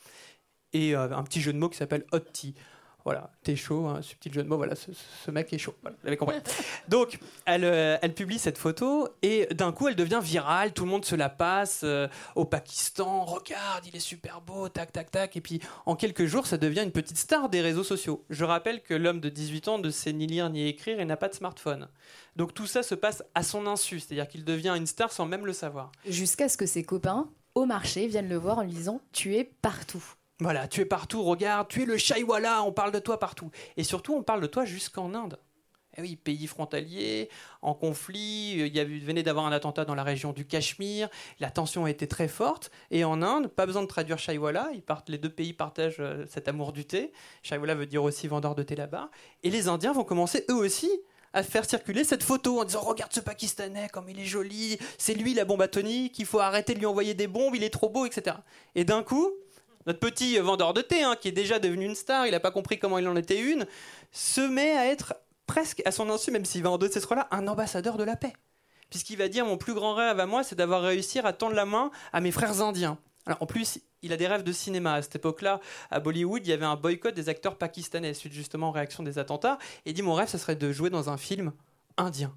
et 0.75 0.95
euh, 0.95 1.11
un 1.17 1.23
petit 1.23 1.41
jeu 1.41 1.55
de 1.55 1.59
mots 1.59 1.71
qui 1.71 1.79
s'appelle 1.79 2.05
Hot. 2.13 2.21
Voilà, 3.07 3.31
t'es 3.45 3.55
chaud, 3.55 3.87
un 3.87 4.03
subtil 4.03 4.35
jeu 4.35 4.43
de 4.43 4.49
mots, 4.49 4.57
voilà, 4.57 4.75
ce, 4.75 5.31
mec 5.31 5.53
est 5.53 5.59
chaud. 5.59 5.77
vous 5.85 5.91
l'avez 6.03 6.17
compris. 6.17 6.39
Donc, 6.89 7.21
elle, 7.45 7.63
euh, 7.63 7.97
elle, 8.03 8.13
publie 8.13 8.37
cette 8.37 8.59
photo 8.59 9.09
et 9.23 9.47
d'un 9.55 9.71
coup, 9.71 9.87
elle 9.87 9.95
devient 9.95 10.19
virale, 10.21 10.73
tout 10.73 10.85
le 10.85 10.91
monde 10.91 11.05
se 11.05 11.15
la 11.15 11.29
passe 11.29 11.83
euh, 11.85 12.09
au 12.35 12.45
Pakistan. 12.45 13.25
Regarde, 13.25 13.87
il 13.87 13.95
est 13.95 14.01
super 14.01 14.41
beau, 14.41 14.69
tac, 14.69 14.91
tac, 14.91 15.13
tac. 15.13 15.37
Et 15.37 15.41
puis, 15.41 15.61
en 15.87 15.95
quelques 15.95 16.27
jours, 16.27 16.49
ça 16.49 16.59
devient 16.59 16.83
une 16.83 16.91
petite 16.91 17.17
star 17.17 17.49
des 17.49 17.61
réseaux 17.61 17.85
sociaux. 17.85 18.25
Je 18.29 18.45
rappelle 18.45 18.83
que 18.83 18.95
l'homme 18.95 19.21
de 19.21 19.29
18 19.29 19.69
ans 19.69 19.79
ne 19.79 19.91
sait 19.91 20.13
ni 20.13 20.27
lire 20.27 20.51
ni 20.51 20.67
écrire 20.67 20.99
et 20.99 21.05
n'a 21.05 21.17
pas 21.17 21.29
de 21.29 21.35
smartphone. 21.35 21.87
Donc, 22.35 22.55
tout 22.55 22.67
ça 22.67 22.83
se 22.83 22.97
passe 22.97 23.23
à 23.37 23.45
son 23.45 23.69
insu, 23.69 24.01
c'est-à-dire 24.01 24.27
qu'il 24.27 24.45
devient 24.45 24.75
une 24.77 24.89
star 24.89 25.13
sans 25.13 25.27
même 25.27 25.47
le 25.47 25.53
savoir. 25.53 25.93
Jusqu'à 26.09 26.49
ce 26.49 26.57
que 26.57 26.67
ses 26.67 26.83
copains 26.83 27.29
au 27.55 27.67
marché 27.67 28.09
viennent 28.09 28.29
le 28.29 28.37
voir 28.37 28.59
en 28.59 28.63
lui 28.63 28.73
disant 28.73 29.01
Tu 29.13 29.37
es 29.37 29.45
partout. 29.45 30.16
Voilà, 30.41 30.69
tu 30.69 30.83
es 30.83 30.85
partout, 30.85 31.23
regarde, 31.23 31.69
tu 31.69 31.83
es 31.83 31.87
le 31.87 31.97
Chaiwala, 31.97 32.63
on 32.63 32.73
parle 32.73 32.93
de 32.93 32.99
toi 32.99 33.19
partout. 33.19 33.51
Et 33.79 33.85
surtout, 33.85 34.15
on 34.15 34.23
parle 34.23 34.43
de 34.43 34.47
toi 34.47 34.67
jusqu'en 34.67 35.15
Inde. 35.15 35.39
Eh 35.97 36.03
oui, 36.03 36.17
pays 36.17 36.47
frontalier, 36.47 37.31
en 37.63 37.73
conflit, 37.73 38.53
il 38.59 38.77
y 38.77 38.85
venait 39.01 39.23
d'avoir 39.23 39.47
un 39.47 39.53
attentat 39.53 39.87
dans 39.87 39.95
la 39.95 40.03
région 40.03 40.35
du 40.35 40.47
Cachemire, 40.47 41.09
la 41.41 41.51
tension 41.51 41.87
était 41.87 42.07
très 42.07 42.29
forte, 42.29 42.71
et 42.91 43.03
en 43.05 43.23
Inde, 43.23 43.47
pas 43.47 43.65
besoin 43.65 43.81
de 43.81 43.87
traduire 43.87 44.19
Chaiwala, 44.19 44.69
ils 44.75 44.83
partent, 44.83 45.09
les 45.09 45.17
deux 45.17 45.31
pays 45.31 45.55
partagent 45.55 46.01
euh, 46.01 46.27
cet 46.29 46.49
amour 46.49 46.75
du 46.75 46.85
thé, 46.85 47.13
Chaiwala 47.43 47.75
veut 47.75 47.87
dire 47.87 48.03
aussi 48.03 48.29
vendeur 48.29 48.55
de 48.55 48.63
thé 48.63 48.77
là-bas, 48.77 49.09
et 49.43 49.49
les 49.49 49.69
Indiens 49.69 49.95
vont 49.95 50.05
commencer 50.05 50.45
eux 50.51 50.57
aussi 50.57 50.91
à 51.33 51.43
faire 51.43 51.65
circuler 51.65 52.05
cette 52.05 52.23
photo 52.23 52.61
en 52.61 52.65
disant 52.65 52.81
regarde 52.81 53.15
ce 53.15 53.21
Pakistanais 53.21 53.89
comme 53.91 54.11
il 54.11 54.21
est 54.21 54.27
joli, 54.27 54.79
c'est 54.99 55.15
lui 55.15 55.33
la 55.33 55.47
bombe 55.47 55.63
atomique, 55.63 56.19
il 56.19 56.27
faut 56.27 56.41
arrêter 56.41 56.75
de 56.75 56.79
lui 56.79 56.87
envoyer 56.87 57.15
des 57.15 57.27
bombes, 57.27 57.55
il 57.55 57.65
est 57.65 57.71
trop 57.71 57.89
beau, 57.89 58.05
etc. 58.05 58.37
Et 58.75 58.85
d'un 58.85 59.03
coup, 59.03 59.33
notre 59.87 60.01
petit 60.01 60.39
vendeur 60.39 60.75
de 60.75 60.83
thé, 60.83 61.03
hein, 61.03 61.17
qui 61.21 61.29
est 61.29 61.33
déjà 61.33 61.59
devenu 61.59 61.85
une 61.85 61.95
star, 61.95 62.27
il 62.27 62.33
n'a 62.33 62.41
pas 62.41 62.51
compris 62.51 62.79
comment 62.79 62.99
il 62.99 63.09
en 63.09 63.17
était 63.17 63.41
une, 63.41 63.67
se 64.13 64.41
met 64.41 64.77
à 64.77 64.87
être 64.87 65.15
presque 65.47 65.83
à 65.85 65.93
son 65.93 66.11
insu, 66.11 66.31
même 66.31 66.45
s'il 66.45 66.63
va 66.63 66.71
en 66.71 66.79
deux 66.79 66.89
de 66.89 66.93
ces 66.93 67.01
trois-là, 67.01 67.29
un 67.31 67.47
ambassadeur 67.47 67.97
de 67.97 68.05
la 68.05 68.17
paix. 68.17 68.33
Puisqu'il 68.91 69.17
va 69.17 69.29
dire 69.29 69.45
Mon 69.47 69.57
plus 69.57 69.75
grand 69.75 69.95
rêve 69.95 70.21
à 70.21 70.27
moi, 70.27 70.43
c'est 70.43 70.57
d'avoir 70.57 70.83
réussi 70.83 71.19
à 71.19 71.33
tendre 71.33 71.55
la 71.55 71.67
main 71.67 71.91
à 72.13 72.21
mes 72.21 72.31
frères 72.31 72.63
indiens. 72.63 72.99
Alors 73.27 73.43
en 73.43 73.47
plus, 73.47 73.81
il 74.03 74.13
a 74.13 74.17
des 74.17 74.29
rêves 74.29 74.45
de 74.45 74.53
cinéma. 74.53 74.95
À 74.95 75.03
cette 75.03 75.17
époque-là, 75.17 75.61
à 75.91 75.99
Bollywood, 75.99 76.47
il 76.47 76.51
y 76.51 76.53
avait 76.53 76.67
un 76.67 76.77
boycott 76.77 77.15
des 77.15 77.29
acteurs 77.29 77.57
pakistanais 77.57 78.15
suite 78.15 78.33
justement 78.33 78.69
aux 78.69 78.73
réactions 78.73 79.03
des 79.03 79.19
attentats. 79.19 79.59
Et 79.85 79.91
il 79.91 79.95
dit 79.95 80.03
Mon 80.03 80.15
rêve, 80.15 80.29
ce 80.29 80.39
serait 80.39 80.57
de 80.57 80.73
jouer 80.73 80.91
dans 80.91 81.11
un 81.11 81.17
film 81.17 81.53
indien. 81.97 82.33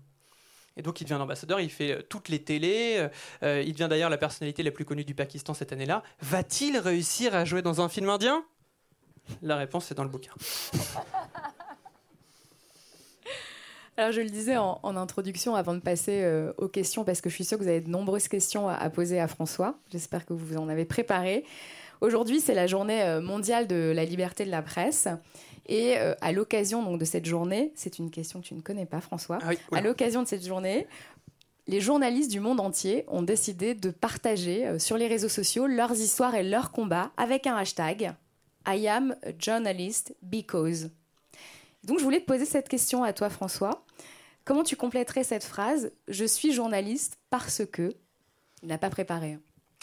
Et 0.79 0.81
donc 0.81 1.01
il 1.01 1.03
devient 1.03 1.15
ambassadeur, 1.15 1.59
il 1.59 1.69
fait 1.69 1.91
euh, 1.91 2.01
toutes 2.07 2.29
les 2.29 2.41
télés, 2.41 2.95
euh, 2.97 3.09
euh, 3.43 3.61
il 3.61 3.73
devient 3.73 3.87
d'ailleurs 3.89 4.09
la 4.09 4.17
personnalité 4.17 4.63
la 4.63 4.71
plus 4.71 4.85
connue 4.85 5.03
du 5.03 5.13
Pakistan 5.13 5.53
cette 5.53 5.73
année-là. 5.73 6.03
Va-t-il 6.21 6.77
réussir 6.77 7.35
à 7.35 7.43
jouer 7.43 7.61
dans 7.61 7.81
un 7.81 7.89
film 7.89 8.07
indien? 8.09 8.45
La 9.41 9.57
réponse 9.57 9.91
est 9.91 9.95
dans 9.95 10.05
le 10.05 10.09
bouquin. 10.09 10.31
Alors 13.97 14.13
je 14.13 14.21
le 14.21 14.29
disais 14.29 14.55
en, 14.55 14.79
introduction 14.95 15.55
avant 15.55 15.73
de 15.73 15.81
passer 15.81 16.25
aux 16.57 16.69
questions, 16.69 17.03
parce 17.03 17.19
que 17.19 17.29
je 17.29 17.35
suis 17.35 17.43
sûre 17.43 17.57
que 17.57 17.63
vous 17.63 17.69
avez 17.69 17.81
de 17.81 17.89
nombreuses 17.89 18.29
questions 18.29 18.69
à, 18.69 18.89
poser 18.89 19.19
à 19.19 19.27
François. 19.27 19.75
J'espère 19.91 20.25
que 20.25 20.31
vous 20.31 20.55
en 20.55 20.69
avez 20.69 20.85
préparé. 20.85 21.43
Aujourd'hui, 21.99 22.39
c'est 22.39 22.53
la 22.53 22.65
journée 22.65 23.19
mondiale 23.21 23.67
de 23.67 23.91
la 23.93 24.05
liberté 24.05 24.45
de 24.45 24.51
la 24.51 24.61
presse. 24.61 25.09
Et 25.69 25.99
euh, 25.99 26.15
à 26.19 26.31
l'occasion 26.31 26.81
donc 26.81 26.99
de 26.99 27.05
cette 27.05 27.25
journée, 27.25 27.71
c'est 27.75 27.99
une 27.99 28.09
question 28.09 28.41
que 28.41 28.47
tu 28.47 28.55
ne 28.55 28.61
connais 28.61 28.87
pas, 28.87 29.01
François. 29.01 29.37
Ah 29.43 29.51
à 29.71 29.81
l'occasion 29.81 30.23
de 30.23 30.27
cette 30.27 30.45
journée, 30.45 30.87
les 31.67 31.79
journalistes 31.79 32.31
du 32.31 32.39
monde 32.39 32.59
entier 32.59 33.05
ont 33.07 33.21
décidé 33.21 33.75
de 33.75 33.91
partager 33.91 34.65
euh, 34.65 34.79
sur 34.79 34.97
les 34.97 35.07
réseaux 35.07 35.29
sociaux 35.29 35.67
leurs 35.67 35.93
histoires 35.93 36.33
et 36.33 36.41
leurs 36.41 36.71
combats 36.71 37.11
avec 37.17 37.45
un 37.45 37.55
hashtag 37.55 38.15
I 38.67 38.87
am 38.87 39.15
a 39.23 39.29
journalist 39.37 40.15
because. 40.23 40.89
Donc 41.83 41.99
je 41.99 42.03
voulais 42.03 42.19
te 42.19 42.25
poser 42.25 42.45
cette 42.45 42.67
question 42.67 43.03
à 43.03 43.13
toi, 43.13 43.29
François. 43.29 43.85
Comment 44.45 44.63
tu 44.63 44.75
compléterais 44.75 45.23
cette 45.23 45.43
phrase 45.43 45.91
Je 46.07 46.25
suis 46.25 46.51
journaliste 46.51 47.19
parce 47.29 47.61
que. 47.71 47.93
Il 48.63 48.69
n'a 48.69 48.79
pas 48.79 48.89
préparé. 48.89 49.37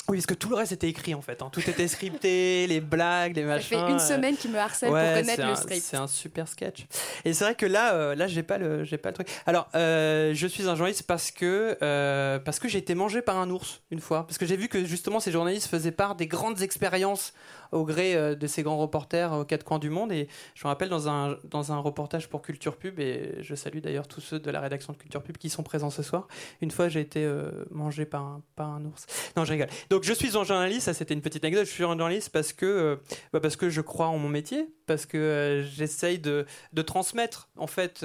Oui, 0.08 0.18
parce 0.18 0.26
que 0.26 0.34
tout 0.34 0.48
le 0.48 0.56
reste 0.56 0.72
était 0.72 0.88
écrit 0.88 1.14
en 1.14 1.20
fait. 1.20 1.42
Hein. 1.42 1.48
Tout 1.50 1.68
était 1.68 1.88
scripté, 1.88 2.66
les 2.68 2.80
blagues, 2.80 3.36
les 3.36 3.44
machins. 3.44 3.78
Ça 3.78 3.86
fait 3.86 3.92
une 3.92 3.98
semaine 3.98 4.36
qu'il 4.36 4.52
me 4.52 4.58
harcèle 4.58 4.88
pour 4.88 4.98
connaître 4.98 5.46
le 5.46 5.56
script. 5.56 5.82
C'est 5.82 5.96
un 5.96 6.06
super 6.06 6.46
sketch. 6.46 6.86
Et 7.24 7.32
c'est 7.32 7.44
vrai 7.44 7.54
que 7.54 7.66
là, 7.66 7.94
euh, 7.94 8.14
là, 8.14 8.26
j'ai 8.26 8.42
pas 8.42 8.58
le, 8.58 8.84
j'ai 8.84 8.98
pas 8.98 9.08
le 9.10 9.14
truc. 9.14 9.28
Alors, 9.46 9.68
euh, 9.74 10.32
je 10.34 10.46
suis 10.46 10.68
un 10.68 10.76
journaliste 10.76 11.04
parce 11.04 11.30
que 11.30 11.76
euh, 11.82 12.38
parce 12.38 12.58
que 12.58 12.68
j'ai 12.68 12.78
été 12.78 12.94
mangé 12.94 13.20
par 13.22 13.36
un 13.38 13.50
ours 13.50 13.80
une 13.90 14.00
fois. 14.00 14.26
Parce 14.26 14.38
que 14.38 14.46
j'ai 14.46 14.56
vu 14.56 14.68
que 14.68 14.84
justement 14.84 15.18
ces 15.18 15.32
journalistes 15.32 15.68
faisaient 15.68 15.90
part 15.90 16.14
des 16.14 16.26
grandes 16.26 16.62
expériences 16.62 17.32
au 17.72 17.84
gré 17.84 18.14
euh, 18.14 18.34
de 18.34 18.46
ces 18.46 18.62
grands 18.62 18.78
reporters 18.78 19.32
aux 19.32 19.44
quatre 19.44 19.64
coins 19.64 19.78
du 19.78 19.90
monde. 19.90 20.12
Et 20.12 20.28
je 20.54 20.66
me 20.66 20.68
rappelle 20.68 20.88
dans 20.88 21.08
un, 21.08 21.38
dans 21.44 21.72
un 21.72 21.78
reportage 21.78 22.28
pour 22.28 22.42
Culture 22.42 22.76
Pub, 22.76 23.00
et 23.00 23.36
je 23.40 23.54
salue 23.54 23.78
d'ailleurs 23.78 24.08
tous 24.08 24.20
ceux 24.20 24.38
de 24.38 24.50
la 24.50 24.60
rédaction 24.60 24.92
de 24.92 24.98
Culture 24.98 25.22
Pub 25.22 25.36
qui 25.36 25.50
sont 25.50 25.62
présents 25.62 25.90
ce 25.90 26.02
soir. 26.02 26.28
Une 26.60 26.70
fois, 26.70 26.88
j'ai 26.88 27.00
été 27.00 27.24
euh, 27.24 27.50
mangé 27.70 28.04
par 28.06 28.22
un, 28.22 28.42
par 28.54 28.70
un 28.70 28.84
ours. 28.84 29.06
Non, 29.36 29.44
je 29.44 29.52
rigole. 29.52 29.68
Donc, 29.90 30.04
je 30.04 30.12
suis 30.12 30.36
un 30.36 30.44
journaliste, 30.44 30.82
ça 30.82 30.94
c'était 30.94 31.14
une 31.14 31.22
petite 31.22 31.44
anecdote. 31.44 31.66
Je 31.66 31.72
suis 31.72 31.84
un 31.84 31.88
journaliste 31.88 32.30
parce 32.30 32.52
que, 32.52 32.66
euh, 32.66 32.96
bah, 33.32 33.40
parce 33.40 33.56
que 33.56 33.70
je 33.70 33.80
crois 33.80 34.06
en 34.06 34.18
mon 34.18 34.28
métier, 34.28 34.68
parce 34.86 35.06
que 35.06 35.64
j'essaye 35.68 36.18
de, 36.18 36.46
de, 36.72 36.82
transmettre. 36.82 37.48
En 37.56 37.66
fait, 37.66 38.04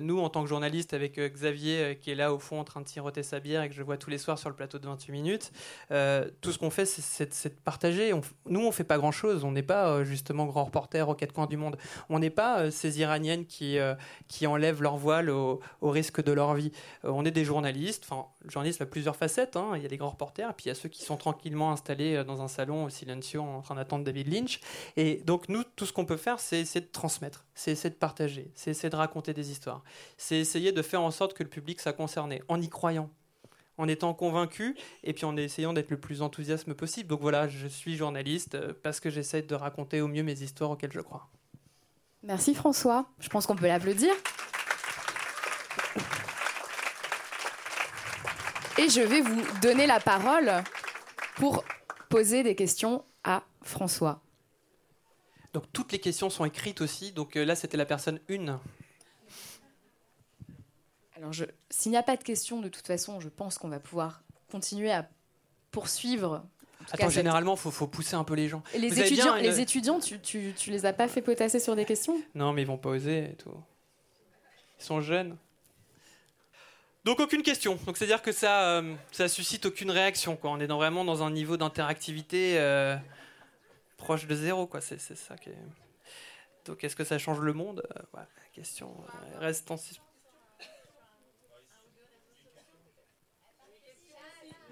nous, 0.00 0.20
en 0.20 0.28
tant 0.28 0.42
que 0.42 0.48
journaliste, 0.48 0.94
avec 0.94 1.18
Xavier 1.18 1.98
qui 2.00 2.10
est 2.10 2.14
là 2.14 2.32
au 2.32 2.38
fond 2.38 2.60
en 2.60 2.64
train 2.64 2.80
de 2.80 2.88
siroter 2.88 3.22
sa 3.22 3.40
bière 3.40 3.62
et 3.62 3.68
que 3.68 3.74
je 3.74 3.82
vois 3.82 3.96
tous 3.96 4.10
les 4.10 4.18
soirs 4.18 4.38
sur 4.38 4.48
le 4.48 4.54
plateau 4.54 4.78
de 4.78 4.86
28 4.86 5.12
minutes, 5.12 5.52
tout 6.40 6.52
ce 6.52 6.58
qu'on 6.58 6.70
fait, 6.70 6.86
c'est 6.86 7.48
de 7.48 7.60
partager. 7.64 8.12
Nous, 8.46 8.60
on 8.60 8.72
fait 8.72 8.84
pas 8.84 8.98
grand 8.98 9.12
chose. 9.12 9.44
On 9.44 9.52
n'est 9.52 9.62
pas 9.62 9.88
euh, 9.88 10.04
justement 10.04 10.46
grand 10.46 10.64
reporter 10.64 11.08
aux 11.08 11.14
quatre 11.14 11.32
coins 11.32 11.46
du 11.46 11.56
monde. 11.56 11.76
On 12.08 12.18
n'est 12.18 12.30
pas 12.30 12.60
euh, 12.60 12.70
ces 12.70 13.00
Iraniennes 13.00 13.46
qui, 13.46 13.78
euh, 13.78 13.94
qui 14.28 14.46
enlèvent 14.46 14.82
leur 14.82 14.96
voile 14.96 15.30
au, 15.30 15.60
risque 15.82 16.22
de 16.22 16.32
leur 16.32 16.54
vie. 16.54 16.72
on 17.04 17.24
est 17.24 17.30
des 17.30 17.44
journalistes. 17.44 18.06
Enfin, 18.08 18.26
le 18.42 18.50
journalisme 18.50 18.82
a 18.82 18.86
plusieurs 18.86 19.16
facettes. 19.16 19.56
Hein. 19.56 19.72
Il 19.76 19.82
y 19.82 19.86
a 19.86 19.88
des 19.88 19.96
grands 19.96 20.10
reporters, 20.10 20.52
puis 20.54 20.66
il 20.66 20.68
y 20.68 20.72
a 20.72 20.74
ceux 20.74 20.88
qui 20.88 21.02
sont 21.02 21.16
tranquillement 21.16 21.72
installés 21.72 22.22
dans 22.24 22.42
un 22.42 22.48
salon 22.48 22.84
au 22.84 22.90
silencio 22.90 23.42
en 23.42 23.60
train 23.62 23.74
d'attendre 23.74 24.04
David 24.04 24.32
Lynch. 24.32 24.60
Et 24.96 25.22
donc, 25.24 25.48
nous, 25.48 25.64
tout 25.76 25.86
ce 25.88 25.92
qu'on 25.92 26.04
peut 26.04 26.16
faire, 26.16 26.38
c'est 26.38 26.60
essayer 26.60 26.80
de 26.80 26.90
transmettre, 26.90 27.44
c'est 27.54 27.72
essayer 27.72 27.90
de 27.90 27.96
partager, 27.96 28.50
c'est 28.54 28.70
essayer 28.70 28.90
de 28.90 28.96
raconter 28.96 29.34
des 29.34 29.50
histoires, 29.50 29.82
c'est 30.16 30.38
essayer 30.38 30.72
de 30.72 30.82
faire 30.82 31.02
en 31.02 31.10
sorte 31.10 31.34
que 31.34 31.42
le 31.42 31.48
public 31.48 31.80
soit 31.80 31.92
concerné, 31.92 32.42
en 32.48 32.60
y 32.60 32.68
croyant 32.68 33.10
en 33.78 33.88
étant 33.88 34.12
convaincu 34.12 34.76
et 35.04 35.12
puis 35.14 35.24
en 35.24 35.36
essayant 35.36 35.72
d'être 35.72 35.90
le 35.90 35.98
plus 35.98 36.20
enthousiaste 36.20 36.70
possible. 36.74 37.08
Donc 37.08 37.20
voilà, 37.20 37.48
je 37.48 37.66
suis 37.66 37.96
journaliste 37.96 38.56
euh, 38.56 38.72
parce 38.82 39.00
que 39.00 39.08
j'essaie 39.08 39.42
de 39.42 39.54
raconter 39.54 40.00
au 40.00 40.08
mieux 40.08 40.24
mes 40.24 40.42
histoires 40.42 40.70
auxquelles 40.70 40.92
je 40.92 41.00
crois. 41.00 41.28
Merci 42.24 42.54
François. 42.54 43.06
Je 43.20 43.28
pense 43.28 43.46
qu'on 43.46 43.56
peut 43.56 43.68
l'applaudir. 43.68 44.12
Et 48.76 48.88
je 48.88 49.00
vais 49.00 49.20
vous 49.20 49.42
donner 49.60 49.86
la 49.86 50.00
parole 50.00 50.52
pour 51.36 51.64
poser 52.08 52.42
des 52.42 52.54
questions 52.54 53.04
à 53.24 53.42
François. 53.62 54.20
Donc 55.52 55.64
toutes 55.72 55.92
les 55.92 55.98
questions 55.98 56.30
sont 56.30 56.44
écrites 56.44 56.80
aussi. 56.80 57.12
Donc 57.12 57.36
euh, 57.36 57.44
là, 57.44 57.54
c'était 57.54 57.76
la 57.76 57.86
personne 57.86 58.20
1. 58.30 58.60
Alors, 61.16 61.32
s'il 61.70 61.90
n'y 61.90 61.98
a 61.98 62.02
pas 62.02 62.16
de 62.16 62.22
questions, 62.22 62.60
de 62.60 62.68
toute 62.68 62.86
façon, 62.86 63.20
je 63.20 63.28
pense 63.28 63.58
qu'on 63.58 63.68
va 63.68 63.80
pouvoir 63.80 64.22
continuer 64.50 64.92
à 64.92 65.08
poursuivre. 65.70 66.44
Attends, 66.92 67.10
généralement, 67.10 67.54
il 67.54 67.70
faut, 67.70 67.86
pousser 67.86 68.14
un 68.14 68.24
peu 68.24 68.34
les 68.34 68.48
gens. 68.48 68.62
Et 68.72 68.78
les 68.78 69.00
étudiants, 69.00 69.34
les 69.34 69.60
étudiants 69.60 70.00
tu, 70.00 70.20
tu, 70.20 70.54
tu, 70.56 70.70
les 70.70 70.86
as 70.86 70.92
pas 70.92 71.08
fait 71.08 71.20
potasser 71.20 71.58
sur 71.58 71.74
des 71.74 71.84
questions? 71.84 72.22
Non, 72.34 72.52
mais 72.52 72.62
ils 72.62 72.66
vont 72.66 72.78
pas 72.78 72.90
oser 72.90 73.30
et 73.32 73.34
tout. 73.34 73.52
Ils 74.78 74.84
sont 74.84 75.00
jeunes. 75.00 75.36
Donc 77.04 77.20
aucune 77.20 77.42
question. 77.42 77.78
Donc 77.86 77.96
c'est-à-dire 77.96 78.22
que 78.22 78.32
ça, 78.32 78.78
euh, 78.78 78.94
ça 79.12 79.28
suscite 79.28 79.66
aucune 79.66 79.90
réaction. 79.90 80.36
Quoi. 80.36 80.50
On 80.50 80.60
est 80.60 80.66
vraiment 80.66 81.04
dans 81.04 81.22
un 81.22 81.30
niveau 81.30 81.56
d'interactivité 81.56 82.58
euh, 82.58 82.96
proche 83.98 84.26
de 84.26 84.34
zéro. 84.34 84.66
Quoi. 84.66 84.80
C'est, 84.80 84.98
ça 84.98 85.36
qui 85.36 85.50
est... 85.50 85.58
Donc 86.64 86.82
est-ce 86.82 86.96
que 86.96 87.04
ça 87.04 87.18
change 87.18 87.40
le 87.40 87.52
monde? 87.52 87.86
Euh, 87.96 88.02
La 88.14 88.26
question 88.54 88.96
reste 89.38 89.70
en 89.70 89.76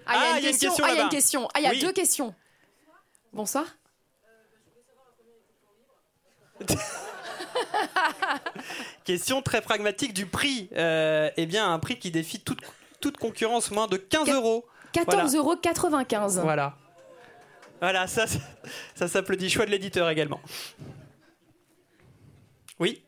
Ah, 0.09 0.37
il 0.39 0.45
y 0.45 0.47
a 0.47 0.51
une 0.51 0.57
question. 0.57 0.85
Ah, 0.85 0.93
il 0.93 0.97
y 0.97 1.01
a 1.01 1.03
une 1.03 1.09
question. 1.09 1.49
Ah, 1.53 1.61
il 1.61 1.65
y 1.65 1.67
a 1.67 1.75
deux 1.87 1.93
questions. 1.93 2.35
Bonsoir. 3.33 3.67
Question 9.05 9.43
très 9.43 9.61
pragmatique 9.61 10.15
du 10.15 10.27
prix. 10.27 10.69
Euh, 10.77 11.31
eh 11.37 11.47
bien, 11.47 11.73
un 11.73 11.79
prix 11.79 11.99
qui 11.99 12.11
défie 12.11 12.41
toute, 12.41 12.61
toute 13.01 13.19
concurrence, 13.19 13.71
moins 13.71 13.87
de 13.87 13.97
15 13.97 14.31
euros. 14.31 14.67
14,95 14.95 15.37
euros. 15.37 16.43
Voilà. 16.43 16.77
Voilà, 17.81 18.07
ça, 18.07 18.27
s'applaudit. 18.95 19.51
Choix 19.51 19.67
de 19.67 19.71
l'éditeur 19.71 20.09
également. 20.09 20.41
Oui 22.79 23.03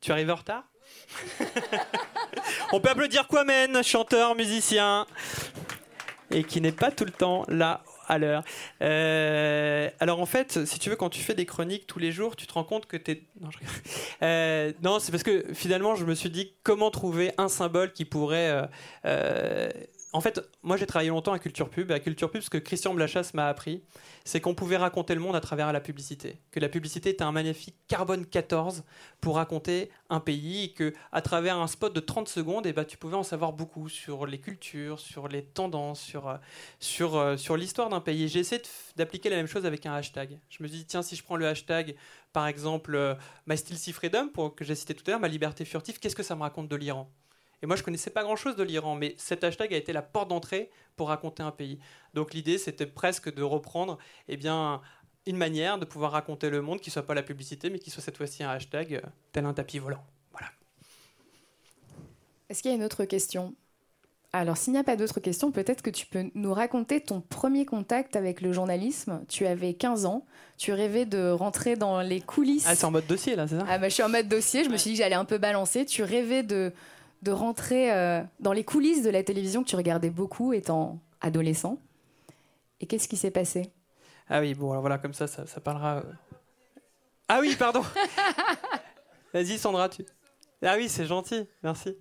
Tu 0.00 0.12
arrives 0.12 0.30
en 0.30 0.36
retard? 0.36 0.64
On 2.72 2.80
peut 2.80 2.88
applaudir 2.88 3.28
Quamen, 3.28 3.82
chanteur, 3.82 4.34
musicien, 4.34 5.06
et 6.30 6.44
qui 6.44 6.60
n'est 6.60 6.72
pas 6.72 6.90
tout 6.90 7.04
le 7.04 7.10
temps 7.10 7.44
là 7.48 7.82
à 8.08 8.18
l'heure. 8.18 8.44
Euh, 8.82 9.90
alors 10.00 10.20
en 10.20 10.26
fait, 10.26 10.64
si 10.64 10.78
tu 10.78 10.90
veux, 10.90 10.96
quand 10.96 11.10
tu 11.10 11.20
fais 11.20 11.34
des 11.34 11.46
chroniques 11.46 11.86
tous 11.86 11.98
les 11.98 12.12
jours, 12.12 12.34
tu 12.34 12.46
te 12.46 12.52
rends 12.52 12.64
compte 12.64 12.86
que 12.86 12.96
tu 12.96 13.12
es... 13.12 13.22
Non, 13.40 13.50
euh, 14.22 14.72
non 14.82 14.98
c'est 14.98 15.12
parce 15.12 15.22
que 15.22 15.44
finalement, 15.54 15.94
je 15.94 16.04
me 16.04 16.14
suis 16.14 16.30
dit 16.30 16.52
comment 16.62 16.90
trouver 16.90 17.32
un 17.38 17.48
symbole 17.48 17.92
qui 17.92 18.04
pourrait... 18.04 18.68
Euh, 19.04 19.70
en 20.12 20.20
fait, 20.20 20.40
moi 20.62 20.76
j'ai 20.76 20.86
travaillé 20.86 21.10
longtemps 21.10 21.32
à 21.32 21.38
Culture 21.38 21.70
Pub, 21.70 21.92
à 21.92 22.00
Culture 22.00 22.30
Pub, 22.30 22.42
ce 22.42 22.50
que 22.50 22.58
Christian 22.58 22.94
Blachas 22.94 23.30
m'a 23.34 23.48
appris, 23.48 23.84
c'est 24.24 24.40
qu'on 24.40 24.54
pouvait 24.54 24.76
raconter 24.76 25.14
le 25.14 25.20
monde 25.20 25.36
à 25.36 25.40
travers 25.40 25.72
la 25.72 25.80
publicité. 25.80 26.40
Que 26.50 26.58
la 26.58 26.68
publicité 26.68 27.10
était 27.10 27.22
un 27.22 27.30
magnifique 27.30 27.76
carbone 27.86 28.26
14 28.26 28.82
pour 29.20 29.36
raconter 29.36 29.90
un 30.08 30.18
pays, 30.18 30.64
et 30.64 30.72
que 30.72 30.92
à 31.12 31.22
travers 31.22 31.58
un 31.58 31.68
spot 31.68 31.94
de 31.94 32.00
30 32.00 32.28
secondes, 32.28 32.66
et 32.66 32.70
eh 32.70 32.72
ben, 32.72 32.84
tu 32.84 32.96
pouvais 32.96 33.16
en 33.16 33.22
savoir 33.22 33.52
beaucoup 33.52 33.88
sur 33.88 34.26
les 34.26 34.40
cultures, 34.40 34.98
sur 34.98 35.28
les 35.28 35.44
tendances, 35.44 36.00
sur, 36.00 36.28
euh, 36.28 36.36
sur, 36.80 37.16
euh, 37.16 37.36
sur 37.36 37.56
l'histoire 37.56 37.88
d'un 37.88 38.00
pays. 38.00 38.26
J'ai 38.28 38.40
essayé 38.40 38.60
d'appliquer 38.96 39.30
la 39.30 39.36
même 39.36 39.46
chose 39.46 39.64
avec 39.64 39.86
un 39.86 39.94
hashtag. 39.94 40.40
Je 40.48 40.62
me 40.62 40.68
dis, 40.68 40.84
tiens, 40.86 41.02
si 41.02 41.14
je 41.14 41.22
prends 41.22 41.36
le 41.36 41.46
hashtag, 41.46 41.94
par 42.32 42.48
exemple, 42.48 42.96
euh, 42.96 43.14
My 43.46 43.56
Still 43.56 43.92
Freedom, 43.92 44.28
pour, 44.28 44.56
que 44.56 44.64
j'ai 44.64 44.74
cité 44.74 44.94
tout 44.94 45.04
à 45.06 45.10
l'heure, 45.12 45.20
ma 45.20 45.28
liberté 45.28 45.64
furtive, 45.64 46.00
qu'est-ce 46.00 46.16
que 46.16 46.24
ça 46.24 46.34
me 46.34 46.42
raconte 46.42 46.68
de 46.68 46.76
l'Iran? 46.76 47.08
Et 47.62 47.66
moi, 47.66 47.76
je 47.76 47.82
connaissais 47.82 48.10
pas 48.10 48.22
grand-chose 48.22 48.56
de 48.56 48.62
l'Iran, 48.62 48.94
mais 48.94 49.14
cet 49.18 49.44
hashtag 49.44 49.74
a 49.74 49.76
été 49.76 49.92
la 49.92 50.02
porte 50.02 50.28
d'entrée 50.28 50.70
pour 50.96 51.08
raconter 51.08 51.42
un 51.42 51.50
pays. 51.50 51.78
Donc 52.14 52.32
l'idée, 52.32 52.56
c'était 52.56 52.86
presque 52.86 53.32
de 53.32 53.42
reprendre 53.42 53.98
eh 54.28 54.36
bien, 54.36 54.80
une 55.26 55.36
manière 55.36 55.78
de 55.78 55.84
pouvoir 55.84 56.12
raconter 56.12 56.48
le 56.48 56.62
monde 56.62 56.80
qui 56.80 56.90
soit 56.90 57.06
pas 57.06 57.14
la 57.14 57.22
publicité, 57.22 57.68
mais 57.68 57.78
qui 57.78 57.90
soit 57.90 58.02
cette 58.02 58.16
fois-ci 58.16 58.42
un 58.42 58.50
hashtag 58.50 58.94
euh, 58.94 59.00
tel 59.32 59.44
un 59.44 59.52
tapis 59.52 59.78
volant. 59.78 60.02
Voilà. 60.32 60.48
Est-ce 62.48 62.62
qu'il 62.62 62.70
y 62.70 62.74
a 62.74 62.76
une 62.76 62.84
autre 62.84 63.04
question? 63.04 63.54
Alors, 64.32 64.56
s'il 64.56 64.72
n'y 64.72 64.78
a 64.78 64.84
pas 64.84 64.96
d'autres 64.96 65.18
questions, 65.18 65.50
peut-être 65.50 65.82
que 65.82 65.90
tu 65.90 66.06
peux 66.06 66.30
nous 66.34 66.54
raconter 66.54 67.00
ton 67.00 67.20
premier 67.20 67.66
contact 67.66 68.14
avec 68.14 68.40
le 68.40 68.52
journalisme. 68.52 69.24
Tu 69.28 69.44
avais 69.44 69.74
15 69.74 70.06
ans, 70.06 70.24
tu 70.56 70.72
rêvais 70.72 71.04
de 71.04 71.30
rentrer 71.30 71.74
dans 71.74 72.00
les 72.00 72.20
coulisses. 72.20 72.64
Ah, 72.66 72.76
c'est 72.76 72.84
en 72.84 72.92
mode 72.92 73.06
dossier, 73.06 73.34
là, 73.34 73.48
c'est 73.48 73.58
ça? 73.58 73.66
Ah, 73.68 73.78
bah, 73.78 73.88
je 73.88 73.94
suis 73.94 74.04
en 74.04 74.08
mode 74.08 74.28
dossier, 74.28 74.62
je 74.62 74.70
me 74.70 74.76
suis 74.76 74.90
dit 74.90 74.96
que 74.96 75.02
j'allais 75.02 75.16
un 75.16 75.24
peu 75.24 75.38
balancer. 75.38 75.84
Tu 75.84 76.04
rêvais 76.04 76.44
de, 76.44 76.72
de 77.22 77.30
rentrer 77.30 77.92
euh, 77.92 78.22
dans 78.40 78.52
les 78.52 78.64
coulisses 78.64 79.02
de 79.02 79.10
la 79.10 79.22
télévision 79.22 79.62
que 79.62 79.68
tu 79.68 79.76
regardais 79.76 80.10
beaucoup 80.10 80.52
étant 80.52 81.00
adolescent. 81.20 81.78
Et 82.80 82.86
qu'est-ce 82.86 83.08
qui 83.08 83.16
s'est 83.16 83.30
passé? 83.30 83.70
Ah 84.28 84.40
oui, 84.40 84.54
bon, 84.54 84.70
alors 84.70 84.80
voilà, 84.80 84.98
comme 84.98 85.12
ça, 85.12 85.26
ça, 85.26 85.60
parlera. 85.60 85.98
Euh. 85.98 86.12
Ah 87.28 87.40
oui, 87.40 87.56
pardon 87.58 87.82
Vas-y, 89.34 89.58
Sandra, 89.58 89.88
tu. 89.88 90.04
Ah 90.62 90.74
oui, 90.76 90.88
c'est 90.88 91.06
gentil, 91.06 91.46
merci. 91.62 91.96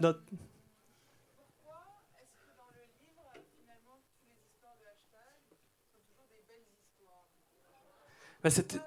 Dans... 0.00 0.14
Bah, 8.42 8.50
c'était 8.50 8.78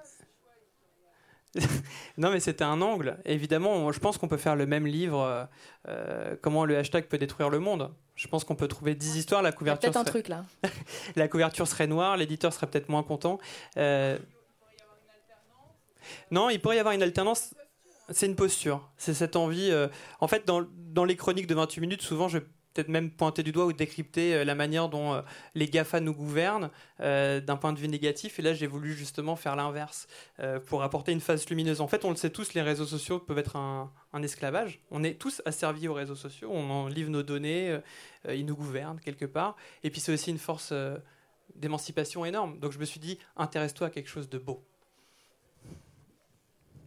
non, 2.16 2.30
mais 2.30 2.40
c'était 2.40 2.64
un 2.64 2.80
angle. 2.80 3.18
Évidemment, 3.24 3.90
je 3.92 3.98
pense 3.98 4.18
qu'on 4.18 4.28
peut 4.28 4.36
faire 4.36 4.56
le 4.56 4.66
même 4.66 4.86
livre, 4.86 5.20
euh, 5.20 5.44
euh, 5.88 6.36
comment 6.40 6.64
le 6.64 6.78
hashtag 6.78 7.06
peut 7.06 7.18
détruire 7.18 7.50
le 7.50 7.58
monde. 7.58 7.92
Je 8.14 8.28
pense 8.28 8.44
qu'on 8.44 8.54
peut 8.54 8.68
trouver 8.68 8.94
10 8.94 9.16
histoires. 9.16 9.42
La 9.42 9.52
couverture. 9.52 9.90
Peut-être 9.90 9.96
un 9.96 10.04
truc 10.04 10.28
là. 10.28 10.44
la 11.16 11.28
couverture 11.28 11.66
serait 11.66 11.86
noire, 11.86 12.16
l'éditeur 12.16 12.52
serait 12.52 12.66
peut-être 12.66 12.88
moins 12.88 13.02
content. 13.02 13.38
Euh, 13.76 14.18
non, 16.30 16.50
il 16.50 16.60
pourrait 16.60 16.76
y 16.76 16.80
avoir 16.80 16.94
une 16.94 17.02
alternance. 17.02 17.54
C'est 18.10 18.26
une 18.26 18.36
posture. 18.36 18.88
C'est 18.96 19.14
cette 19.14 19.36
envie. 19.36 19.72
En 20.18 20.26
fait, 20.26 20.46
dans, 20.46 20.66
dans 20.76 21.04
les 21.04 21.16
chroniques 21.16 21.46
de 21.46 21.54
28 21.54 21.80
minutes, 21.80 22.02
souvent, 22.02 22.28
je 22.28 22.38
peut-être 22.72 22.88
même 22.88 23.10
pointer 23.10 23.42
du 23.42 23.52
doigt 23.52 23.66
ou 23.66 23.72
décrypter 23.72 24.34
euh, 24.34 24.44
la 24.44 24.54
manière 24.54 24.88
dont 24.88 25.14
euh, 25.14 25.22
les 25.54 25.66
GAFA 25.66 26.00
nous 26.00 26.14
gouvernent 26.14 26.70
euh, 27.00 27.40
d'un 27.40 27.56
point 27.56 27.72
de 27.72 27.78
vue 27.78 27.88
négatif. 27.88 28.38
Et 28.38 28.42
là, 28.42 28.54
j'ai 28.54 28.66
voulu 28.66 28.94
justement 28.94 29.36
faire 29.36 29.56
l'inverse 29.56 30.06
pour 30.66 30.82
apporter 30.82 31.12
une 31.12 31.20
phase 31.20 31.48
lumineuse. 31.48 31.80
En 31.80 31.88
fait, 31.88 32.04
on 32.04 32.10
le 32.10 32.16
sait 32.16 32.30
tous, 32.30 32.54
les 32.54 32.62
réseaux 32.62 32.86
sociaux 32.86 33.18
peuvent 33.18 33.38
être 33.38 33.56
un, 33.56 33.90
esclavage. 34.22 34.80
On 34.90 35.04
est 35.04 35.14
tous 35.14 35.42
asservis 35.44 35.88
aux 35.88 35.94
réseaux 35.94 36.14
sociaux, 36.14 36.50
on 36.52 36.70
en 36.70 36.88
livre 36.88 37.10
nos 37.10 37.22
données, 37.22 37.78
ils 38.28 38.44
nous 38.44 38.56
gouvernent 38.56 39.00
quelque 39.00 39.24
part. 39.24 39.56
Et 39.82 39.90
puis 39.90 40.00
c'est 40.00 40.12
aussi 40.12 40.30
une 40.30 40.38
force 40.38 40.72
d'émancipation 41.54 42.24
énorme. 42.24 42.58
Donc 42.58 42.72
je 42.72 42.78
me 42.78 42.84
suis 42.84 43.00
dit, 43.00 43.18
intéresse-toi 43.36 43.88
à 43.88 43.90
quelque 43.90 44.08
chose 44.08 44.28
de 44.28 44.38
beau. 44.38 44.64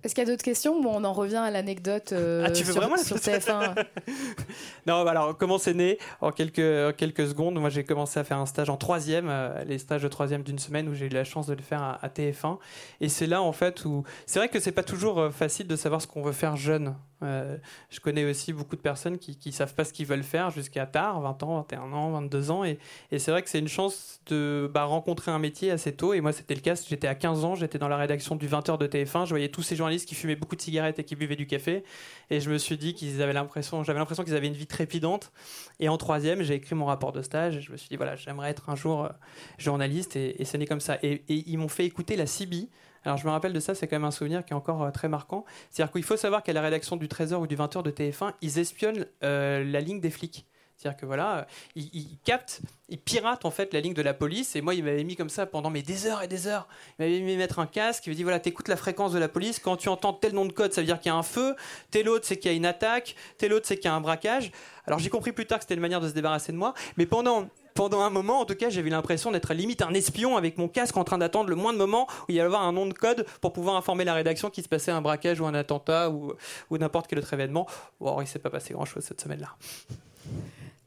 Est-ce 0.03 0.13
qu'il 0.13 0.23
y 0.23 0.27
a 0.27 0.29
d'autres 0.29 0.43
questions 0.43 0.75
ou 0.75 0.87
on 0.87 1.03
en 1.05 1.13
revient 1.13 1.37
à 1.37 1.49
l'anecdote 1.49 2.11
euh, 2.11 2.45
ah, 2.45 2.53
sur, 2.53 2.75
vraiment 2.75 2.97
sur 2.97 3.17
TF1? 3.17 3.85
Non, 4.85 5.07
alors 5.07 5.37
comment 5.37 5.57
c'est 5.57 5.73
né? 5.73 5.97
En 6.19 6.31
quelques, 6.31 6.95
quelques 6.97 7.27
secondes, 7.27 7.55
moi 7.55 7.69
j'ai 7.69 7.85
commencé 7.85 8.19
à 8.19 8.25
faire 8.25 8.37
un 8.37 8.45
stage 8.45 8.69
en 8.69 8.75
troisième, 8.75 9.27
euh, 9.29 9.63
les 9.63 9.77
stages 9.77 10.03
de 10.03 10.07
troisième 10.09 10.43
d'une 10.43 10.59
semaine 10.59 10.89
où 10.89 10.93
j'ai 10.93 11.05
eu 11.05 11.09
la 11.09 11.23
chance 11.23 11.47
de 11.47 11.53
le 11.53 11.61
faire 11.61 11.81
à, 12.01 12.07
TF1. 12.09 12.57
Et 12.99 13.07
c'est 13.07 13.27
là 13.27 13.41
en 13.41 13.53
fait 13.53 13.85
où 13.85 14.03
c'est 14.25 14.39
vrai 14.39 14.49
que 14.49 14.59
c'est 14.59 14.73
pas 14.73 14.83
toujours 14.83 15.19
euh, 15.19 15.29
facile 15.29 15.67
de 15.67 15.75
savoir 15.77 16.01
ce 16.01 16.07
qu'on 16.07 16.21
veut 16.21 16.33
faire 16.33 16.57
jeune. 16.57 16.95
Je 17.23 17.99
connais 17.99 18.25
aussi 18.25 18.53
beaucoup 18.53 18.75
de 18.75 18.81
personnes 18.81 19.17
qui, 19.17 19.37
qui 19.37 19.51
savent 19.51 19.73
pas 19.73 19.85
ce 19.85 19.93
qu'ils 19.93 20.05
veulent 20.05 20.23
faire 20.23 20.51
jusqu'à 20.51 20.85
tard, 20.85 21.21
20 21.21 21.43
ans, 21.43 21.55
21 21.57 21.93
ans, 21.93 22.11
22 22.11 22.51
ans. 22.51 22.63
Et, 22.63 22.79
et 23.11 23.19
c'est 23.19 23.31
vrai 23.31 23.41
que 23.41 23.49
c'est 23.49 23.59
une 23.59 23.67
chance 23.67 24.21
de 24.27 24.69
bah, 24.73 24.83
rencontrer 24.83 25.31
un 25.31 25.39
métier 25.39 25.71
assez 25.71 25.93
tôt. 25.93 26.13
Et 26.13 26.21
moi 26.21 26.31
c'était 26.31 26.55
le 26.55 26.61
cas, 26.61 26.75
j'étais 26.75 27.07
à 27.07 27.15
15 27.15 27.45
ans, 27.45 27.55
j'étais 27.55 27.79
dans 27.79 27.87
la 27.87 27.97
rédaction 27.97 28.35
du 28.35 28.47
20h 28.47 28.77
de 28.77 28.87
TF1, 28.87 29.25
je 29.25 29.29
voyais 29.29 29.49
tous 29.49 29.63
ces 29.63 29.75
journalistes 29.75 30.07
qui 30.07 30.15
fumaient 30.15 30.35
beaucoup 30.35 30.55
de 30.55 30.61
cigarettes 30.61 30.99
et 30.99 31.03
qui 31.03 31.15
buvaient 31.15 31.35
du 31.35 31.47
café. 31.47 31.83
Et 32.29 32.39
je 32.39 32.49
me 32.49 32.57
suis 32.57 32.77
dit 32.77 32.93
qu'ils 32.93 33.21
avaient 33.21 33.33
l'impression, 33.33 33.83
j'avais 33.83 33.99
l'impression 33.99 34.23
qu'ils 34.23 34.35
avaient 34.35 34.47
une 34.47 34.53
vie 34.53 34.67
trépidante. 34.67 35.31
Et 35.79 35.89
en 35.89 35.97
troisième, 35.97 36.41
j'ai 36.41 36.55
écrit 36.55 36.75
mon 36.75 36.85
rapport 36.85 37.11
de 37.11 37.21
stage. 37.21 37.57
Et 37.57 37.61
je 37.61 37.71
me 37.71 37.77
suis 37.77 37.89
dit, 37.89 37.95
voilà, 37.95 38.15
j'aimerais 38.15 38.49
être 38.49 38.69
un 38.69 38.75
jour 38.75 39.05
euh, 39.05 39.09
journaliste. 39.57 40.15
Et, 40.15 40.41
et 40.41 40.45
ce 40.45 40.57
n'est 40.57 40.65
comme 40.65 40.79
ça. 40.79 40.97
Et, 41.03 41.23
ils 41.29 41.57
m'ont 41.57 41.67
fait 41.67 41.85
écouter 41.85 42.15
la 42.15 42.25
CB. 42.25 42.69
Alors 43.05 43.17
je 43.17 43.25
me 43.25 43.31
rappelle 43.31 43.53
de 43.53 43.59
ça, 43.59 43.75
c'est 43.75 43.87
quand 43.87 43.95
même 43.95 44.05
un 44.05 44.11
souvenir 44.11 44.45
qui 44.45 44.53
est 44.53 44.55
encore 44.55 44.83
euh, 44.83 44.91
très 44.91 45.09
marquant. 45.09 45.45
C'est-à-dire 45.69 45.91
qu'il 45.91 46.03
faut 46.03 46.17
savoir 46.17 46.43
qu'à 46.43 46.53
la 46.53 46.61
rédaction 46.61 46.95
du 46.95 47.07
13h 47.07 47.35
ou 47.35 47.47
du 47.47 47.55
20h 47.55 47.83
de 47.83 47.91
TF1, 47.91 48.33
ils 48.41 48.59
espionnent 48.59 49.05
euh, 49.23 49.63
la 49.63 49.81
ligne 49.81 49.99
des 49.99 50.09
flics. 50.09 50.45
C'est-à-dire 50.75 50.99
que 50.99 51.05
voilà, 51.05 51.37
euh, 51.37 51.43
il, 51.75 51.89
il, 51.93 52.17
capte, 52.25 52.61
il 52.89 52.97
pirate 52.97 53.45
en 53.45 53.51
fait 53.51 53.73
la 53.73 53.79
ligne 53.79 53.93
de 53.93 54.01
la 54.01 54.13
police. 54.13 54.55
Et 54.55 54.61
moi, 54.61 54.73
il 54.73 54.83
m'avait 54.83 55.03
mis 55.03 55.15
comme 55.15 55.29
ça 55.29 55.45
pendant 55.45 55.69
mes 55.69 55.81
des 55.81 56.07
heures 56.07 56.23
et 56.23 56.27
des 56.27 56.47
heures. 56.47 56.67
Il 56.99 57.05
m'avait 57.05 57.19
mis 57.19 57.37
mettre 57.37 57.59
un 57.59 57.67
casque. 57.67 58.05
Il 58.07 58.09
m'a 58.09 58.15
dit 58.15 58.23
voilà, 58.23 58.39
t'écoutes 58.39 58.67
la 58.67 58.75
fréquence 58.75 59.13
de 59.13 59.19
la 59.19 59.29
police. 59.29 59.59
Quand 59.59 59.77
tu 59.77 59.89
entends 59.89 60.13
tel 60.13 60.33
nom 60.33 60.45
de 60.45 60.51
code, 60.51 60.73
ça 60.73 60.81
veut 60.81 60.87
dire 60.87 60.99
qu'il 60.99 61.09
y 61.09 61.13
a 61.13 61.17
un 61.17 61.23
feu. 61.23 61.55
Tel 61.91 62.09
autre, 62.09 62.25
c'est 62.25 62.37
qu'il 62.37 62.51
y 62.51 62.53
a 62.53 62.57
une 62.57 62.65
attaque. 62.65 63.15
Tel 63.37 63.53
autre, 63.53 63.67
c'est 63.67 63.77
qu'il 63.77 63.85
y 63.85 63.87
a 63.89 63.93
un 63.93 64.01
braquage. 64.01 64.51
Alors 64.85 64.99
j'ai 64.99 65.09
compris 65.09 65.31
plus 65.31 65.45
tard 65.45 65.59
que 65.59 65.63
c'était 65.63 65.75
une 65.75 65.79
manière 65.79 66.01
de 66.01 66.09
se 66.09 66.13
débarrasser 66.13 66.51
de 66.51 66.57
moi. 66.57 66.73
Mais 66.97 67.05
pendant 67.05 67.47
pendant 67.73 68.01
un 68.01 68.09
moment, 68.09 68.39
en 68.39 68.45
tout 68.45 68.55
cas, 68.55 68.69
j'avais 68.69 68.89
l'impression 68.89 69.31
d'être 69.31 69.51
à 69.51 69.53
limite 69.53 69.81
un 69.81 69.93
espion 69.93 70.37
avec 70.37 70.57
mon 70.57 70.67
casque 70.67 70.97
en 70.97 71.03
train 71.03 71.17
d'attendre 71.17 71.49
le 71.49 71.55
moins 71.55 71.73
de 71.73 71.77
moments 71.77 72.07
où 72.23 72.25
il 72.29 72.35
y 72.35 72.39
allait 72.39 72.47
avoir 72.47 72.63
un 72.63 72.71
nom 72.71 72.85
de 72.85 72.93
code 72.93 73.25
pour 73.41 73.53
pouvoir 73.53 73.75
informer 73.75 74.03
la 74.03 74.13
rédaction 74.13 74.49
qu'il 74.49 74.63
se 74.63 74.69
passait 74.69 74.91
un 74.91 75.01
braquage 75.01 75.39
ou 75.39 75.45
un 75.45 75.53
attentat 75.53 76.09
ou, 76.09 76.33
ou 76.69 76.77
n'importe 76.77 77.07
quel 77.07 77.19
autre 77.19 77.33
événement. 77.33 77.67
Bon, 77.99 78.21
il 78.21 78.27
s'est 78.27 78.39
pas 78.39 78.49
passé 78.49 78.73
grand 78.73 78.85
chose 78.85 79.03
cette 79.03 79.21
semaine-là. 79.21 79.49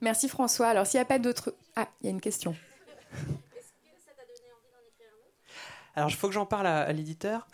Merci 0.00 0.28
François. 0.28 0.68
Alors 0.68 0.86
s'il 0.86 0.98
n'y 0.98 1.02
a 1.02 1.06
pas 1.06 1.18
d'autres... 1.18 1.54
Ah, 1.74 1.88
il 2.02 2.06
y 2.06 2.08
a 2.08 2.10
une 2.10 2.20
question. 2.20 2.54
Alors, 5.96 6.10
il 6.10 6.14
faut 6.14 6.28
que 6.28 6.34
j'en 6.34 6.44
parle 6.44 6.66
à, 6.66 6.92
l'éditeur. 6.92 7.48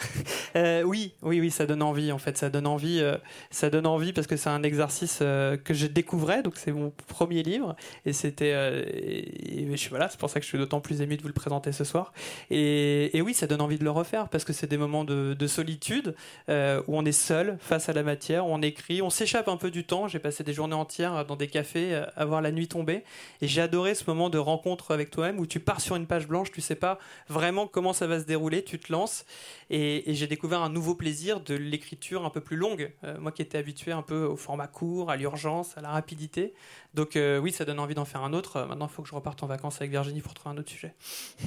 Euh, 0.57 0.83
oui, 0.83 1.15
oui, 1.23 1.41
oui, 1.41 1.51
ça 1.51 1.67
donne 1.67 1.83
envie. 1.83 2.13
En 2.13 2.19
fait, 2.19 2.37
ça 2.37 2.51
donne 2.51 2.67
envie. 2.67 3.01
Euh, 3.01 3.17
ça 3.51 3.71
donne 3.71 3.87
envie 3.87 4.13
parce 4.13 4.27
que 4.27 4.37
c'est 4.37 4.51
un 4.51 4.63
exercice 4.63 5.21
euh, 5.23 5.57
que 5.57 5.75
je 5.75 5.87
découvrais. 5.87 6.43
Donc, 6.43 6.57
c'est 6.57 6.73
mon 6.73 6.93
premier 7.09 7.43
livre, 7.43 7.77
et 8.05 8.13
c'était. 8.13 8.53
Je 8.53 9.77
suis 9.77 9.91
voilà, 9.91 10.09
c'est 10.09 10.19
pour 10.19 10.31
ça 10.31 10.41
que 10.41 10.45
je 10.45 10.49
suis 10.49 10.59
d'autant 10.59 10.81
plus 10.81 11.01
ému 11.01 11.17
de 11.17 11.23
vous 11.23 11.29
le 11.29 11.35
présenter 11.35 11.73
ce 11.73 11.85
soir. 11.85 12.13
Et, 12.51 13.21
oui, 13.23 13.35
ça 13.35 13.47
donne 13.47 13.61
envie 13.61 13.79
de 13.79 13.85
le 13.85 13.91
refaire 13.91 14.29
parce 14.29 14.45
que 14.45 14.53
c'est 14.53 14.67
des 14.67 14.77
moments 14.77 15.05
de, 15.05 15.35
de 15.35 15.47
solitude 15.47 16.15
où 16.49 16.53
on 16.97 17.05
est 17.05 17.13
seul 17.13 17.57
face 17.61 17.89
à 17.89 17.93
la 17.93 18.03
matière, 18.03 18.47
on 18.47 18.61
écrit, 18.63 19.03
on 19.03 19.11
s'échappe 19.11 19.49
un 19.49 19.57
peu 19.57 19.71
du 19.71 19.85
temps. 19.85 20.09
J'ai 20.09 20.19
passé 20.19 20.45
des 20.45 20.53
journées 20.53 20.75
entières 20.75 21.25
dans 21.25 21.37
des 21.37 21.49
cafés 21.49 22.03
à 22.17 22.25
voir 22.25 22.43
la 22.43 22.53
nuit 22.53 22.69
tomber, 22.69 23.05
et 23.41 23.47
j'ai 23.47 23.63
adoré 23.63 23.95
ce 23.95 24.05
moment 24.07 24.31
de 24.31 24.39
rencontre 24.39 24.91
avec 24.93 25.11
toi-même 25.11 25.39
où 25.39 25.47
tu 25.47 25.61
pars 25.61 25.81
sur 25.81 25.97
une 25.97 26.07
page 26.07 26.27
blanche, 26.27 26.51
tu 26.51 26.61
sais 26.61 26.75
pas 26.75 26.99
vraiment 27.29 27.67
comment 27.67 27.93
ça 27.93 28.07
va 28.07 28.19
se 28.21 28.25
dérouler, 28.25 28.65
tu 28.65 28.79
te 28.79 28.93
lances, 28.93 29.25
et 29.71 30.03
j'ai 30.09 30.27
découvert 30.27 30.42
découvert 30.43 30.63
un 30.63 30.71
nouveau 30.71 30.97
plaisir 30.97 31.39
de 31.39 31.55
l'écriture 31.55 32.25
un 32.25 32.31
peu 32.31 32.41
plus 32.41 32.57
longue. 32.57 32.91
Euh, 33.05 33.17
moi 33.21 33.31
qui 33.31 33.43
étais 33.43 33.59
habitué 33.59 33.93
un 33.93 34.03
peu 34.03 34.25
au 34.25 34.35
format 34.35 34.67
court, 34.67 35.09
à 35.09 35.17
l'urgence, 35.17 35.79
à 35.79 35.81
la 35.81 35.91
rapidité. 35.91 36.53
Donc 36.95 37.15
euh, 37.15 37.39
oui, 37.39 37.53
ça 37.53 37.65
donne 37.65 37.79
envie 37.79 37.95
d'en 37.95 38.05
faire 38.05 38.25
un 38.25 38.33
autre. 38.33 38.67
Maintenant, 38.69 38.89
il 38.91 38.93
faut 38.93 39.03
que 39.03 39.09
je 39.09 39.15
reparte 39.15 39.41
en 39.45 39.47
vacances 39.47 39.77
avec 39.77 39.93
Virginie 39.93 40.21
pour 40.21 40.35
trouver 40.35 40.57
un 40.57 40.59
autre 40.59 40.71
sujet. 40.71 40.95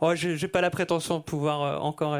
Oh, 0.00 0.14
je 0.16 0.30
n'ai 0.30 0.48
pas 0.48 0.60
la 0.60 0.70
prétention 0.70 1.18
de 1.18 1.22
pouvoir 1.22 1.82
encore 1.82 2.18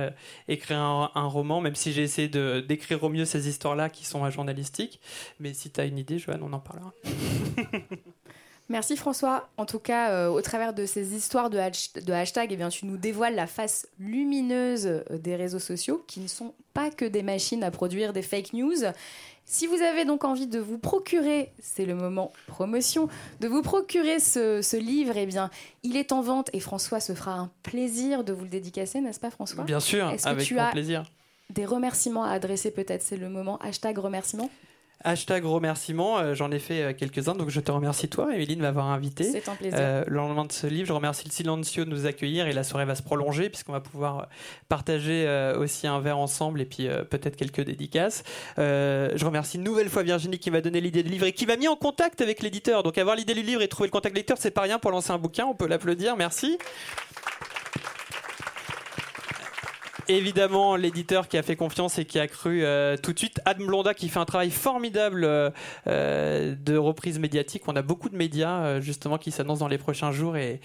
écrire 0.49 0.79
un, 0.79 1.27
roman, 1.27 1.61
même 1.61 1.75
si 1.75 1.93
j'ai 1.93 2.03
essayé 2.03 2.29
d'écrire 2.63 3.03
au 3.03 3.11
mieux 3.11 3.25
ces 3.25 3.49
histoires-là 3.49 3.91
qui 3.91 4.07
sont 4.07 4.31
journalistiques. 4.31 5.01
Mais 5.41 5.53
si 5.53 5.71
tu 5.71 5.81
as 5.81 5.85
une 5.85 5.99
idée, 5.99 6.19
Joanne, 6.19 6.43
on 6.43 6.53
en 6.53 6.61
parlera. 6.61 6.95
Merci 8.69 8.97
François. 8.97 9.49
En 9.59 9.67
tout 9.67 9.79
cas, 9.79 10.11
euh, 10.11 10.29
au 10.29 10.41
travers 10.41 10.73
de 10.73 10.87
ces 10.87 11.15
histoires 11.15 11.51
de, 11.51 11.59
hashtag, 11.59 12.49
eh 12.51 12.57
bien, 12.57 12.71
tu 12.71 12.87
nous 12.87 12.97
dévoiles 12.97 13.35
la 13.35 13.47
face 13.47 13.87
lumineuse 13.99 14.87
euh, 14.87 15.03
des 15.19 15.37
réseaux 15.37 15.59
sociaux 15.59 16.03
qui 16.07 16.21
ne 16.21 16.29
sont 16.29 16.55
pas 16.73 16.91
que 16.91 17.05
des 17.05 17.23
machines 17.23 17.63
à 17.63 17.71
produire 17.71 18.13
des 18.15 18.23
fake 18.23 18.55
news. 18.55 18.85
Si 19.45 19.67
vous 19.67 19.83
avez 19.83 20.07
donc 20.07 20.25
envie 20.25 20.47
de 20.47 20.59
vous 20.59 20.79
procurer, 20.79 21.53
c'est 21.61 21.85
le 21.85 21.95
moment 21.95 22.33
promotion, 22.47 23.09
de 23.41 23.49
vous 23.49 23.61
procurer 23.61 24.19
ce, 24.19 24.77
livre, 24.77 25.13
eh 25.17 25.27
bien, 25.27 25.51
il 25.83 25.99
est 25.99 26.13
en 26.13 26.23
vente 26.23 26.49
et 26.55 26.61
François 26.61 27.01
se 27.01 27.13
fera 27.13 27.33
un 27.33 27.51
plaisir 27.63 28.25
de 28.25 28.33
vous 28.33 28.45
le 28.45 28.51
dédicacer, 28.51 29.03
n'est-ce 29.03 29.21
pas 29.21 29.31
François? 29.31 29.65
Bien 29.65 29.81
sûr, 29.81 30.07
avec 30.07 30.47
tu 30.47 30.57
plaisir. 30.73 31.05
Des 31.51 31.67
remerciements 31.67 32.25
à 32.25 32.31
adresser 32.31 32.71
peut-être, 32.71 33.03
c'est 33.03 33.19
le 33.19 33.29
moment. 33.29 33.59
Hashtag 33.59 33.99
remerciements 33.99 34.49
Hashtag 35.03 35.45
remerciements, 35.45 36.19
euh, 36.19 36.35
j'en 36.35 36.51
ai 36.51 36.59
fait 36.59 36.83
euh, 36.83 36.93
quelques-uns, 36.95 37.35
donc 37.35 37.51
je 37.51 37.61
te 37.61 37.71
remercie 37.71 38.09
toi, 38.09 38.35
Emeline, 38.35 38.59
de 38.59 38.63
m'avoir 38.63 38.87
invité. 38.87 39.25
C'est 39.25 39.49
un 39.49 39.55
plaisir. 39.55 39.79
Euh, 39.79 40.05
le 40.07 40.17
lendemain 40.17 40.45
de 40.45 40.53
ce 40.53 40.67
livre, 40.67 40.87
je 40.87 40.93
remercie 40.93 41.25
le 41.27 41.31
Silencio 41.31 41.85
de 41.85 41.91
nous 41.91 42.07
accueillir 42.07 42.47
et 42.47 42.53
la 42.53 42.65
soirée 42.65 42.87
va 42.87 42.95
se 42.95 43.03
prolonger 43.03 43.51
puisqu'on 43.51 43.73
va 43.73 43.81
pouvoir 43.81 44.29
partager 44.69 45.29
aussi 45.59 45.87
un 45.87 46.01
verre 46.01 46.19
ensemble 46.19 46.61
et 46.61 46.65
puis 46.65 46.89
peut-être 47.11 47.37
quelques 47.37 47.61
dédicaces. 47.61 48.23
je 48.57 49.25
remercie 49.25 49.59
une 49.59 49.65
nouvelle 49.65 49.89
fois 49.89 50.03
Virginie 50.03 50.39
qui 50.39 50.51
m'a 50.51 50.61
donné 50.61 50.81
l'idée 50.81 51.03
du 51.03 51.11
livre 51.11 51.27
et 51.27 51.33
qui 51.33 51.47
m'a 51.47 51.57
mis 51.57 51.69
en 51.69 51.77
contact 51.77 52.21
avec 52.21 52.43
l'éditeur. 52.43 52.83
Donc 52.83 52.99
avoir 52.99 53.17
l'idée 53.17 53.35
du 53.35 53.43
livre 53.43 53.63
et 53.63 53.69
trouver 53.69 53.89
le 53.89 53.93
contact 53.93 54.15
de 54.15 54.19
l'éditeur, 54.19 54.39
c'est 54.39 54.51
pas 54.51 54.63
rien 54.63 54.79
pour 54.79 54.91
lancer 54.91 55.11
un 55.11 55.19
bouquin, 55.19 55.45
on 55.47 55.55
peut 55.55 55.67
l'applaudir, 55.67 56.17
merci. 56.17 56.59
Évidemment 60.09 60.77
l'éditeur 60.77 61.29
qui 61.29 61.39
a 61.39 61.43
fait 61.43 61.57
confiance 61.57 61.99
et 61.99 62.05
qui 62.05 62.19
a 62.19 62.27
cru 62.27 62.65
euh, 62.65 62.97
tout 62.97 63.13
de 63.13 63.19
suite. 63.19 63.41
Adam 63.45 63.67
Blonda 63.67 63.95
qui 63.95 64.09
fait 64.09 64.19
un 64.19 64.25
travail 64.25 64.51
formidable 64.51 65.25
euh, 65.25 65.51
euh, 65.87 66.55
de 66.55 66.77
reprise 66.77 67.19
médiatique. 67.19 67.63
On 67.67 67.77
a 67.77 67.83
beaucoup 67.83 68.09
de 68.09 68.17
médias 68.17 68.81
justement 68.81 69.19
qui 69.19 69.31
s'annoncent 69.31 69.61
dans 69.61 69.69
les 69.69 69.79
prochains 69.79 70.13
jours 70.13 70.37
et, 70.37 70.61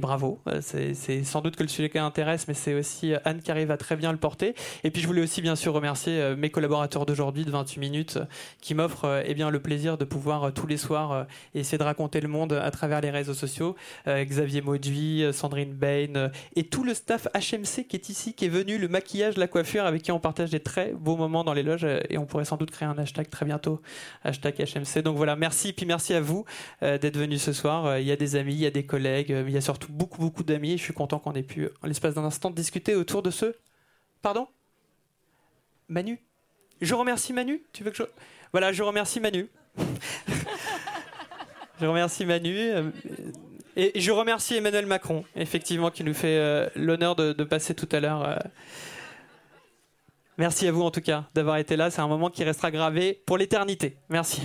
bravo. 0.00 0.40
C'est 0.60 1.24
sans 1.24 1.40
doute 1.40 1.56
que 1.56 1.62
le 1.62 1.68
sujet 1.68 1.90
intéresse, 1.98 2.48
mais 2.48 2.54
c'est 2.54 2.74
aussi 2.74 3.12
Anne 3.24 3.40
qui 3.40 3.50
arrive 3.50 3.70
à 3.70 3.76
très 3.76 3.96
bien 3.96 4.12
le 4.12 4.18
porter. 4.18 4.54
Et 4.82 4.90
puis 4.90 5.00
je 5.00 5.06
voulais 5.06 5.22
aussi 5.22 5.42
bien 5.42 5.56
sûr 5.56 5.72
remercier 5.72 6.34
mes 6.36 6.50
collaborateurs 6.50 7.06
d'aujourd'hui 7.06 7.44
de 7.44 7.50
28 7.50 7.80
minutes 7.80 8.18
qui 8.60 8.74
m'offrent 8.74 9.22
eh 9.24 9.34
le 9.34 9.60
plaisir 9.60 9.98
de 9.98 10.04
pouvoir 10.04 10.52
tous 10.52 10.66
les 10.66 10.76
soirs 10.76 11.26
essayer 11.54 11.78
de 11.78 11.82
raconter 11.82 12.20
le 12.20 12.28
monde 12.28 12.52
à 12.52 12.70
travers 12.70 13.00
les 13.00 13.10
réseaux 13.10 13.34
sociaux. 13.34 13.76
Xavier 14.06 14.62
Mauduit, 14.62 15.24
Sandrine 15.32 15.74
Bain 15.74 16.30
et 16.56 16.64
tout 16.64 16.84
le 16.84 16.94
staff 16.94 17.28
HMC 17.34 17.86
qui 17.88 17.96
est 17.96 18.08
ici, 18.08 18.34
qui 18.34 18.46
est 18.46 18.48
venu 18.48 18.78
le 18.84 18.88
maquillage, 18.88 19.36
la 19.36 19.48
coiffure, 19.48 19.84
avec 19.84 20.02
qui 20.02 20.12
on 20.12 20.20
partage 20.20 20.50
des 20.50 20.60
très 20.60 20.92
beaux 20.92 21.16
moments 21.16 21.42
dans 21.42 21.54
les 21.54 21.62
loges. 21.62 21.86
Et 22.10 22.18
on 22.18 22.26
pourrait 22.26 22.44
sans 22.44 22.56
doute 22.56 22.70
créer 22.70 22.86
un 22.86 22.98
hashtag 22.98 23.30
très 23.30 23.46
bientôt, 23.46 23.80
hashtag 24.22 24.54
HMC. 24.58 25.02
Donc 25.02 25.16
voilà, 25.16 25.36
merci. 25.36 25.72
Puis 25.72 25.86
merci 25.86 26.14
à 26.14 26.20
vous 26.20 26.44
euh, 26.82 26.98
d'être 26.98 27.16
venus 27.16 27.42
ce 27.42 27.52
soir. 27.52 27.86
Euh, 27.86 28.00
il 28.00 28.06
y 28.06 28.12
a 28.12 28.16
des 28.16 28.36
amis, 28.36 28.52
il 28.52 28.60
y 28.60 28.66
a 28.66 28.70
des 28.70 28.84
collègues, 28.84 29.32
euh, 29.32 29.44
il 29.46 29.54
y 29.54 29.56
a 29.56 29.62
surtout 29.62 29.90
beaucoup, 29.90 30.20
beaucoup 30.20 30.44
d'amis. 30.44 30.72
Et 30.72 30.76
je 30.76 30.82
suis 30.82 30.92
content 30.92 31.18
qu'on 31.18 31.32
ait 31.32 31.42
pu, 31.42 31.68
en 31.82 31.86
l'espace 31.86 32.14
d'un 32.14 32.24
instant, 32.24 32.50
discuter 32.50 32.94
autour 32.94 33.22
de 33.22 33.30
ce. 33.30 33.54
Pardon? 34.22 34.48
Manu? 35.88 36.20
Je 36.80 36.94
remercie 36.94 37.32
Manu? 37.32 37.62
Tu 37.72 37.84
veux 37.84 37.90
que 37.90 37.96
je. 37.96 38.02
Voilà, 38.52 38.72
je 38.72 38.82
remercie 38.82 39.20
Manu. 39.20 39.48
je 41.80 41.86
remercie 41.86 42.26
Manu. 42.26 42.58
Et 43.76 44.00
je 44.00 44.12
remercie 44.12 44.56
Emmanuel 44.56 44.86
Macron, 44.86 45.24
effectivement, 45.34 45.90
qui 45.90 46.04
nous 46.04 46.14
fait 46.14 46.38
euh, 46.38 46.68
l'honneur 46.76 47.16
de, 47.16 47.32
passer 47.44 47.74
tout 47.74 47.88
à 47.90 48.00
l'heure. 48.00 48.22
Euh. 48.24 48.36
Merci 50.38 50.68
à 50.68 50.72
vous, 50.72 50.82
en 50.82 50.90
tout 50.90 51.00
cas, 51.00 51.24
d'avoir 51.34 51.56
été 51.56 51.76
là. 51.76 51.90
C'est 51.90 52.00
un 52.00 52.08
moment 52.08 52.30
qui 52.30 52.44
restera 52.44 52.70
gravé 52.70 53.20
pour 53.26 53.36
l'éternité. 53.36 53.96
Merci. 54.08 54.42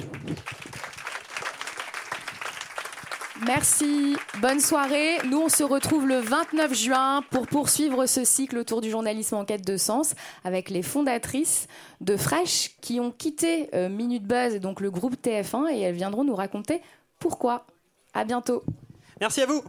Merci, 3.45 4.17
bonne 4.41 4.59
soirée. 4.59 5.17
Nous, 5.25 5.39
on 5.39 5.47
se 5.47 5.63
retrouve 5.63 6.07
le 6.07 6.19
29 6.19 6.73
juin 6.73 7.23
pour 7.29 7.47
poursuivre 7.47 8.05
ce 8.05 8.25
cycle 8.25 8.57
autour 8.57 8.81
du 8.81 8.89
journalisme 8.89 9.35
en 9.35 9.45
quête 9.45 9.65
de 9.65 9.77
sens 9.77 10.13
avec 10.43 10.69
les 10.69 10.81
fondatrices 10.81 11.67
de 12.01 12.17
Fresh 12.17 12.71
qui 12.81 12.99
ont 12.99 13.11
quitté 13.11 13.69
euh, 13.73 13.87
Minute 13.87 14.23
Buzz 14.23 14.59
donc 14.59 14.81
le 14.81 14.91
groupe 14.91 15.15
TF1 15.23 15.71
et 15.71 15.79
elles 15.79 15.95
viendront 15.95 16.25
nous 16.25 16.35
raconter 16.35 16.81
pourquoi. 17.17 17.65
À 18.13 18.25
bientôt. 18.25 18.63
Merci 19.19 19.41
à 19.41 19.45
vous. 19.45 19.63